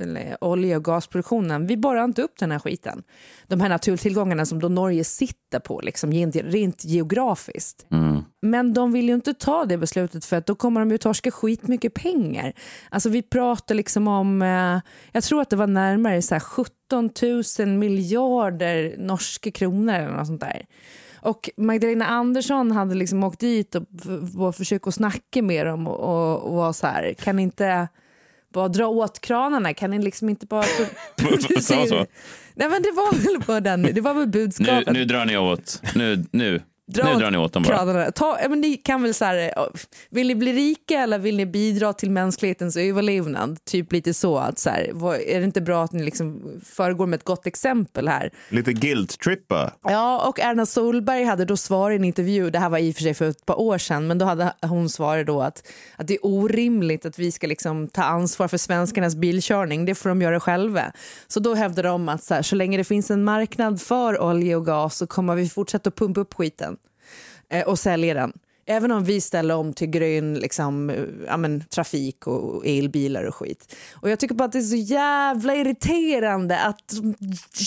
olje 0.40 0.76
och 0.76 0.84
gasproduktionen. 0.84 1.66
Vi 1.66 1.76
borrar 1.76 2.04
inte 2.04 2.22
upp 2.22 2.38
den 2.38 2.52
här 2.52 2.58
skiten. 2.58 3.02
De 3.46 3.60
här 3.60 3.68
naturtillgångarna 3.68 4.46
som 4.46 4.60
då 4.60 4.68
Norge 4.68 5.04
sitter 5.04 5.58
på, 5.58 5.80
liksom, 5.80 6.12
rent 6.12 6.84
geografiskt. 6.84 7.86
Mm. 7.90 8.22
Men 8.42 8.74
de 8.74 8.92
vill 8.92 9.08
ju 9.08 9.14
inte 9.14 9.34
ta 9.34 9.64
det 9.64 9.78
beslutet 9.78 10.24
för 10.24 10.36
att 10.36 10.46
då 10.46 10.54
kommer 10.54 10.80
de 10.80 10.90
ju 10.90 10.98
torska 10.98 11.30
skitmycket 11.30 11.94
pengar. 11.94 12.52
Alltså 12.90 13.08
vi 13.08 13.22
pratar 13.22 13.74
liksom 13.74 14.08
om, 14.08 14.42
eh, 14.42 14.80
jag 15.12 15.22
tror 15.24 15.40
att 15.40 15.50
det 15.50 15.56
var 15.56 15.66
närmare 15.66 16.22
så 16.22 16.34
här 16.34 16.40
17 16.40 17.10
000 17.58 17.68
miljarder 17.68 18.94
norska 18.98 19.50
kronor 19.50 19.94
eller 19.94 20.16
något 20.16 20.26
sånt 20.26 20.40
där. 20.40 20.66
Och 21.26 21.50
Magdalena 21.56 22.06
Andersson 22.06 22.70
hade 22.72 22.94
liksom 22.94 23.24
åkt 23.24 23.40
dit 23.40 23.74
och, 23.74 23.82
och 24.36 24.54
försökt 24.54 24.86
att 24.86 24.94
snacka 24.94 25.42
med 25.42 25.66
dem 25.66 25.86
och, 25.86 26.00
och, 26.00 26.42
och 26.42 26.54
var 26.54 26.72
så 26.72 26.86
här, 26.86 27.14
kan 27.14 27.38
inte 27.38 27.88
bara 28.52 28.68
dra 28.68 28.86
åt 28.86 29.20
kranarna, 29.20 29.74
kan 29.74 29.90
ni 29.90 29.98
liksom 30.02 30.28
inte 30.28 30.46
bara 30.46 30.64
producera? 31.16 32.06
Nej 32.54 32.68
men 32.68 32.82
det 32.82 32.90
var 32.90 33.14
väl 33.14 33.46
bara 33.46 33.60
den, 33.60 33.82
det 33.82 34.00
var 34.00 34.14
väl 34.14 34.28
budskapet. 34.28 34.86
Nu, 34.86 34.92
nu 34.92 35.04
drar 35.04 35.24
ni 35.24 35.36
åt, 35.36 35.82
nu, 35.94 36.24
nu. 36.30 36.60
Dra 36.88 37.12
nu 37.12 37.18
drar 37.18 37.30
ni 37.30 37.38
åt 37.38 37.52
dem 37.52 37.62
bara. 37.62 38.12
Ta, 38.12 38.38
men 38.48 38.60
ni 38.60 38.76
kan 38.76 39.02
väl 39.02 39.14
så 39.14 39.24
här, 39.24 39.52
vill 40.10 40.26
ni 40.26 40.34
bli 40.34 40.52
rika 40.52 41.00
eller 41.00 41.18
vill 41.18 41.36
ni 41.36 41.46
bidra 41.46 41.92
till 41.92 42.10
mänsklighetens 42.10 42.76
överlevnad? 42.76 43.58
Typ 43.64 43.92
lite 43.92 44.14
så. 44.14 44.38
att 44.38 44.58
så 44.58 44.70
här, 44.70 45.14
Är 45.28 45.38
det 45.38 45.44
inte 45.44 45.60
bra 45.60 45.84
att 45.84 45.92
ni 45.92 46.04
liksom 46.04 46.42
föregår 46.64 47.06
med 47.06 47.16
ett 47.16 47.24
gott 47.24 47.46
exempel 47.46 48.08
här? 48.08 48.30
Lite 48.48 48.72
guilt-trippa. 48.72 49.72
Ja, 49.82 50.28
och 50.28 50.40
Erna 50.40 50.66
Solberg 50.66 51.24
hade 51.24 51.44
då 51.44 51.56
svarat 51.56 51.92
i 51.92 51.96
en 51.96 52.04
intervju, 52.04 52.50
det 52.50 52.58
här 52.58 52.68
var 52.68 52.78
i 52.78 52.90
och 52.90 52.94
för 52.94 53.02
sig 53.02 53.14
för 53.14 53.28
ett 53.28 53.46
par 53.46 53.60
år 53.60 53.78
sedan, 53.78 54.06
men 54.06 54.18
då 54.18 54.26
hade 54.26 54.52
hon 54.62 54.88
svarat 54.88 55.26
då 55.26 55.42
att, 55.42 55.68
att 55.96 56.06
det 56.06 56.14
är 56.14 56.26
orimligt 56.26 57.06
att 57.06 57.18
vi 57.18 57.32
ska 57.32 57.46
liksom 57.46 57.88
ta 57.88 58.02
ansvar 58.02 58.48
för 58.48 58.58
svenskarnas 58.58 59.16
bilkörning, 59.16 59.84
det 59.84 59.94
får 59.94 60.08
de 60.08 60.22
göra 60.22 60.40
själva. 60.40 60.92
Så 61.28 61.40
då 61.40 61.54
hävdar 61.54 61.82
de 61.82 62.08
att 62.08 62.24
så, 62.24 62.34
här, 62.34 62.42
så 62.42 62.56
länge 62.56 62.76
det 62.76 62.84
finns 62.84 63.10
en 63.10 63.24
marknad 63.24 63.80
för 63.80 64.22
olja 64.22 64.56
och 64.56 64.66
gas 64.66 64.96
så 64.96 65.06
kommer 65.06 65.34
vi 65.34 65.48
fortsätta 65.48 65.88
att 65.88 65.96
pumpa 65.96 66.20
upp 66.20 66.34
skiten 66.34 66.72
eh, 66.72 66.75
och 67.66 67.78
sälja 67.78 68.14
den. 68.14 68.32
Även 68.68 68.92
om 68.92 69.04
vi 69.04 69.20
ställer 69.20 69.54
om 69.54 69.72
till 69.72 69.86
grön 69.88 70.34
liksom, 70.34 70.90
eh, 70.90 70.96
ja, 71.26 71.36
men, 71.36 71.64
trafik 71.64 72.26
och 72.26 72.66
elbilar 72.66 73.24
och 73.24 73.34
skit. 73.34 73.76
Och 73.94 74.10
jag 74.10 74.18
tycker 74.18 74.34
bara 74.34 74.44
att 74.44 74.52
det 74.52 74.58
är 74.58 74.62
så 74.62 74.76
jävla 74.76 75.54
irriterande 75.54 76.58
att 76.58 76.92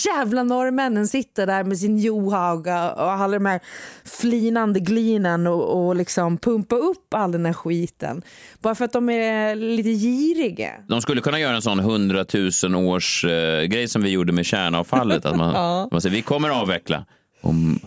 jävla 0.06 0.42
norrmännen 0.42 1.08
sitter 1.08 1.46
där 1.46 1.64
med 1.64 1.78
sin 1.78 1.98
Johaga 1.98 2.92
och 2.92 3.10
alla 3.12 3.38
de 3.38 3.46
här 3.46 3.60
flinande 4.04 4.80
glinen 4.80 5.46
och, 5.46 5.86
och 5.86 5.96
liksom 5.96 6.38
pumpa 6.38 6.76
upp 6.76 7.14
all 7.14 7.32
den 7.32 7.46
här 7.46 7.52
skiten. 7.52 8.22
Bara 8.60 8.74
för 8.74 8.84
att 8.84 8.92
de 8.92 9.10
är 9.10 9.54
lite 9.54 9.90
giriga. 9.90 10.70
De 10.88 11.02
skulle 11.02 11.20
kunna 11.20 11.40
göra 11.40 11.56
en 11.56 11.62
sån 11.62 11.78
hundratusen 11.78 12.74
års 12.74 13.24
eh, 13.24 13.62
grej 13.62 13.88
som 13.88 14.02
vi 14.02 14.10
gjorde 14.10 14.32
med 14.32 14.46
kärnavfallet. 14.46 15.24
Att 15.24 15.36
man, 15.36 15.54
ja. 15.54 15.88
man 15.92 16.00
säger 16.00 16.16
vi 16.16 16.22
kommer 16.22 16.48
avveckla 16.48 17.06
om 17.40 17.80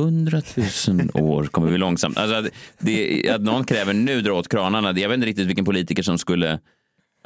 hundratusen 0.00 1.10
år 1.14 1.44
kommer 1.44 1.70
vi 1.70 1.78
långsamt. 1.78 2.18
Alltså 2.18 2.36
att, 2.36 2.46
det, 2.78 3.30
att 3.30 3.40
någon 3.40 3.64
kräver 3.64 3.92
nu 3.92 4.20
dra 4.20 4.32
åt 4.32 4.48
kranarna, 4.48 4.98
jag 4.98 5.08
vet 5.08 5.14
inte 5.14 5.26
riktigt 5.26 5.46
vilken 5.46 5.64
politiker 5.64 6.02
som 6.02 6.18
skulle 6.18 6.58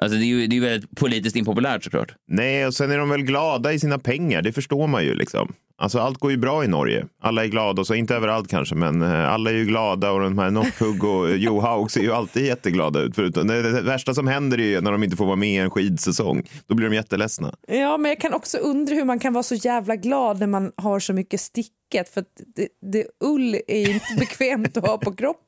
Alltså 0.03 0.19
det 0.19 0.25
är 0.25 0.27
ju 0.27 0.47
det 0.47 0.57
är 0.57 0.61
väldigt 0.61 0.97
politiskt 0.97 1.37
impopulärt 1.37 1.85
såklart. 1.85 2.15
Nej, 2.29 2.67
och 2.67 2.75
sen 2.75 2.91
är 2.91 2.99
de 2.99 3.09
väl 3.09 3.23
glada 3.23 3.73
i 3.73 3.79
sina 3.79 3.99
pengar, 3.99 4.43
det 4.43 4.53
förstår 4.53 4.87
man 4.87 5.05
ju 5.05 5.15
liksom. 5.15 5.53
Alltså 5.83 5.99
allt 5.99 6.19
går 6.19 6.31
ju 6.31 6.37
bra 6.37 6.65
i 6.65 6.69
Norge. 6.69 7.07
Alla 7.23 7.45
är 7.45 7.49
glada, 7.49 7.81
och 7.81 7.87
så 7.87 7.95
inte 7.95 8.15
överallt 8.15 8.49
kanske, 8.49 8.75
men 8.75 9.03
eh, 9.03 9.33
alla 9.33 9.51
är 9.51 9.55
ju 9.55 9.65
glada 9.65 10.11
och 10.11 10.21
de 10.21 10.38
här 10.38 10.51
Nockhugg 10.51 11.05
och 11.05 11.31
Johaug 11.37 11.91
ser 11.91 12.01
ju 12.01 12.12
alltid 12.12 12.47
jätteglada 12.47 13.01
ut. 13.01 13.15
Förutom, 13.15 13.47
det, 13.47 13.62
det 13.62 13.83
värsta 13.83 14.15
som 14.15 14.27
händer 14.27 14.61
är 14.61 14.65
ju 14.65 14.81
när 14.81 14.93
de 14.93 15.05
inte 15.05 15.17
får 15.17 15.27
vara 15.27 15.37
med 15.37 15.49
i 15.49 15.57
en 15.57 15.71
skidsäsong. 15.71 16.49
Då 16.67 16.75
blir 16.75 16.88
de 16.88 16.95
jätteledsna. 16.95 17.55
Ja, 17.69 17.97
men 17.97 18.09
jag 18.09 18.21
kan 18.21 18.35
också 18.35 18.59
undra 18.59 18.95
hur 18.95 19.05
man 19.05 19.19
kan 19.19 19.33
vara 19.33 19.43
så 19.43 19.55
jävla 19.55 19.97
glad 19.97 20.41
när 20.41 20.47
man 20.47 20.73
har 20.77 21.01
så 21.01 21.12
mycket 21.12 21.41
sticket. 21.41 22.09
För 22.15 22.25
det, 22.57 22.69
det, 22.93 23.07
ull 23.25 23.57
är 23.67 23.87
ju 23.87 23.93
inte 23.93 24.15
bekvämt 24.19 24.77
att 24.77 24.87
ha 24.87 24.99
på 24.99 25.12
kroppen. 25.12 25.43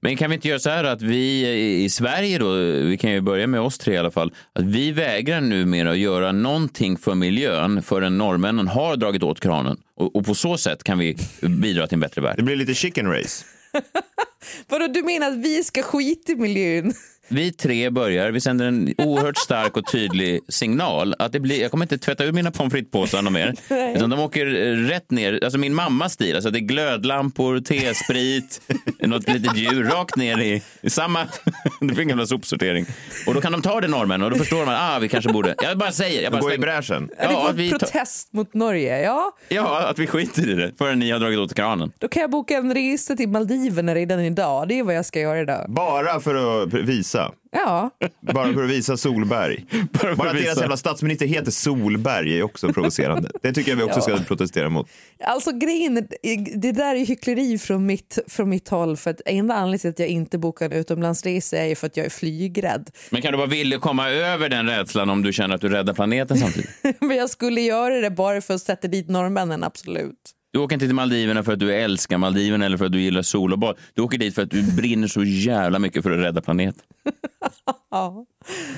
Men 0.00 0.16
kan 0.16 0.30
vi 0.30 0.34
inte 0.34 0.48
göra 0.48 0.58
så 0.58 0.70
här 0.70 0.84
att 0.84 1.02
vi 1.02 1.48
i 1.84 1.90
Sverige 1.90 2.38
då, 2.38 2.52
vi 2.88 2.98
kan 3.00 3.10
ju 3.10 3.20
börja 3.20 3.46
med 3.46 3.60
oss 3.60 3.78
tre 3.78 3.94
i 3.94 3.98
alla 3.98 4.10
fall, 4.10 4.32
att 4.52 4.64
vi 4.64 4.92
vägrar 4.92 5.40
numera 5.40 5.90
att 5.90 5.98
göra 5.98 6.32
någonting 6.32 6.96
för 6.96 7.14
miljön 7.14 7.82
förrän 7.82 8.18
norrmännen 8.18 8.68
har 8.68 8.96
dragit 8.96 9.22
åt 9.22 9.40
kranen. 9.40 9.76
Och, 9.96 10.16
och 10.16 10.26
på 10.26 10.34
så 10.34 10.56
sätt 10.56 10.84
kan 10.84 10.98
vi 10.98 11.16
bidra 11.42 11.86
till 11.86 11.96
en 11.96 12.00
bättre 12.00 12.22
värld. 12.22 12.36
Det 12.36 12.42
blir 12.42 12.56
lite 12.56 12.74
chicken 12.74 13.06
race. 13.06 13.44
Vadå, 14.68 14.86
du 14.86 15.02
menar 15.02 15.26
att 15.26 15.36
vi 15.36 15.64
ska 15.64 15.82
skita 15.82 16.32
i 16.32 16.36
miljön? 16.36 16.94
Vi 17.28 17.52
tre 17.52 17.90
börjar, 17.90 18.30
vi 18.30 18.40
sänder 18.40 18.66
en 18.66 18.94
oerhört 18.98 19.36
stark 19.36 19.76
och 19.76 19.92
tydlig 19.92 20.40
signal. 20.48 21.14
att 21.18 21.32
det 21.32 21.40
blir, 21.40 21.62
Jag 21.62 21.70
kommer 21.70 21.84
inte 21.84 21.98
tvätta 21.98 22.24
ur 22.24 22.32
mina 22.32 22.50
pommes 22.50 22.72
frites-påsar 22.72 23.30
mer. 23.30 23.54
Utan 23.96 24.10
de 24.10 24.20
åker 24.20 24.46
rätt 24.76 25.10
ner, 25.10 25.44
alltså 25.44 25.58
min 25.58 25.74
mammas 25.74 26.12
stil. 26.12 26.34
Alltså 26.34 26.50
det 26.50 26.58
är 26.58 26.60
glödlampor, 26.60 27.60
tesprit, 27.60 28.60
något 28.98 29.28
litet 29.28 29.56
djur 29.56 29.84
rakt 29.84 30.16
ner 30.16 30.38
i, 30.38 30.62
i 30.80 30.90
samma... 30.90 31.26
det 31.80 31.86
blir 31.86 32.00
en 32.00 32.08
gamla 32.08 32.26
sopsortering. 32.26 32.86
Och 33.26 33.34
då 33.34 33.40
kan 33.40 33.52
de 33.52 33.62
ta 33.62 33.80
det 33.80 33.88
norrmän 33.88 34.22
och 34.22 34.30
då 34.30 34.36
förstår 34.36 34.66
man 34.66 34.74
att 34.74 34.96
ah, 34.96 34.98
vi 34.98 35.08
kanske 35.08 35.32
borde... 35.32 35.54
Jag 35.62 35.78
bara 35.78 35.92
säger. 35.92 36.22
Jag 36.22 36.32
bara 36.32 36.40
Gå 36.40 36.52
i 36.52 36.58
bräschen. 36.58 37.08
Ja, 37.18 37.28
det 37.28 37.34
är 37.34 37.70
vår 37.70 37.78
protest 37.78 38.32
mot 38.32 38.54
Norge. 38.54 39.02
Ja. 39.02 39.32
ja, 39.48 39.86
att 39.86 39.98
vi 39.98 40.06
skiter 40.06 40.50
i 40.50 40.54
det 40.54 40.72
förrän 40.78 40.98
ni 40.98 41.10
har 41.10 41.18
dragit 41.18 41.38
åt 41.38 41.54
kranen. 41.54 41.92
Då 41.98 42.08
kan 42.08 42.20
jag 42.20 42.30
boka 42.30 42.56
en 42.56 42.74
resa 42.74 43.16
till 43.16 43.28
Maldiverna 43.28 43.94
redan 43.94 44.20
idag. 44.20 44.68
Det 44.68 44.78
är 44.78 44.82
vad 44.82 44.94
jag 44.94 45.06
ska 45.06 45.20
göra 45.20 45.40
idag. 45.40 45.66
Bara 45.68 46.20
för 46.20 46.62
att 46.62 46.74
visa 46.74 47.13
visa. 47.14 47.32
Ja, 47.52 47.90
Bara 48.20 48.52
för 48.54 48.64
att 48.64 48.70
visa 48.70 48.96
Solberg. 48.96 49.64
för 49.94 50.14
Bara 50.14 50.28
att 50.28 50.34
att 50.34 50.40
visa. 50.40 50.44
deras 50.44 50.60
jävla 50.60 50.76
statsminister 50.76 51.26
heter 51.26 51.50
Solberg 51.50 52.38
är 52.38 52.42
också 52.42 52.72
provocerande. 52.72 53.30
Det 53.42 53.52
tycker 53.52 53.70
jag 53.70 53.76
vi 53.76 53.82
också 53.82 54.00
ska 54.00 54.16
protestera 54.16 54.70
mot. 54.70 54.88
alltså 55.24 55.52
grejen, 55.52 56.08
det 56.56 56.72
där 56.72 56.94
är 56.94 57.06
hyckleri 57.06 57.58
från 57.58 57.86
mitt, 57.86 58.18
från 58.28 58.48
mitt 58.48 58.68
håll 58.68 58.96
för 58.96 59.10
att 59.10 59.20
enda 59.26 59.54
anledningen 59.54 59.78
till 59.80 59.90
att 59.90 59.98
jag 59.98 60.08
inte 60.08 60.38
bokar 60.38 60.66
en 60.66 60.72
utomlandsresa 60.72 61.56
är 61.58 61.74
för 61.74 61.86
att 61.86 61.96
jag 61.96 62.06
är 62.06 62.10
flygrädd. 62.10 62.90
Men 63.10 63.22
kan 63.22 63.32
du 63.32 63.38
vara 63.38 63.48
villig 63.48 63.76
att 63.76 63.82
komma 63.82 64.10
över 64.10 64.48
den 64.48 64.66
rädslan 64.66 65.10
om 65.10 65.22
du 65.22 65.32
känner 65.32 65.54
att 65.54 65.60
du 65.60 65.68
räddar 65.68 65.94
planeten 65.94 66.36
samtidigt? 66.38 66.70
Men 67.00 67.16
jag 67.16 67.30
skulle 67.30 67.60
göra 67.60 68.00
det 68.00 68.10
bara 68.10 68.40
för 68.40 68.54
att 68.54 68.62
sätta 68.62 68.88
dit 68.88 69.08
norrmännen, 69.08 69.64
absolut. 69.64 70.30
Du 70.54 70.60
åker 70.60 70.74
inte 70.74 70.86
till 70.86 70.94
Maldiverna 70.94 71.42
för 71.42 71.52
att 71.52 71.58
du 71.58 71.74
älskar 71.74 72.18
Maldiverna 72.18 72.66
eller 72.66 72.76
för 72.76 72.84
att 72.86 72.92
du 72.92 73.00
gillar 73.00 73.22
sol 73.22 73.52
och 73.52 73.58
bad. 73.58 73.76
Du 73.94 74.02
åker 74.02 74.18
dit 74.18 74.34
för 74.34 74.42
att 74.42 74.50
du 74.50 74.76
brinner 74.76 75.08
så 75.08 75.24
jävla 75.24 75.78
mycket 75.78 76.02
för 76.02 76.10
att 76.10 76.18
rädda 76.24 76.40
planeten. 76.40 76.82
Ja, 77.90 78.26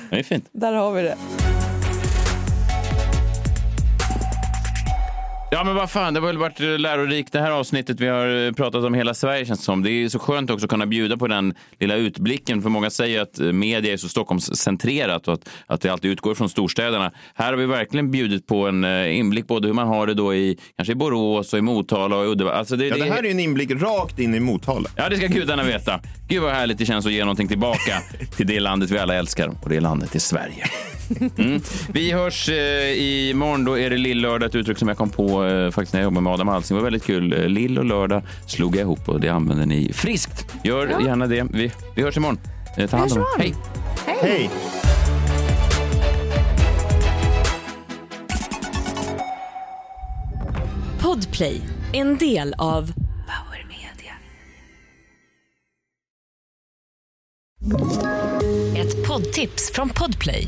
Det 0.09 0.19
är 0.19 0.23
fint. 0.23 0.49
där 0.51 0.73
har 0.73 0.91
vi 0.91 1.01
det. 1.01 1.17
Ja, 5.51 5.63
men 5.63 5.75
vad 5.75 5.89
fan, 5.91 6.13
det 6.13 6.19
har 6.19 6.27
väl 6.27 6.37
varit 6.37 6.59
eh, 6.59 6.79
lärorikt 6.79 7.33
det 7.33 7.39
här 7.39 7.51
avsnittet. 7.51 7.99
Vi 7.99 8.07
har 8.07 8.45
eh, 8.47 8.51
pratat 8.51 8.83
om 8.83 8.93
hela 8.93 9.13
Sverige 9.13 9.45
känns 9.45 9.59
det 9.59 9.65
som. 9.65 9.83
Det 9.83 9.91
är 9.91 10.09
så 10.09 10.19
skönt 10.19 10.49
också 10.49 10.65
att 10.65 10.69
kunna 10.69 10.85
bjuda 10.85 11.17
på 11.17 11.27
den 11.27 11.53
lilla 11.79 11.95
utblicken. 11.95 12.61
För 12.61 12.69
många 12.69 12.89
säger 12.89 13.21
att 13.21 13.39
eh, 13.39 13.51
media 13.51 13.93
är 13.93 13.97
så 13.97 14.09
Stockholmscentrerat 14.09 15.27
och 15.27 15.33
att, 15.33 15.49
att 15.67 15.81
det 15.81 15.89
alltid 15.89 16.11
utgår 16.11 16.35
från 16.35 16.49
storstäderna. 16.49 17.11
Här 17.35 17.45
har 17.49 17.57
vi 17.57 17.65
verkligen 17.65 18.11
bjudit 18.11 18.47
på 18.47 18.67
en 18.67 18.85
inblick 19.05 19.47
både 19.47 19.67
hur 19.67 19.73
man 19.73 19.87
har 19.87 20.07
det 20.07 20.13
då 20.13 20.35
i 20.35 20.57
kanske 20.75 20.91
i 20.91 20.95
Borås 20.95 21.53
och 21.53 21.59
i 21.59 21.61
Motala 21.61 22.15
och 22.15 22.25
i 22.25 22.27
Uddevalla. 22.27 22.57
Alltså 22.57 22.75
det, 22.75 22.87
Ja, 22.87 22.97
det 22.97 23.03
här 23.03 23.19
är 23.19 23.23
ju 23.23 23.31
en 23.31 23.39
inblick 23.39 23.71
rakt 23.71 24.19
in 24.19 24.35
i 24.35 24.39
Motala. 24.39 24.89
Ja, 24.95 25.09
det 25.09 25.17
ska 25.17 25.27
gudarna 25.27 25.63
veta. 25.63 25.99
Gud 26.27 26.41
vad 26.41 26.51
härligt 26.51 26.77
det 26.77 26.85
känns 26.85 27.05
att 27.05 27.11
ge 27.11 27.19
någonting 27.19 27.47
tillbaka 27.47 28.01
till 28.37 28.47
det 28.47 28.59
landet 28.59 28.91
vi 28.91 28.97
alla 28.97 29.15
älskar 29.15 29.47
och 29.63 29.69
det 29.69 29.79
landet 29.79 30.15
är 30.15 30.19
Sverige. 30.19 30.63
Mm. 31.37 31.61
Vi 31.93 32.11
hörs 32.11 32.49
eh, 32.49 33.29
imorgon. 33.29 33.65
Då 33.65 33.77
är 33.77 33.89
det 33.89 33.97
lill-lördag, 33.97 34.47
ett 34.49 34.55
uttryck 34.55 34.77
som 34.77 34.87
jag 34.87 34.97
kom 34.97 35.09
på 35.09 35.36
eh, 35.45 35.71
faktiskt 35.71 35.93
när 35.93 35.99
jag 35.99 36.03
jobbade 36.05 36.21
med 36.23 36.33
Adam 36.33 36.49
Alsing. 36.49 36.77
Det 36.77 36.81
var 36.81 36.85
väldigt 36.91 37.03
kul. 37.05 37.33
Eh, 37.33 37.49
Lill 37.49 37.77
och 37.79 37.85
lördag 37.85 38.21
slog 38.47 38.75
jag 38.75 38.81
ihop 38.81 39.09
och 39.09 39.19
det 39.19 39.29
använder 39.29 39.65
ni 39.65 39.93
friskt. 39.93 40.45
Gör 40.63 40.87
Ja. 40.87 41.01
gärna 41.07 41.27
det. 41.27 41.47
Vi, 41.51 41.71
vi 41.95 42.01
hörs 42.03 42.17
imorgon. 42.17 42.39
Eh, 42.77 42.89
ta 42.89 42.97
hand 42.97 43.11
om 43.11 43.17
er. 43.17 43.21
imorgon. 43.45 43.55
Hej! 44.05 44.15
Hej! 44.21 44.49
Podplay, 51.01 51.61
en 51.93 52.17
del 52.17 52.53
av 52.57 52.91
Power 53.27 53.65
Media. 53.67 54.13
Ett 58.81 59.07
poddtips 59.07 59.71
från 59.73 59.89
Podplay. 59.89 60.47